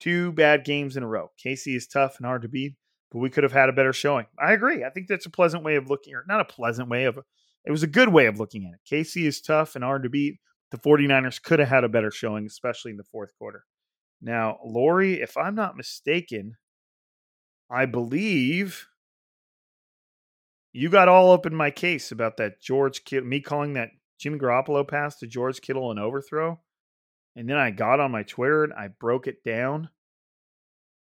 Two 0.00 0.32
bad 0.32 0.64
games 0.64 0.96
in 0.96 1.02
a 1.02 1.06
row. 1.06 1.30
KC 1.42 1.76
is 1.76 1.86
tough 1.86 2.16
and 2.18 2.26
hard 2.26 2.42
to 2.42 2.48
beat, 2.48 2.74
but 3.10 3.20
we 3.20 3.30
could 3.30 3.44
have 3.44 3.52
had 3.52 3.68
a 3.68 3.72
better 3.72 3.92
showing. 3.92 4.26
I 4.38 4.52
agree. 4.52 4.84
I 4.84 4.90
think 4.90 5.06
that's 5.06 5.26
a 5.26 5.30
pleasant 5.30 5.62
way 5.62 5.76
of 5.76 5.88
looking, 5.88 6.14
or 6.14 6.24
not 6.28 6.40
a 6.40 6.44
pleasant 6.44 6.88
way 6.88 7.04
of, 7.04 7.18
it 7.64 7.70
was 7.70 7.84
a 7.84 7.88
good 7.88 8.08
way 8.08 8.26
of 8.26 8.40
looking 8.40 8.64
at 8.64 8.74
it. 8.74 8.80
KC 8.94 9.26
is 9.26 9.40
tough 9.40 9.76
and 9.76 9.84
hard 9.84 10.02
to 10.02 10.08
beat. 10.08 10.40
The 10.72 10.78
49ers 10.78 11.40
could 11.40 11.60
have 11.60 11.68
had 11.68 11.84
a 11.84 11.88
better 11.88 12.10
showing, 12.10 12.46
especially 12.46 12.90
in 12.90 12.96
the 12.96 13.04
fourth 13.04 13.30
quarter. 13.38 13.64
Now, 14.20 14.58
Lori, 14.64 15.20
if 15.20 15.36
I'm 15.36 15.54
not 15.54 15.76
mistaken, 15.76 16.56
I 17.70 17.86
believe 17.86 18.88
you 20.76 20.90
got 20.90 21.08
all 21.08 21.32
up 21.32 21.46
in 21.46 21.54
my 21.54 21.70
case 21.70 22.12
about 22.12 22.36
that 22.36 22.60
George 22.60 23.02
Kittle, 23.04 23.26
me 23.26 23.40
calling 23.40 23.72
that 23.74 23.88
Jimmy 24.18 24.38
Garoppolo 24.38 24.86
pass 24.86 25.16
to 25.16 25.26
George 25.26 25.62
Kittle 25.62 25.90
an 25.90 25.98
overthrow. 25.98 26.60
And 27.34 27.48
then 27.48 27.56
I 27.56 27.70
got 27.70 27.98
on 27.98 28.10
my 28.10 28.24
Twitter 28.24 28.64
and 28.64 28.74
I 28.74 28.88
broke 28.88 29.26
it 29.26 29.42
down. 29.42 29.88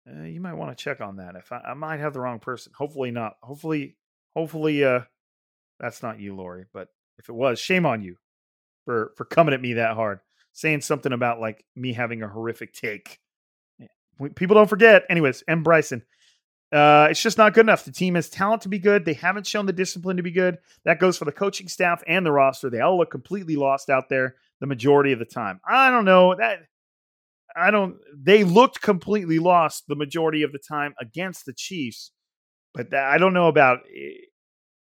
Uh, 0.09 0.23
you 0.23 0.41
might 0.41 0.55
want 0.55 0.77
to 0.77 0.83
check 0.83 1.03
on 1.03 1.17
that. 1.17 1.37
If 1.37 1.53
I, 1.53 1.59
I, 1.59 1.75
might 1.75 2.01
have 2.01 2.15
the 2.15 2.21
wrong 2.21 2.39
person, 2.39 2.73
hopefully 2.75 3.11
not. 3.11 3.35
Hopefully, 3.43 3.97
hopefully, 4.35 4.83
uh, 4.83 5.01
that's 5.79 6.03
not 6.03 6.21
you, 6.21 6.35
Lori. 6.35 6.65
But 6.73 6.89
if 7.19 7.29
it 7.29 7.35
was, 7.35 7.61
shame 7.61 7.85
on 7.85 8.03
you 8.03 8.17
for 8.87 9.13
for 9.17 9.27
coming 9.27 9.53
at 9.53 9.61
me 9.61 9.75
that 9.75 9.95
hard, 9.95 10.21
saying 10.53 10.81
something 10.81 11.13
about 11.13 11.39
like 11.39 11.67
me 11.77 11.93
having 11.93 12.23
a 12.23 12.29
horrific 12.29 12.73
take. 12.73 13.21
People 14.37 14.55
don't 14.55 14.71
forget. 14.71 15.05
Anyways, 15.11 15.45
M. 15.49 15.63
Bryson, 15.63 16.03
uh, 16.73 17.09
it's 17.11 17.23
just 17.23 17.39
not 17.39 17.53
good 17.53 17.65
enough. 17.67 17.85
The 17.85 17.91
team 17.91 18.15
has 18.15 18.29
talent 18.29 18.63
to 18.63 18.69
be 18.69 18.79
good. 18.79 19.05
They 19.05 19.15
haven't 19.15 19.47
shown 19.47 19.67
the 19.67 19.73
discipline 19.73 20.19
to 20.19 20.23
be 20.23 20.31
good. 20.31 20.59
That 20.85 21.01
goes 21.01 21.19
for 21.19 21.25
the 21.25 21.33
coaching 21.33 21.69
staff 21.69 22.03
and 22.07 22.25
the 22.25 22.31
roster. 22.31 22.71
They 22.71 22.81
all 22.81 22.97
look 22.97 23.11
completely 23.11 23.57
lost 23.57 23.91
out 23.91 24.09
there 24.09 24.37
the 24.61 24.67
majority 24.67 25.13
of 25.13 25.19
the 25.19 25.25
time. 25.25 25.61
I 25.69 25.91
don't 25.91 26.05
know 26.05 26.35
that. 26.37 26.61
I 27.57 27.73
don't. 27.73 27.97
They 28.17 28.45
looked 28.45 28.81
completely 28.81 29.41
lost 29.41 29.89
the 29.89 29.97
majority 29.97 30.45
of 30.45 30.53
the 30.53 30.61
time 30.61 30.95
against 31.01 31.45
the 31.45 31.53
Chiefs, 31.53 32.13
but 32.73 32.91
that, 32.91 33.05
I 33.05 33.19
don't 33.19 33.35
know 33.35 33.49
about 33.49 33.81
eh, 33.93 34.27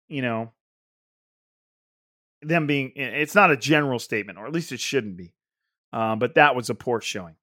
you 0.08 0.22
know 0.22 0.52
them 2.42 2.68
being. 2.68 2.92
Eh, 2.96 3.02
it's 3.02 3.34
not 3.34 3.50
a 3.50 3.56
general 3.56 3.98
statement, 3.98 4.38
or 4.38 4.46
at 4.46 4.52
least 4.52 4.70
it 4.70 4.78
shouldn't 4.78 5.16
be. 5.16 5.34
Um, 5.92 6.20
but 6.20 6.36
that 6.36 6.54
was 6.54 6.70
a 6.70 6.74
poor 6.76 7.00
showing. 7.00 7.34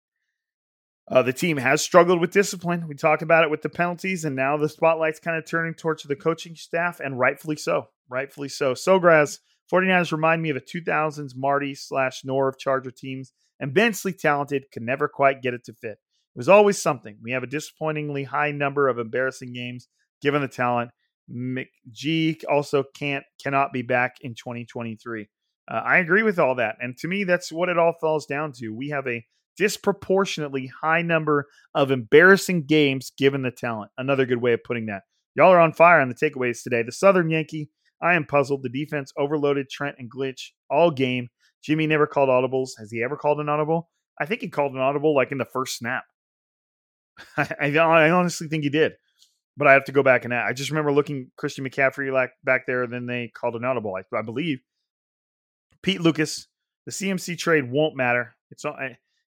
Uh, 1.09 1.21
the 1.21 1.33
team 1.33 1.57
has 1.57 1.81
struggled 1.81 2.19
with 2.19 2.31
discipline. 2.31 2.87
We 2.87 2.95
talked 2.95 3.21
about 3.21 3.43
it 3.43 3.49
with 3.49 3.61
the 3.61 3.69
penalties, 3.69 4.25
and 4.25 4.35
now 4.35 4.57
the 4.57 4.67
spotlight's 4.67 5.19
kind 5.19 5.37
of 5.37 5.45
turning 5.45 5.73
towards 5.73 6.03
the 6.03 6.15
coaching 6.15 6.55
staff, 6.55 6.99
and 6.99 7.17
rightfully 7.17 7.55
so. 7.55 7.87
Rightfully 8.09 8.49
so. 8.49 8.73
Sograz, 8.73 9.39
49ers 9.71 10.11
remind 10.11 10.41
me 10.41 10.49
of 10.49 10.57
a 10.57 10.61
2000s 10.61 11.31
Marty 11.35 11.75
slash 11.75 12.23
Norv 12.23 12.57
Charger 12.59 12.91
teams. 12.91 13.31
Immensely 13.59 14.13
talented, 14.13 14.65
could 14.71 14.83
never 14.83 15.07
quite 15.07 15.41
get 15.41 15.53
it 15.53 15.63
to 15.65 15.73
fit. 15.73 15.97
It 16.37 16.37
was 16.37 16.49
always 16.49 16.79
something. 16.79 17.17
We 17.23 17.31
have 17.31 17.43
a 17.43 17.47
disappointingly 17.47 18.25
high 18.25 18.51
number 18.51 18.87
of 18.87 18.99
embarrassing 18.99 19.53
games 19.53 19.87
given 20.21 20.41
the 20.41 20.47
talent. 20.47 20.91
McGee 21.31 22.43
also 22.49 22.83
can't 22.95 23.23
cannot 23.41 23.73
be 23.73 23.81
back 23.81 24.17
in 24.21 24.35
2023. 24.35 25.27
Uh, 25.69 25.73
I 25.73 25.97
agree 25.97 26.23
with 26.23 26.39
all 26.39 26.55
that, 26.55 26.77
and 26.79 26.97
to 26.97 27.07
me, 27.07 27.23
that's 27.23 27.51
what 27.51 27.69
it 27.69 27.77
all 27.77 27.93
falls 27.99 28.25
down 28.25 28.53
to. 28.57 28.69
We 28.69 28.89
have 28.89 29.07
a 29.07 29.25
disproportionately 29.57 30.71
high 30.81 31.01
number 31.01 31.47
of 31.73 31.91
embarrassing 31.91 32.65
games 32.65 33.11
given 33.17 33.41
the 33.41 33.51
talent. 33.51 33.91
Another 33.97 34.25
good 34.25 34.41
way 34.41 34.53
of 34.53 34.63
putting 34.63 34.85
that. 34.85 35.03
Y'all 35.35 35.51
are 35.51 35.59
on 35.59 35.73
fire 35.73 35.99
on 35.99 36.09
the 36.09 36.15
takeaways 36.15 36.63
today. 36.63 36.83
The 36.83 36.91
Southern 36.91 37.29
Yankee, 37.29 37.69
I 38.01 38.15
am 38.15 38.25
puzzled. 38.25 38.63
The 38.63 38.69
defense 38.69 39.11
overloaded 39.17 39.69
Trent 39.69 39.97
and 39.99 40.11
Glitch 40.11 40.51
all 40.69 40.91
game. 40.91 41.29
Jimmy 41.63 41.87
never 41.87 42.07
called 42.07 42.29
audibles. 42.29 42.71
Has 42.79 42.91
he 42.91 43.03
ever 43.03 43.17
called 43.17 43.39
an 43.39 43.49
audible? 43.49 43.89
I 44.19 44.25
think 44.25 44.41
he 44.41 44.49
called 44.49 44.73
an 44.73 44.79
audible 44.79 45.15
like 45.15 45.31
in 45.31 45.37
the 45.37 45.45
first 45.45 45.77
snap. 45.77 46.03
I, 47.37 47.75
I, 47.77 48.09
honestly 48.11 48.47
think 48.47 48.63
he 48.63 48.69
did, 48.69 48.93
but 49.57 49.67
I 49.67 49.73
have 49.73 49.85
to 49.85 49.91
go 49.91 50.03
back 50.03 50.23
and 50.23 50.33
add. 50.33 50.45
I 50.47 50.53
just 50.53 50.69
remember 50.69 50.91
looking 50.91 51.31
Christian 51.35 51.67
McCaffrey 51.67 52.11
like 52.11 52.31
back 52.43 52.67
there. 52.67 52.83
and 52.83 52.93
Then 52.93 53.07
they 53.07 53.31
called 53.33 53.55
an 53.55 53.65
audible. 53.65 53.95
I, 53.95 54.15
I 54.15 54.21
believe 54.21 54.59
Pete 55.81 56.01
Lucas. 56.01 56.47
The 56.85 56.91
CMC 56.91 57.37
trade 57.37 57.69
won't 57.69 57.97
matter. 57.97 58.35
It's 58.49 58.63
all. 58.63 58.77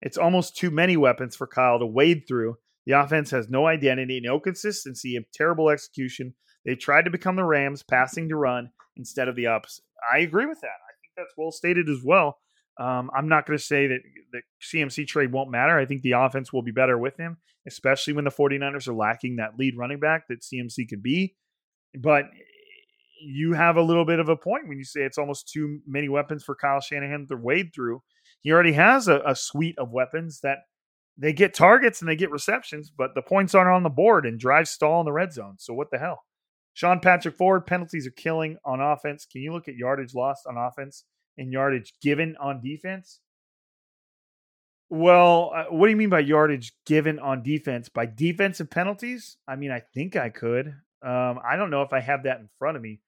It's 0.04 0.18
almost 0.18 0.58
too 0.58 0.70
many 0.70 0.98
weapons 0.98 1.36
for 1.36 1.48
Kyle 1.48 1.80
to 1.80 1.86
wade 1.86 2.24
through. 2.28 2.58
The 2.86 2.92
offense 2.92 3.32
has 3.32 3.50
no 3.50 3.68
identity, 3.68 4.20
no 4.22 4.38
consistency, 4.38 5.16
and 5.16 5.26
terrible 5.34 5.70
execution. 5.70 6.36
They 6.66 6.76
tried 6.76 7.06
to 7.06 7.12
become 7.12 7.38
the 7.38 7.46
Rams, 7.46 7.84
passing 7.84 8.28
to 8.30 8.36
run 8.36 8.70
instead 8.98 9.30
of 9.30 9.38
the 9.38 9.48
opposite. 9.48 9.86
I 10.14 10.20
agree 10.20 10.46
with 10.46 10.60
that. 10.60 10.68
I 10.68 10.92
think 11.02 11.14
that's 11.16 11.34
well 11.38 11.52
stated 11.52 11.88
as 11.88 12.02
well. 12.04 12.38
Um, 12.78 13.12
I'm 13.16 13.30
not 13.30 13.46
going 13.46 13.58
to 13.58 13.64
say 13.64 13.88
that 13.88 14.00
the 14.34 14.42
CMC 14.62 15.08
trade 15.08 15.32
won't 15.32 15.52
matter. 15.52 15.80
I 15.80 15.86
think 15.86 16.02
the 16.02 16.14
offense 16.14 16.52
will 16.52 16.64
be 16.64 16.72
better 16.72 16.98
with 16.98 17.18
him, 17.18 17.38
especially 17.66 18.14
when 18.14 18.26
the 18.26 18.32
49ers 18.32 18.90
are 18.90 18.94
lacking 18.94 19.38
that 19.38 19.58
lead 19.58 19.78
running 19.78 20.00
back 20.00 20.28
that 20.28 20.42
CMC 20.42 20.90
could 20.90 21.02
be. 21.02 21.36
But 21.98 22.26
you 23.22 23.54
have 23.54 23.78
a 23.78 23.82
little 23.82 24.06
bit 24.06 24.20
of 24.20 24.28
a 24.28 24.36
point 24.36 24.68
when 24.68 24.78
you 24.78 24.84
say 24.84 25.02
it's 25.02 25.18
almost 25.18 25.48
too 25.48 25.80
many 25.88 26.10
weapons 26.10 26.44
for 26.44 26.56
Kyle 26.56 26.82
Shanahan 26.82 27.28
to 27.30 27.38
wade 27.38 27.72
through 27.74 28.02
he 28.44 28.52
already 28.52 28.74
has 28.74 29.08
a, 29.08 29.22
a 29.26 29.36
suite 29.36 29.80
of 29.80 29.92
weapons 29.92 30.42
that 30.42 30.60
they 31.18 31.34
get 31.34 31.54
targets 31.54 32.02
and 32.02 32.10
they 32.10 32.16
get 32.16 32.32
receptions, 32.32 32.92
but 32.96 33.16
the 33.16 33.22
points 33.22 33.56
aren't 33.56 33.74
on 33.74 33.84
the 33.84 33.90
board 33.90 34.26
and 34.26 34.40
drive 34.40 34.68
stall 34.68 35.00
in 35.00 35.06
the 35.06 35.12
red 35.12 35.34
zone. 35.34 35.56
So 35.58 35.74
what 35.74 35.90
the 35.92 35.98
hell? 35.98 36.24
Sean 36.74 37.00
Patrick 37.00 37.36
Ford, 37.36 37.66
penalties 37.66 38.08
are 38.08 38.12
killing 38.12 38.58
on 38.66 38.82
offense. 38.82 39.26
Can 39.32 39.42
you 39.42 39.54
look 39.54 39.68
at 39.68 39.76
yardage 39.76 40.14
lost 40.14 40.46
on 40.48 40.58
offense 40.58 41.06
and 41.38 41.52
yardage 41.52 41.94
given 42.02 42.36
on 42.42 42.62
defense? 42.62 43.20
Well, 44.90 45.52
uh, 45.56 45.66
what 45.66 45.88
do 45.88 45.92
you 45.92 45.98
mean 45.98 46.10
by 46.10 46.20
yardage 46.20 46.74
given 46.86 47.20
on 47.20 47.44
defense? 47.44 47.90
By 47.90 48.08
defensive 48.08 48.70
penalties? 48.70 49.38
I 49.48 49.56
mean, 49.56 49.72
I 49.72 49.82
think 49.94 50.16
I 50.16 50.30
could. 50.30 50.68
Um, 51.04 51.40
I 51.48 51.56
don't 51.56 51.70
know 51.70 51.84
if 51.84 51.94
I 51.94 52.00
have 52.00 52.24
that 52.24 52.40
in 52.40 52.50
front 52.60 52.78
of 52.78 52.84
me. 52.84 53.00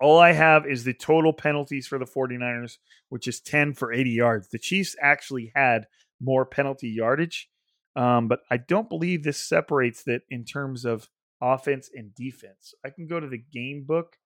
All 0.00 0.18
I 0.18 0.32
have 0.32 0.66
is 0.66 0.84
the 0.84 0.94
total 0.94 1.32
penalties 1.32 1.86
for 1.86 1.98
the 1.98 2.06
49ers, 2.06 2.78
which 3.10 3.28
is 3.28 3.40
10 3.40 3.74
for 3.74 3.92
80 3.92 4.10
yards. 4.10 4.48
The 4.48 4.58
Chiefs 4.58 4.96
actually 5.00 5.52
had 5.54 5.86
more 6.20 6.46
penalty 6.46 6.88
yardage, 6.88 7.48
um, 7.96 8.28
but 8.28 8.40
I 8.50 8.56
don't 8.56 8.88
believe 8.88 9.22
this 9.22 9.38
separates 9.38 10.02
that 10.04 10.22
in 10.30 10.44
terms 10.44 10.84
of 10.84 11.08
offense 11.40 11.90
and 11.94 12.14
defense. 12.14 12.74
I 12.84 12.90
can 12.90 13.06
go 13.06 13.20
to 13.20 13.28
the 13.28 13.42
game 13.52 13.84
book 13.86 14.16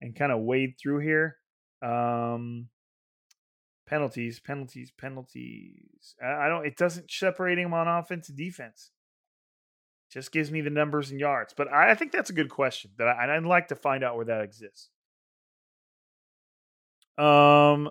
and 0.00 0.16
kind 0.16 0.32
of 0.32 0.40
wade 0.40 0.74
through 0.80 1.00
here. 1.00 1.36
Um, 1.82 2.68
penalties, 3.86 4.40
penalties, 4.40 4.92
penalties. 4.96 6.14
I 6.22 6.48
don't. 6.48 6.66
It 6.66 6.76
doesn't 6.76 7.10
separate 7.10 7.56
them 7.56 7.74
on 7.74 7.88
offense 7.88 8.28
and 8.28 8.38
defense. 8.38 8.90
Just 10.12 10.32
gives 10.32 10.50
me 10.50 10.60
the 10.60 10.70
numbers 10.70 11.10
and 11.10 11.20
yards. 11.20 11.54
But 11.56 11.72
I, 11.72 11.90
I 11.90 11.94
think 11.94 12.12
that's 12.12 12.30
a 12.30 12.34
good 12.34 12.50
question. 12.50 12.92
That 12.98 13.08
I, 13.08 13.36
I'd 13.36 13.44
like 13.44 13.68
to 13.68 13.76
find 13.76 14.02
out 14.02 14.16
where 14.16 14.24
that 14.26 14.42
exists. 14.42 14.88
Um, 17.20 17.90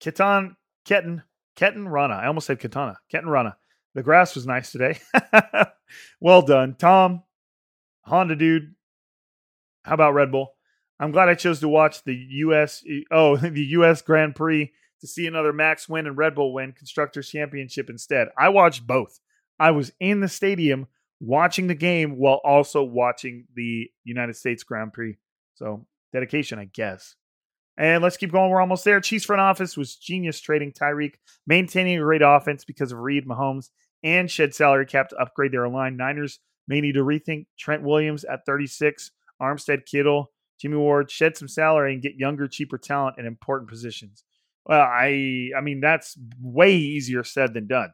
Ketan, 0.00 0.56
Ketan, 0.86 1.22
Ketan 1.56 1.90
Rana. 1.90 2.14
I 2.14 2.26
almost 2.26 2.46
said 2.46 2.60
Katana. 2.60 2.98
Ketan 3.12 3.26
Rana. 3.26 3.56
The 3.94 4.02
grass 4.02 4.34
was 4.34 4.46
nice 4.46 4.72
today. 4.72 4.98
well 6.20 6.42
done, 6.42 6.74
Tom. 6.78 7.22
Honda 8.02 8.36
dude. 8.36 8.74
How 9.84 9.94
about 9.94 10.14
Red 10.14 10.32
Bull? 10.32 10.54
I'm 10.98 11.10
glad 11.10 11.28
I 11.28 11.34
chose 11.34 11.60
to 11.60 11.68
watch 11.68 12.02
the 12.04 12.14
U.S. 12.14 12.82
Oh, 13.10 13.36
the 13.36 13.64
U.S. 13.66 14.02
Grand 14.02 14.34
Prix 14.34 14.72
to 15.00 15.06
see 15.06 15.26
another 15.26 15.52
Max 15.52 15.88
win 15.88 16.06
and 16.06 16.16
Red 16.16 16.34
Bull 16.34 16.54
win 16.54 16.72
Constructors 16.72 17.28
Championship 17.28 17.90
instead. 17.90 18.28
I 18.38 18.48
watched 18.48 18.86
both. 18.86 19.20
I 19.58 19.70
was 19.70 19.92
in 20.00 20.20
the 20.20 20.28
stadium 20.28 20.86
watching 21.20 21.66
the 21.66 21.74
game 21.74 22.16
while 22.16 22.40
also 22.44 22.82
watching 22.82 23.46
the 23.54 23.90
United 24.04 24.36
States 24.36 24.62
Grand 24.62 24.92
Prix. 24.92 25.18
So, 25.54 25.86
dedication, 26.12 26.58
I 26.58 26.64
guess. 26.64 27.16
And 27.76 28.02
let's 28.02 28.16
keep 28.16 28.30
going. 28.30 28.50
We're 28.50 28.60
almost 28.60 28.84
there. 28.84 29.00
Chiefs 29.00 29.24
front 29.24 29.40
office 29.40 29.76
was 29.76 29.96
genius 29.96 30.40
trading 30.40 30.72
Tyreek, 30.72 31.14
maintaining 31.46 31.98
a 31.98 32.02
great 32.02 32.22
offense 32.22 32.64
because 32.64 32.92
of 32.92 32.98
Reid 32.98 33.26
Mahomes, 33.26 33.70
and 34.02 34.30
shed 34.30 34.54
salary 34.54 34.86
cap 34.86 35.08
to 35.08 35.16
upgrade 35.16 35.52
their 35.52 35.68
line. 35.68 35.96
Niners 35.96 36.38
may 36.68 36.80
need 36.80 36.92
to 36.92 37.04
rethink 37.04 37.46
Trent 37.58 37.82
Williams 37.82 38.24
at 38.24 38.46
36, 38.46 39.10
Armstead 39.42 39.86
Kittle, 39.86 40.30
Jimmy 40.60 40.76
Ward, 40.76 41.10
shed 41.10 41.36
some 41.36 41.48
salary 41.48 41.92
and 41.92 42.02
get 42.02 42.14
younger, 42.14 42.46
cheaper 42.46 42.78
talent 42.78 43.18
in 43.18 43.26
important 43.26 43.68
positions. 43.68 44.24
Well, 44.66 44.80
I 44.80 45.50
I 45.56 45.60
mean 45.60 45.80
that's 45.80 46.16
way 46.40 46.74
easier 46.76 47.24
said 47.24 47.54
than 47.54 47.66
done. 47.66 47.92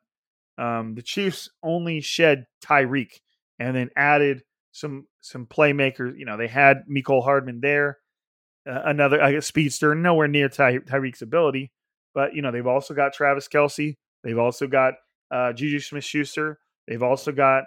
Um, 0.58 0.94
the 0.94 1.02
Chiefs 1.02 1.48
only 1.62 2.00
shed 2.00 2.46
Tyreek 2.62 3.20
and 3.58 3.74
then 3.74 3.90
added 3.96 4.42
some 4.72 5.06
some 5.20 5.46
playmakers. 5.46 6.18
You 6.18 6.26
know, 6.26 6.36
they 6.36 6.48
had 6.48 6.84
Mecole 6.88 7.24
Hardman 7.24 7.60
there, 7.60 7.98
uh, 8.68 8.82
another 8.84 9.18
guess, 9.32 9.46
speedster, 9.46 9.94
nowhere 9.94 10.28
near 10.28 10.48
Ty, 10.48 10.78
Tyreek's 10.78 11.22
ability, 11.22 11.72
but 12.14 12.34
you 12.34 12.42
know 12.42 12.50
they've 12.50 12.66
also 12.66 12.94
got 12.94 13.12
Travis 13.12 13.48
Kelce, 13.48 13.96
They've 14.22 14.38
also 14.38 14.66
got 14.66 14.94
uh, 15.30 15.52
Juju 15.52 15.80
Smith 15.80 16.04
Schuster. 16.04 16.58
They've 16.86 17.02
also 17.02 17.32
got 17.32 17.64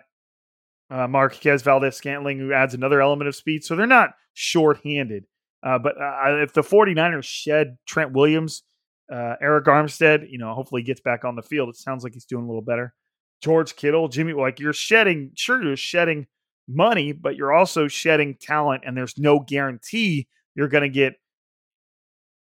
uh, 0.90 1.08
Marquez 1.08 1.62
Valdes 1.64 1.96
Scantling, 1.96 2.40
who 2.40 2.54
adds 2.54 2.74
another 2.74 3.02
element 3.02 3.28
of 3.28 3.36
speed. 3.36 3.64
So 3.64 3.76
they're 3.76 3.88
not 3.88 4.12
short-handed. 4.34 5.26
Uh, 5.66 5.80
but 5.80 5.96
uh, 6.00 6.42
if 6.42 6.54
the 6.54 6.62
49ers 6.62 7.24
shed 7.24 7.78
Trent 7.88 8.12
Williams, 8.12 8.64
uh, 9.12 9.36
Arik 9.42 9.66
Armstead, 9.66 10.30
you 10.30 10.38
know, 10.38 10.54
hopefully 10.54 10.84
gets 10.84 11.02
back 11.02 11.24
on 11.24 11.36
the 11.36 11.42
field. 11.42 11.70
It 11.70 11.78
sounds 11.78 12.04
like 12.04 12.14
he's 12.14 12.26
doing 12.26 12.44
a 12.44 12.48
little 12.48 12.62
better. 12.62 12.94
George 13.42 13.76
Kittle, 13.76 14.08
Jimmy, 14.08 14.34
like 14.34 14.60
you're 14.60 14.74
shedding, 14.74 15.32
sure, 15.36 15.64
you're 15.64 15.76
shedding 15.76 16.28
money, 16.68 17.12
but 17.12 17.36
you're 17.36 17.54
also 17.54 17.88
shedding 17.88 18.38
talent, 18.40 18.84
and 18.86 18.96
there's 18.96 19.18
no 19.18 19.40
guarantee 19.40 20.28
you're 20.56 20.68
going 20.68 20.84
to 20.84 20.90
get 20.90 21.16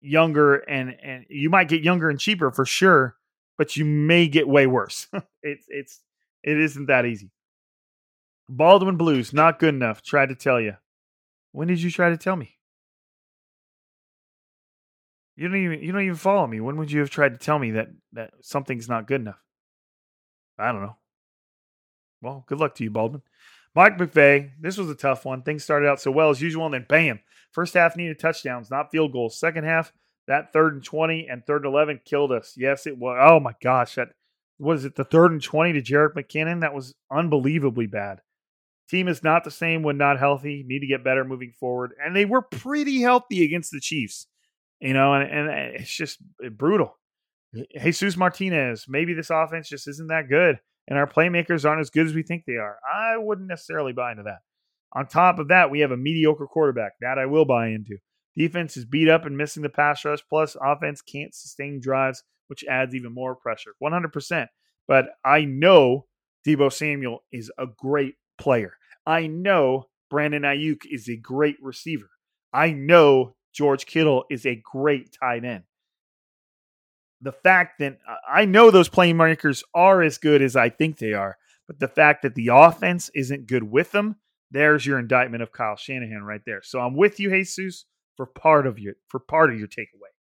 younger 0.01 0.57
and 0.57 0.97
and 1.03 1.25
you 1.29 1.49
might 1.49 1.69
get 1.69 1.83
younger 1.83 2.11
and 2.11 2.19
cheaper 2.19 2.51
for 2.51 2.65
sure, 2.65 3.17
but 3.57 3.77
you 3.77 3.85
may 3.85 4.29
get 4.29 4.49
way 4.49 4.67
worse. 4.67 5.07
it's 5.43 5.67
it's 5.69 6.01
it 6.43 6.59
isn't 6.59 6.87
that 6.87 7.07
easy. 7.07 7.31
Baldwin 8.49 8.97
Blues, 8.97 9.33
not 9.33 9.59
good 9.59 9.75
enough. 9.75 10.03
Tried 10.03 10.29
to 10.29 10.35
tell 10.35 10.61
you. 10.61 10.77
When 11.53 11.69
did 11.69 11.83
you 11.83 11.91
try 11.91 12.11
to 12.11 12.17
tell 12.17 12.37
me? 12.37 12.57
You 15.37 15.49
don't 15.49 15.57
even 15.57 15.83
you 15.83 15.93
don't 15.93 16.03
even 16.03 16.17
follow 16.17 16.47
me. 16.47 16.61
When 16.61 16.77
would 16.77 16.91
you 16.91 17.01
have 17.01 17.11
tried 17.11 17.33
to 17.33 17.39
tell 17.39 17.59
me 17.59 17.73
that 17.73 17.89
that 18.13 18.33
something's 18.41 18.89
not 18.89 19.07
good 19.07 19.21
enough? 19.21 19.43
I 20.59 20.73
don't 20.73 20.83
know. 20.83 20.97
Well, 22.21 22.45
good 22.47 22.59
luck 22.59 22.75
to 22.77 22.85
you, 22.85 22.91
Baldwin. 22.91 23.23
Mike 23.75 23.97
McVay, 23.99 24.51
this 24.61 24.77
was 24.77 24.91
a 24.91 24.95
tough 24.95 25.25
one. 25.25 25.43
Things 25.43 25.65
started 25.65 25.89
out 25.89 26.01
so 26.01 26.11
well 26.11 26.31
as 26.31 26.43
usual, 26.43 26.67
and 26.67 26.75
then 26.75 26.87
bam. 26.89 27.21
First 27.53 27.75
half 27.75 27.97
needed 27.97 28.19
touchdowns, 28.19 28.71
not 28.71 28.91
field 28.91 29.13
goals. 29.13 29.39
Second 29.39 29.65
half, 29.65 29.93
that 30.29 30.53
third 30.53 30.75
and 30.75 30.85
20 30.85 31.29
and 31.31 31.45
third 31.45 31.65
and 31.65 31.73
11 31.73 32.01
killed 32.05 32.33
us. 32.33 32.55
Yes, 32.57 32.87
it 32.87 32.97
was. 32.97 33.19
Oh 33.21 33.41
my 33.41 33.55
gosh. 33.63 33.97
That 33.97 34.09
was 34.59 34.85
it 34.85 34.95
the 34.95 35.05
third 35.05 35.33
and 35.33 35.43
20 35.43 35.73
to 35.73 35.83
Jerick 35.83 36.15
McKinnon? 36.15 36.61
That 36.61 36.75
was 36.75 36.95
unbelievably 37.11 37.87
bad. 37.89 38.21
Team 38.89 39.09
is 39.09 39.23
not 39.23 39.45
the 39.45 39.51
same 39.51 39.83
when 39.83 39.97
not 39.97 40.19
healthy. 40.19 40.65
Need 40.67 40.81
to 40.81 40.87
get 40.87 41.05
better 41.05 41.25
moving 41.25 41.53
forward. 41.59 41.93
And 42.03 42.15
they 42.15 42.25
were 42.25 42.43
pretty 42.43 43.01
healthy 43.01 43.45
against 43.45 43.73
the 43.73 43.81
Chiefs, 43.81 44.27
you 44.81 44.93
know, 44.93 45.15
and, 45.15 45.31
and 45.31 45.75
it's 45.77 45.95
just 45.95 46.19
brutal. 46.53 46.99
Jesus 47.81 48.17
Martinez, 48.17 48.87
maybe 48.89 49.15
this 49.15 49.31
offense 49.31 49.69
just 49.69 49.89
isn't 49.89 50.09
that 50.09 50.29
good, 50.29 50.59
and 50.93 50.99
our 50.99 51.07
playmakers 51.07 51.65
aren't 51.65 51.81
as 51.81 51.89
good 51.89 52.05
as 52.05 52.13
we 52.13 52.23
think 52.23 52.45
they 52.45 52.59
are. 52.59 52.77
I 52.87 53.17
wouldn't 53.17 53.49
necessarily 53.49 53.95
buy 53.95 54.11
into 54.11 54.25
that. 54.25 54.41
On 54.93 55.07
top 55.07 55.39
of 55.39 55.49
that, 55.49 55.71
we 55.71 55.81
have 55.81 55.91
a 55.91 55.97
mediocre 55.97 56.47
quarterback. 56.47 56.93
That 57.01 57.19
I 57.19 57.25
will 57.25 57.47
buy 57.47 57.69
into. 57.69 57.97
Defense 58.37 58.77
is 58.77 58.85
beat 58.85 59.09
up 59.09 59.25
and 59.25 59.35
missing 59.35 59.63
the 59.63 59.71
pass 59.71 60.05
rush, 60.05 60.19
plus 60.29 60.55
offense 60.63 61.01
can't 61.01 61.35
sustain 61.35 61.81
drives, 61.81 62.23
which 62.49 62.63
adds 62.69 62.95
even 62.95 63.15
more 63.15 63.35
pressure. 63.35 63.71
100%. 63.83 64.49
But 64.87 65.07
I 65.25 65.47
know 65.47 66.09
Deebo 66.47 66.71
Samuel 66.71 67.25
is 67.33 67.51
a 67.57 67.65
great 67.67 68.17
player. 68.37 68.75
I 69.07 69.29
know 69.29 69.87
Brandon 70.11 70.43
Aiyuk 70.43 70.83
is 70.91 71.09
a 71.09 71.17
great 71.17 71.57
receiver. 71.63 72.11
I 72.53 72.73
know 72.73 73.35
George 73.55 73.87
Kittle 73.87 74.27
is 74.31 74.45
a 74.45 74.63
great 74.71 75.17
tight 75.19 75.47
end. 75.47 75.65
The 77.23 77.33
fact 77.33 77.79
that 77.79 77.99
uh, 78.09 78.17
I 78.29 78.45
know 78.45 78.71
those 78.71 78.89
playmakers 78.89 79.63
are 79.75 80.03
as 80.03 80.19
good 80.19 80.43
as 80.43 80.57
I 80.57 80.69
think 80.69 80.99
they 80.99 81.13
are, 81.13 81.39
but 81.69 81.79
the 81.79 81.89
fact 81.89 82.23
that 82.23 82.35
the 82.35 82.49
offense 82.49 83.11
isn't 83.15 83.47
good 83.47 83.63
with 83.63 83.93
them, 83.93 84.17
there's 84.51 84.85
your 84.85 84.99
indictment 84.99 85.43
of 85.43 85.53
Kyle 85.53 85.77
Shanahan 85.77 86.25
right 86.25 86.43
there. 86.45 86.63
So 86.63 86.81
I'm 86.81 86.97
with 86.97 87.21
you, 87.21 87.31
Jesus, 87.31 87.87
for 88.17 88.27
part 88.27 88.67
of 88.67 88.79
your 88.79 88.95
for 89.09 89.21
part 89.21 89.51
of 89.51 89.59
your 89.59 89.69
takeaway. 89.69 90.11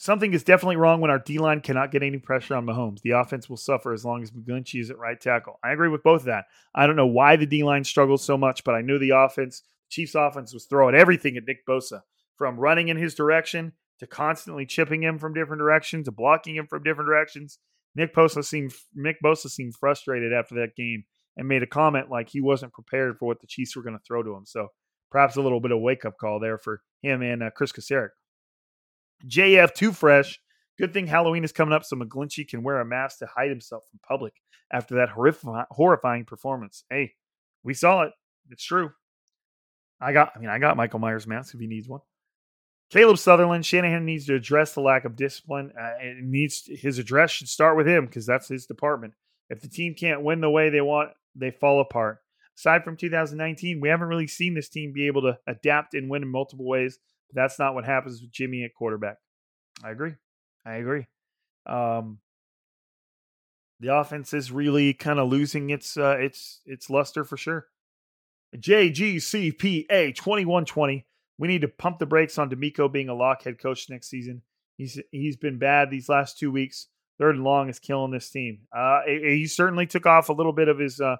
Something 0.00 0.32
is 0.32 0.44
definitely 0.44 0.76
wrong 0.76 1.00
when 1.00 1.10
our 1.10 1.18
D 1.18 1.38
line 1.38 1.60
cannot 1.60 1.90
get 1.90 2.04
any 2.04 2.18
pressure 2.18 2.54
on 2.54 2.64
Mahomes. 2.64 3.02
The 3.02 3.10
offense 3.10 3.50
will 3.50 3.56
suffer 3.56 3.92
as 3.92 4.04
long 4.04 4.22
as 4.22 4.30
McGlinchey 4.30 4.80
is 4.80 4.90
at 4.90 4.98
right 4.98 5.20
tackle. 5.20 5.58
I 5.62 5.72
agree 5.72 5.88
with 5.88 6.04
both 6.04 6.20
of 6.20 6.26
that. 6.26 6.44
I 6.74 6.86
don't 6.86 6.96
know 6.96 7.06
why 7.06 7.36
the 7.36 7.46
D 7.46 7.62
line 7.62 7.84
struggles 7.84 8.24
so 8.24 8.38
much, 8.38 8.64
but 8.64 8.74
I 8.76 8.80
knew 8.80 8.98
the 8.98 9.10
offense, 9.10 9.62
Chiefs 9.90 10.14
offense, 10.14 10.54
was 10.54 10.66
throwing 10.66 10.94
everything 10.94 11.36
at 11.36 11.44
Nick 11.46 11.66
Bosa 11.66 12.02
from 12.36 12.58
running 12.58 12.88
in 12.88 12.96
his 12.96 13.16
direction 13.16 13.72
to 14.00 14.06
constantly 14.06 14.66
chipping 14.66 15.02
him 15.02 15.18
from 15.18 15.34
different 15.34 15.60
directions 15.60 16.04
to 16.04 16.12
blocking 16.12 16.56
him 16.56 16.66
from 16.66 16.82
different 16.82 17.08
directions. 17.08 17.58
Nick 17.94 18.14
Bosa 18.14 18.44
seemed 18.44 18.72
Nick 18.94 19.16
Bosa 19.24 19.48
seemed 19.48 19.74
frustrated 19.76 20.32
after 20.32 20.54
that 20.56 20.76
game 20.76 21.04
and 21.36 21.48
made 21.48 21.62
a 21.62 21.66
comment 21.66 22.10
like 22.10 22.28
he 22.28 22.40
wasn't 22.40 22.72
prepared 22.72 23.18
for 23.18 23.26
what 23.26 23.40
the 23.40 23.46
Chiefs 23.46 23.76
were 23.76 23.82
going 23.82 23.96
to 23.96 24.04
throw 24.06 24.22
to 24.22 24.34
him. 24.34 24.44
So 24.44 24.68
perhaps 25.10 25.36
a 25.36 25.42
little 25.42 25.60
bit 25.60 25.72
of 25.72 25.80
wake 25.80 26.04
up 26.04 26.18
call 26.20 26.40
there 26.40 26.58
for 26.58 26.82
him 27.02 27.22
and 27.22 27.42
uh, 27.42 27.50
Kris 27.50 27.72
Kocurek. 27.72 28.10
JF 29.26 29.74
too 29.74 29.92
fresh. 29.92 30.38
Good 30.78 30.92
thing 30.92 31.08
Halloween 31.08 31.42
is 31.42 31.50
coming 31.50 31.74
up, 31.74 31.84
so 31.84 31.96
McGlinchey 31.96 32.46
can 32.46 32.62
wear 32.62 32.80
a 32.80 32.84
mask 32.84 33.18
to 33.18 33.26
hide 33.26 33.50
himself 33.50 33.82
from 33.90 33.98
public 34.06 34.34
after 34.72 34.96
that 34.96 35.08
horrifying, 35.08 35.64
horrifying 35.70 36.24
performance. 36.24 36.84
Hey, 36.88 37.14
we 37.64 37.74
saw 37.74 38.02
it. 38.02 38.12
It's 38.50 38.64
true. 38.64 38.90
I 40.00 40.12
got. 40.12 40.32
I 40.36 40.38
mean, 40.38 40.50
I 40.50 40.60
got 40.60 40.76
Michael 40.76 41.00
Myers 41.00 41.26
mask 41.26 41.54
if 41.54 41.60
he 41.60 41.66
needs 41.66 41.88
one. 41.88 42.00
Caleb 42.90 43.18
Sutherland, 43.18 43.66
Shanahan 43.66 44.06
needs 44.06 44.26
to 44.26 44.34
address 44.34 44.72
the 44.72 44.80
lack 44.80 45.04
of 45.04 45.16
discipline. 45.16 45.72
Uh, 45.78 45.90
needs 46.22 46.68
his 46.68 46.98
address 46.98 47.30
should 47.30 47.48
start 47.48 47.76
with 47.76 47.86
him 47.86 48.06
because 48.06 48.24
that's 48.24 48.48
his 48.48 48.66
department. 48.66 49.14
If 49.50 49.60
the 49.60 49.68
team 49.68 49.94
can't 49.94 50.22
win 50.22 50.40
the 50.40 50.50
way 50.50 50.70
they 50.70 50.80
want, 50.80 51.10
they 51.34 51.50
fall 51.50 51.80
apart. 51.80 52.18
Aside 52.56 52.84
from 52.84 52.96
2019, 52.96 53.80
we 53.80 53.88
haven't 53.88 54.08
really 54.08 54.26
seen 54.26 54.54
this 54.54 54.68
team 54.68 54.92
be 54.92 55.06
able 55.06 55.22
to 55.22 55.38
adapt 55.46 55.94
and 55.94 56.10
win 56.10 56.22
in 56.22 56.28
multiple 56.28 56.66
ways. 56.66 56.98
But 57.28 57.42
that's 57.42 57.58
not 57.58 57.74
what 57.74 57.84
happens 57.84 58.20
with 58.20 58.32
Jimmy 58.32 58.64
at 58.64 58.74
quarterback. 58.74 59.18
I 59.84 59.90
agree. 59.90 60.14
I 60.64 60.74
agree. 60.76 61.06
Um, 61.66 62.18
the 63.80 63.94
offense 63.94 64.32
is 64.32 64.50
really 64.50 64.94
kind 64.94 65.18
of 65.18 65.28
losing 65.28 65.70
its 65.70 65.96
uh, 65.96 66.16
its 66.18 66.60
its 66.64 66.90
luster 66.90 67.24
for 67.24 67.36
sure. 67.36 67.66
JGCPA 68.56 70.14
2120. 70.14 71.06
We 71.38 71.48
need 71.48 71.60
to 71.62 71.68
pump 71.68 71.98
the 71.98 72.06
brakes 72.06 72.38
on 72.38 72.50
DeMeco 72.50 72.92
being 72.92 73.08
a 73.08 73.14
lock 73.14 73.42
head 73.42 73.58
coach 73.58 73.88
next 73.88 74.08
season. 74.08 74.42
He's 74.76 75.00
he's 75.10 75.36
been 75.36 75.58
bad 75.58 75.90
these 75.90 76.08
last 76.08 76.38
two 76.38 76.50
weeks. 76.50 76.88
Third 77.18 77.34
and 77.34 77.44
long 77.44 77.68
is 77.68 77.78
killing 77.78 78.12
this 78.12 78.30
team. 78.30 78.60
Uh, 78.76 79.00
he 79.06 79.46
certainly 79.46 79.86
took 79.86 80.06
off 80.06 80.28
a 80.28 80.32
little 80.32 80.52
bit 80.52 80.68
of 80.68 80.78
his 80.78 81.00
uh, 81.00 81.16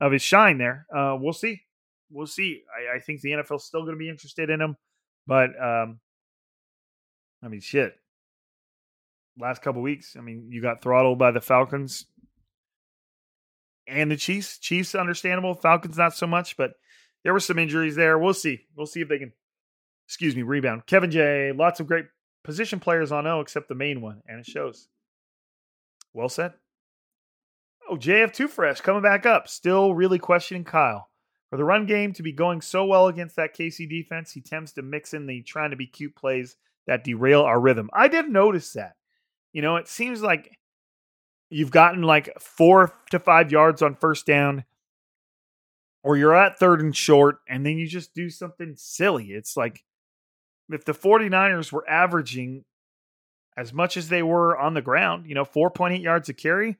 of 0.00 0.12
his 0.12 0.22
shine 0.22 0.58
there. 0.58 0.86
Uh, 0.94 1.16
we'll 1.18 1.32
see. 1.32 1.62
We'll 2.10 2.26
see. 2.26 2.62
I, 2.76 2.96
I 2.96 3.00
think 3.00 3.20
the 3.20 3.30
NFL's 3.30 3.64
still 3.64 3.82
going 3.82 3.94
to 3.94 3.98
be 3.98 4.08
interested 4.08 4.50
in 4.50 4.60
him, 4.60 4.76
but 5.26 5.50
um, 5.60 6.00
I 7.42 7.48
mean, 7.48 7.60
shit. 7.60 7.94
Last 9.38 9.62
couple 9.62 9.80
weeks, 9.80 10.14
I 10.16 10.20
mean, 10.20 10.48
you 10.50 10.60
got 10.60 10.82
throttled 10.82 11.18
by 11.18 11.30
the 11.30 11.40
Falcons 11.40 12.04
and 13.86 14.10
the 14.10 14.16
Chiefs. 14.16 14.58
Chiefs, 14.58 14.94
understandable. 14.94 15.54
Falcons, 15.54 15.96
not 15.96 16.14
so 16.14 16.26
much, 16.26 16.56
but 16.56 16.72
there 17.24 17.32
were 17.32 17.40
some 17.40 17.58
injuries 17.58 17.96
there. 17.96 18.18
We'll 18.18 18.34
see. 18.34 18.66
We'll 18.76 18.86
see 18.86 19.00
if 19.00 19.08
they 19.08 19.18
can, 19.18 19.32
excuse 20.06 20.36
me, 20.36 20.42
rebound. 20.42 20.86
Kevin 20.86 21.10
J, 21.10 21.52
lots 21.52 21.80
of 21.80 21.86
great 21.86 22.06
position 22.44 22.80
players 22.80 23.12
on 23.12 23.26
O, 23.26 23.40
except 23.40 23.68
the 23.68 23.74
main 23.74 24.00
one, 24.00 24.22
and 24.26 24.40
it 24.40 24.46
shows. 24.46 24.88
Well 26.12 26.28
said. 26.28 26.54
Oh, 27.88 27.96
JF 27.96 28.32
Too 28.32 28.48
Fresh 28.48 28.80
coming 28.80 29.02
back 29.02 29.26
up. 29.26 29.48
Still 29.48 29.94
really 29.94 30.18
questioning 30.18 30.64
Kyle. 30.64 31.08
For 31.50 31.56
the 31.56 31.64
run 31.64 31.84
game 31.84 32.12
to 32.14 32.22
be 32.22 32.32
going 32.32 32.62
so 32.62 32.86
well 32.86 33.08
against 33.08 33.36
that 33.36 33.54
KC 33.54 33.88
defense, 33.88 34.32
he 34.32 34.40
tends 34.40 34.72
to 34.72 34.82
mix 34.82 35.12
in 35.12 35.26
the 35.26 35.42
trying 35.42 35.70
to 35.70 35.76
be 35.76 35.86
cute 35.86 36.16
plays 36.16 36.56
that 36.86 37.04
derail 37.04 37.42
our 37.42 37.60
rhythm. 37.60 37.90
I 37.92 38.08
did 38.08 38.28
notice 38.30 38.72
that. 38.72 38.96
You 39.52 39.60
know, 39.60 39.76
it 39.76 39.86
seems 39.86 40.22
like 40.22 40.58
you've 41.50 41.70
gotten 41.70 42.02
like 42.02 42.40
four 42.40 42.94
to 43.10 43.18
five 43.18 43.52
yards 43.52 43.82
on 43.82 43.96
first 43.96 44.26
down, 44.26 44.64
or 46.02 46.16
you're 46.16 46.34
at 46.34 46.58
third 46.58 46.80
and 46.80 46.96
short, 46.96 47.40
and 47.46 47.66
then 47.66 47.76
you 47.76 47.86
just 47.86 48.14
do 48.14 48.30
something 48.30 48.74
silly. 48.76 49.32
It's 49.32 49.56
like 49.56 49.84
if 50.74 50.84
the 50.84 50.92
49ers 50.92 51.72
were 51.72 51.88
averaging 51.88 52.64
as 53.56 53.72
much 53.72 53.96
as 53.96 54.08
they 54.08 54.22
were 54.22 54.56
on 54.56 54.74
the 54.74 54.82
ground, 54.82 55.26
you 55.26 55.34
know, 55.34 55.44
4.8 55.44 56.02
yards 56.02 56.28
a 56.28 56.34
carry, 56.34 56.78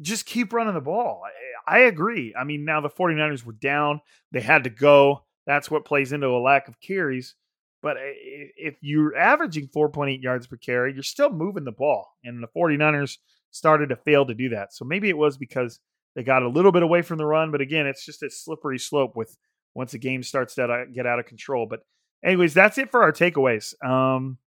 just 0.00 0.26
keep 0.26 0.52
running 0.52 0.74
the 0.74 0.80
ball. 0.80 1.22
I, 1.66 1.76
I 1.76 1.78
agree. 1.80 2.34
I 2.38 2.44
mean, 2.44 2.64
now 2.64 2.80
the 2.80 2.90
49ers 2.90 3.44
were 3.44 3.52
down, 3.52 4.00
they 4.32 4.40
had 4.40 4.64
to 4.64 4.70
go. 4.70 5.24
That's 5.46 5.70
what 5.70 5.84
plays 5.84 6.12
into 6.12 6.28
a 6.28 6.38
lack 6.38 6.68
of 6.68 6.80
carries. 6.80 7.34
But 7.82 7.98
eh, 7.98 8.48
if 8.56 8.76
you're 8.80 9.16
averaging 9.16 9.68
4.8 9.68 10.22
yards 10.22 10.46
per 10.46 10.56
carry, 10.56 10.94
you're 10.94 11.02
still 11.02 11.30
moving 11.30 11.64
the 11.64 11.72
ball. 11.72 12.16
And 12.24 12.42
the 12.42 12.48
49ers 12.48 13.18
started 13.50 13.90
to 13.90 13.96
fail 13.96 14.26
to 14.26 14.34
do 14.34 14.48
that. 14.50 14.72
So 14.72 14.84
maybe 14.84 15.08
it 15.08 15.18
was 15.18 15.36
because 15.36 15.80
they 16.16 16.22
got 16.22 16.42
a 16.42 16.48
little 16.48 16.72
bit 16.72 16.82
away 16.82 17.02
from 17.02 17.18
the 17.18 17.26
run. 17.26 17.50
But 17.50 17.60
again, 17.60 17.86
it's 17.86 18.04
just 18.04 18.22
a 18.22 18.30
slippery 18.30 18.78
slope 18.78 19.16
with 19.16 19.36
once 19.74 19.92
the 19.92 19.98
game 19.98 20.22
starts 20.22 20.54
to 20.54 20.86
get 20.92 21.06
out 21.06 21.18
of 21.18 21.26
control. 21.26 21.66
But, 21.66 21.80
anyways, 22.24 22.54
that's 22.54 22.78
it 22.78 22.90
for 22.90 23.02
our 23.02 23.12
takeaways. 23.12 23.74
Um, 23.84 24.38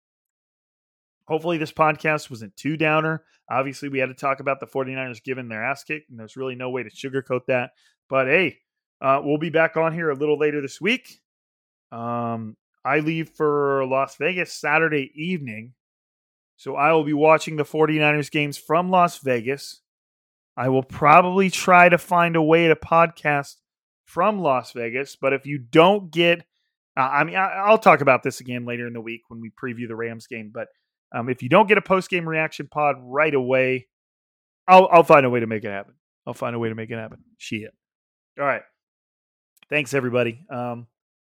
hopefully, 1.28 1.57
this 1.57 1.71
podcast 1.71 2.30
wasn't 2.30 2.55
too 2.57 2.78
downer. 2.78 3.23
Obviously, 3.49 3.89
we 3.89 3.99
had 3.99 4.09
to 4.09 4.15
talk 4.15 4.39
about 4.39 4.59
the 4.59 4.67
49ers 4.67 5.23
giving 5.23 5.47
their 5.47 5.63
ass 5.63 5.84
kick, 5.84 6.03
and 6.09 6.19
there's 6.19 6.36
really 6.36 6.55
no 6.55 6.69
way 6.69 6.84
to 6.84 6.89
sugarcoat 6.89 7.45
that. 7.47 7.71
But 8.09 8.28
hey, 8.28 8.57
uh, 9.01 9.21
we'll 9.23 9.38
be 9.38 9.49
back 9.49 9.78
on 9.78 9.93
here 9.93 10.09
a 10.09 10.15
little 10.15 10.38
later 10.38 10.61
this 10.61 10.82
week. 10.82 11.21
Um, 11.91 12.57
I 12.84 12.99
leave 12.99 13.30
for 13.30 13.86
Las 13.86 14.15
Vegas 14.17 14.53
Saturday 14.53 15.11
evening. 15.15 15.73
So 16.55 16.75
I 16.75 16.93
will 16.93 17.03
be 17.03 17.13
watching 17.13 17.55
the 17.55 17.63
49ers 17.63 18.32
games 18.32 18.57
from 18.57 18.89
Las 18.89 19.19
Vegas. 19.19 19.82
I 20.55 20.69
will 20.69 20.84
probably 20.84 21.51
try 21.51 21.88
to 21.88 21.99
find 21.99 22.36
a 22.36 22.41
way 22.41 22.67
to 22.67 22.75
podcast 22.75 23.57
from 24.05 24.39
Las 24.39 24.71
Vegas. 24.71 25.15
But 25.15 25.34
if 25.34 25.45
you 25.45 25.59
don't 25.59 26.09
get, 26.09 26.45
uh, 26.97 27.01
I 27.01 27.23
mean, 27.23 27.35
I, 27.35 27.69
will 27.69 27.77
talk 27.77 28.01
about 28.01 28.23
this 28.23 28.39
again 28.39 28.65
later 28.65 28.87
in 28.87 28.93
the 28.93 29.01
week 29.01 29.21
when 29.27 29.39
we 29.39 29.51
preview 29.51 29.87
the 29.87 29.95
Rams 29.95 30.27
game. 30.27 30.51
But 30.53 30.67
um, 31.13 31.29
if 31.29 31.43
you 31.43 31.49
don't 31.49 31.67
get 31.67 31.77
a 31.77 31.81
post 31.81 32.09
game 32.09 32.27
reaction 32.27 32.67
pod 32.67 32.95
right 32.99 33.33
away, 33.33 33.87
I'll, 34.67 34.87
I'll 34.91 35.03
find 35.03 35.25
a 35.25 35.29
way 35.29 35.39
to 35.39 35.47
make 35.47 35.63
it 35.63 35.69
happen. 35.69 35.93
I'll 36.25 36.33
find 36.33 36.55
a 36.55 36.59
way 36.59 36.69
to 36.69 36.75
make 36.75 36.89
it 36.89 36.97
happen. 36.97 37.19
Shit. 37.37 37.73
All 38.39 38.45
right. 38.45 38.63
Thanks, 39.69 39.93
everybody. 39.93 40.45
Um, 40.49 40.87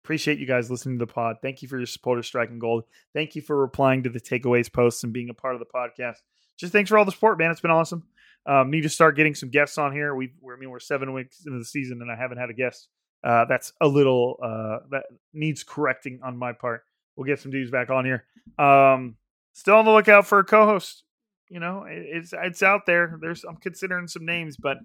Appreciate 0.07 0.39
you 0.39 0.47
guys 0.47 0.71
listening 0.71 1.01
to 1.01 1.05
the 1.05 1.13
pod. 1.13 1.39
Thank 1.43 1.63
you 1.63 1.69
for 1.69 1.79
your 1.79 1.87
support 1.87 2.21
of 2.21 2.25
Striking 2.25 2.61
Gold. 2.61 2.85
Thank 3.13 3.35
you 3.35 3.43
for 3.43 3.57
replying 3.57 4.05
to 4.05 4.09
the 4.09 4.21
takeaways 4.21 4.73
posts 4.73 5.03
and 5.03 5.13
being 5.13 5.31
a 5.31 5.35
part 5.35 5.57
of 5.57 5.59
the 5.59 5.67
podcast. 5.67 6.19
Just 6.57 6.73
thanks 6.73 6.91
for 6.91 6.97
all 6.97 7.05
the 7.05 7.11
support, 7.11 7.41
man. 7.41 7.51
It's 7.51 7.61
been 7.61 7.73
awesome. 7.73 8.05
Um, 8.47 8.71
need 8.71 8.83
to 8.83 8.89
start 8.89 9.17
getting 9.17 9.35
some 9.35 9.51
guests 9.51 9.79
on 9.79 9.93
here. 9.93 10.15
We, 10.15 10.33
I 10.45 10.61
mean, 10.61 10.71
we're 10.71 10.79
seven 10.79 11.13
weeks 11.13 11.43
into 11.45 11.59
the 11.59 11.65
season 11.65 12.03
and 12.03 12.13
I 12.13 12.15
haven't 12.15 12.39
had 12.39 12.51
a 12.51 12.53
guest. 12.53 12.87
Uh, 13.27 13.45
that's 13.47 13.73
a 13.81 13.89
little 13.89 14.39
uh, 14.43 14.87
that 14.91 15.05
needs 15.35 15.65
correcting 15.65 16.21
on 16.23 16.37
my 16.37 16.53
part. 16.53 16.83
We'll 17.17 17.27
get 17.27 17.41
some 17.41 17.51
dudes 17.51 17.71
back 17.71 17.91
on 17.91 18.05
here. 18.05 18.25
Um, 18.59 19.17
still 19.53 19.77
on 19.77 19.85
the 19.85 19.91
lookout 19.91 20.27
for 20.27 20.39
a 20.39 20.45
co-host. 20.45 21.03
You 21.49 21.61
know, 21.61 21.85
it, 21.85 22.05
it's 22.09 22.33
it's 22.33 22.63
out 22.63 22.87
there. 22.87 23.19
There's 23.21 23.45
I'm 23.45 23.57
considering 23.57 24.07
some 24.07 24.25
names, 24.25 24.57
but 24.57 24.77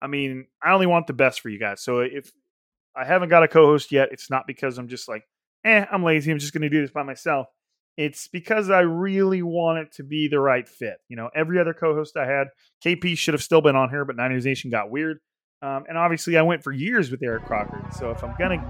I 0.00 0.06
mean, 0.06 0.46
I 0.62 0.72
only 0.72 0.86
want 0.86 1.08
the 1.08 1.12
best 1.12 1.40
for 1.40 1.48
you 1.48 1.58
guys. 1.58 1.82
So 1.82 2.00
if 2.00 2.30
I 2.98 3.04
haven't 3.04 3.28
got 3.28 3.44
a 3.44 3.48
co-host 3.48 3.92
yet. 3.92 4.08
It's 4.10 4.28
not 4.28 4.46
because 4.46 4.76
I'm 4.76 4.88
just 4.88 5.08
like, 5.08 5.22
eh, 5.64 5.84
I'm 5.90 6.02
lazy. 6.02 6.32
I'm 6.32 6.38
just 6.38 6.52
going 6.52 6.62
to 6.62 6.68
do 6.68 6.80
this 6.80 6.90
by 6.90 7.04
myself. 7.04 7.46
It's 7.96 8.28
because 8.28 8.70
I 8.70 8.80
really 8.80 9.42
want 9.42 9.78
it 9.78 9.92
to 9.94 10.02
be 10.02 10.28
the 10.28 10.40
right 10.40 10.68
fit. 10.68 10.96
You 11.08 11.16
know, 11.16 11.30
every 11.34 11.58
other 11.60 11.74
co-host 11.74 12.16
I 12.16 12.26
had, 12.26 12.48
KP 12.84 13.16
should 13.16 13.34
have 13.34 13.42
still 13.42 13.60
been 13.60 13.76
on 13.76 13.90
here, 13.90 14.04
but 14.04 14.16
Niners 14.16 14.44
Nation 14.44 14.70
got 14.70 14.90
weird. 14.90 15.18
Um, 15.60 15.84
and 15.88 15.98
obviously, 15.98 16.36
I 16.36 16.42
went 16.42 16.62
for 16.62 16.72
years 16.72 17.10
with 17.10 17.22
Eric 17.22 17.44
Crocker. 17.44 17.84
So 17.96 18.10
if 18.10 18.22
I'm 18.22 18.34
gonna 18.38 18.62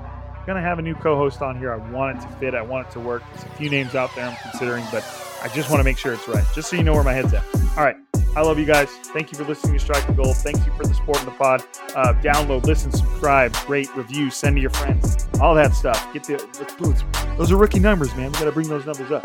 gonna 0.46 0.62
have 0.62 0.78
a 0.78 0.82
new 0.82 0.94
co-host 0.94 1.42
on 1.42 1.58
here, 1.58 1.72
I 1.72 1.76
want 1.90 2.16
it 2.16 2.22
to 2.22 2.28
fit. 2.36 2.54
I 2.54 2.62
want 2.62 2.88
it 2.88 2.92
to 2.92 3.00
work. 3.00 3.22
There's 3.34 3.44
a 3.44 3.48
few 3.56 3.68
names 3.68 3.94
out 3.94 4.14
there 4.16 4.24
I'm 4.24 4.36
considering, 4.36 4.84
but 4.90 5.04
I 5.42 5.48
just 5.48 5.68
want 5.68 5.80
to 5.80 5.84
make 5.84 5.98
sure 5.98 6.14
it's 6.14 6.26
right. 6.26 6.44
Just 6.54 6.70
so 6.70 6.76
you 6.76 6.82
know 6.82 6.94
where 6.94 7.04
my 7.04 7.12
head's 7.12 7.34
at. 7.34 7.44
All 7.76 7.84
right. 7.84 7.96
I 8.36 8.42
love 8.42 8.58
you 8.58 8.64
guys. 8.64 8.88
Thank 8.88 9.32
you 9.32 9.38
for 9.38 9.44
listening 9.44 9.74
to 9.74 9.80
Striking 9.80 10.14
Gold. 10.14 10.36
Thank 10.36 10.64
you 10.64 10.72
for 10.72 10.84
the 10.84 10.94
support 10.94 11.18
in 11.20 11.24
the 11.26 11.32
pod. 11.32 11.62
Uh, 11.94 12.14
download, 12.22 12.64
listen, 12.64 12.92
subscribe, 12.92 13.54
rate, 13.68 13.88
review, 13.96 14.30
send 14.30 14.56
to 14.56 14.60
your 14.60 14.70
friends, 14.70 15.28
all 15.40 15.54
that 15.54 15.74
stuff. 15.74 16.12
Get 16.12 16.24
the, 16.24 16.36
the 16.36 17.34
those 17.36 17.52
are 17.52 17.56
rookie 17.56 17.80
numbers, 17.80 18.14
man. 18.16 18.32
We 18.32 18.38
got 18.38 18.44
to 18.44 18.52
bring 18.52 18.68
those 18.68 18.86
numbers 18.86 19.10
up. 19.10 19.24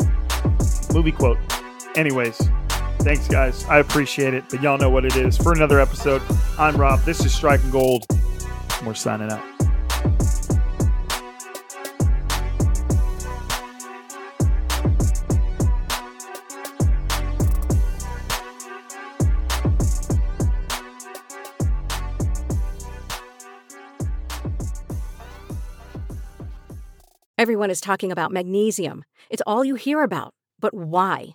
Movie 0.92 1.12
quote. 1.12 1.38
Anyways, 1.96 2.40
thanks, 3.04 3.28
guys. 3.28 3.64
I 3.66 3.78
appreciate 3.78 4.34
it. 4.34 4.44
But 4.50 4.62
y'all 4.62 4.78
know 4.78 4.90
what 4.90 5.04
it 5.04 5.14
is. 5.14 5.36
For 5.36 5.52
another 5.52 5.78
episode, 5.78 6.22
I'm 6.58 6.76
Rob. 6.76 7.00
This 7.00 7.24
is 7.24 7.32
Striking 7.32 7.70
Gold. 7.70 8.06
We're 8.84 8.94
signing 8.94 9.30
out. 9.30 9.44
Everyone 27.36 27.70
is 27.70 27.82
talking 27.82 28.10
about 28.10 28.32
magnesium. 28.32 29.04
It's 29.28 29.42
all 29.46 29.66
you 29.66 29.74
hear 29.74 30.02
about. 30.02 30.32
But 30.60 30.72
why? 30.72 31.34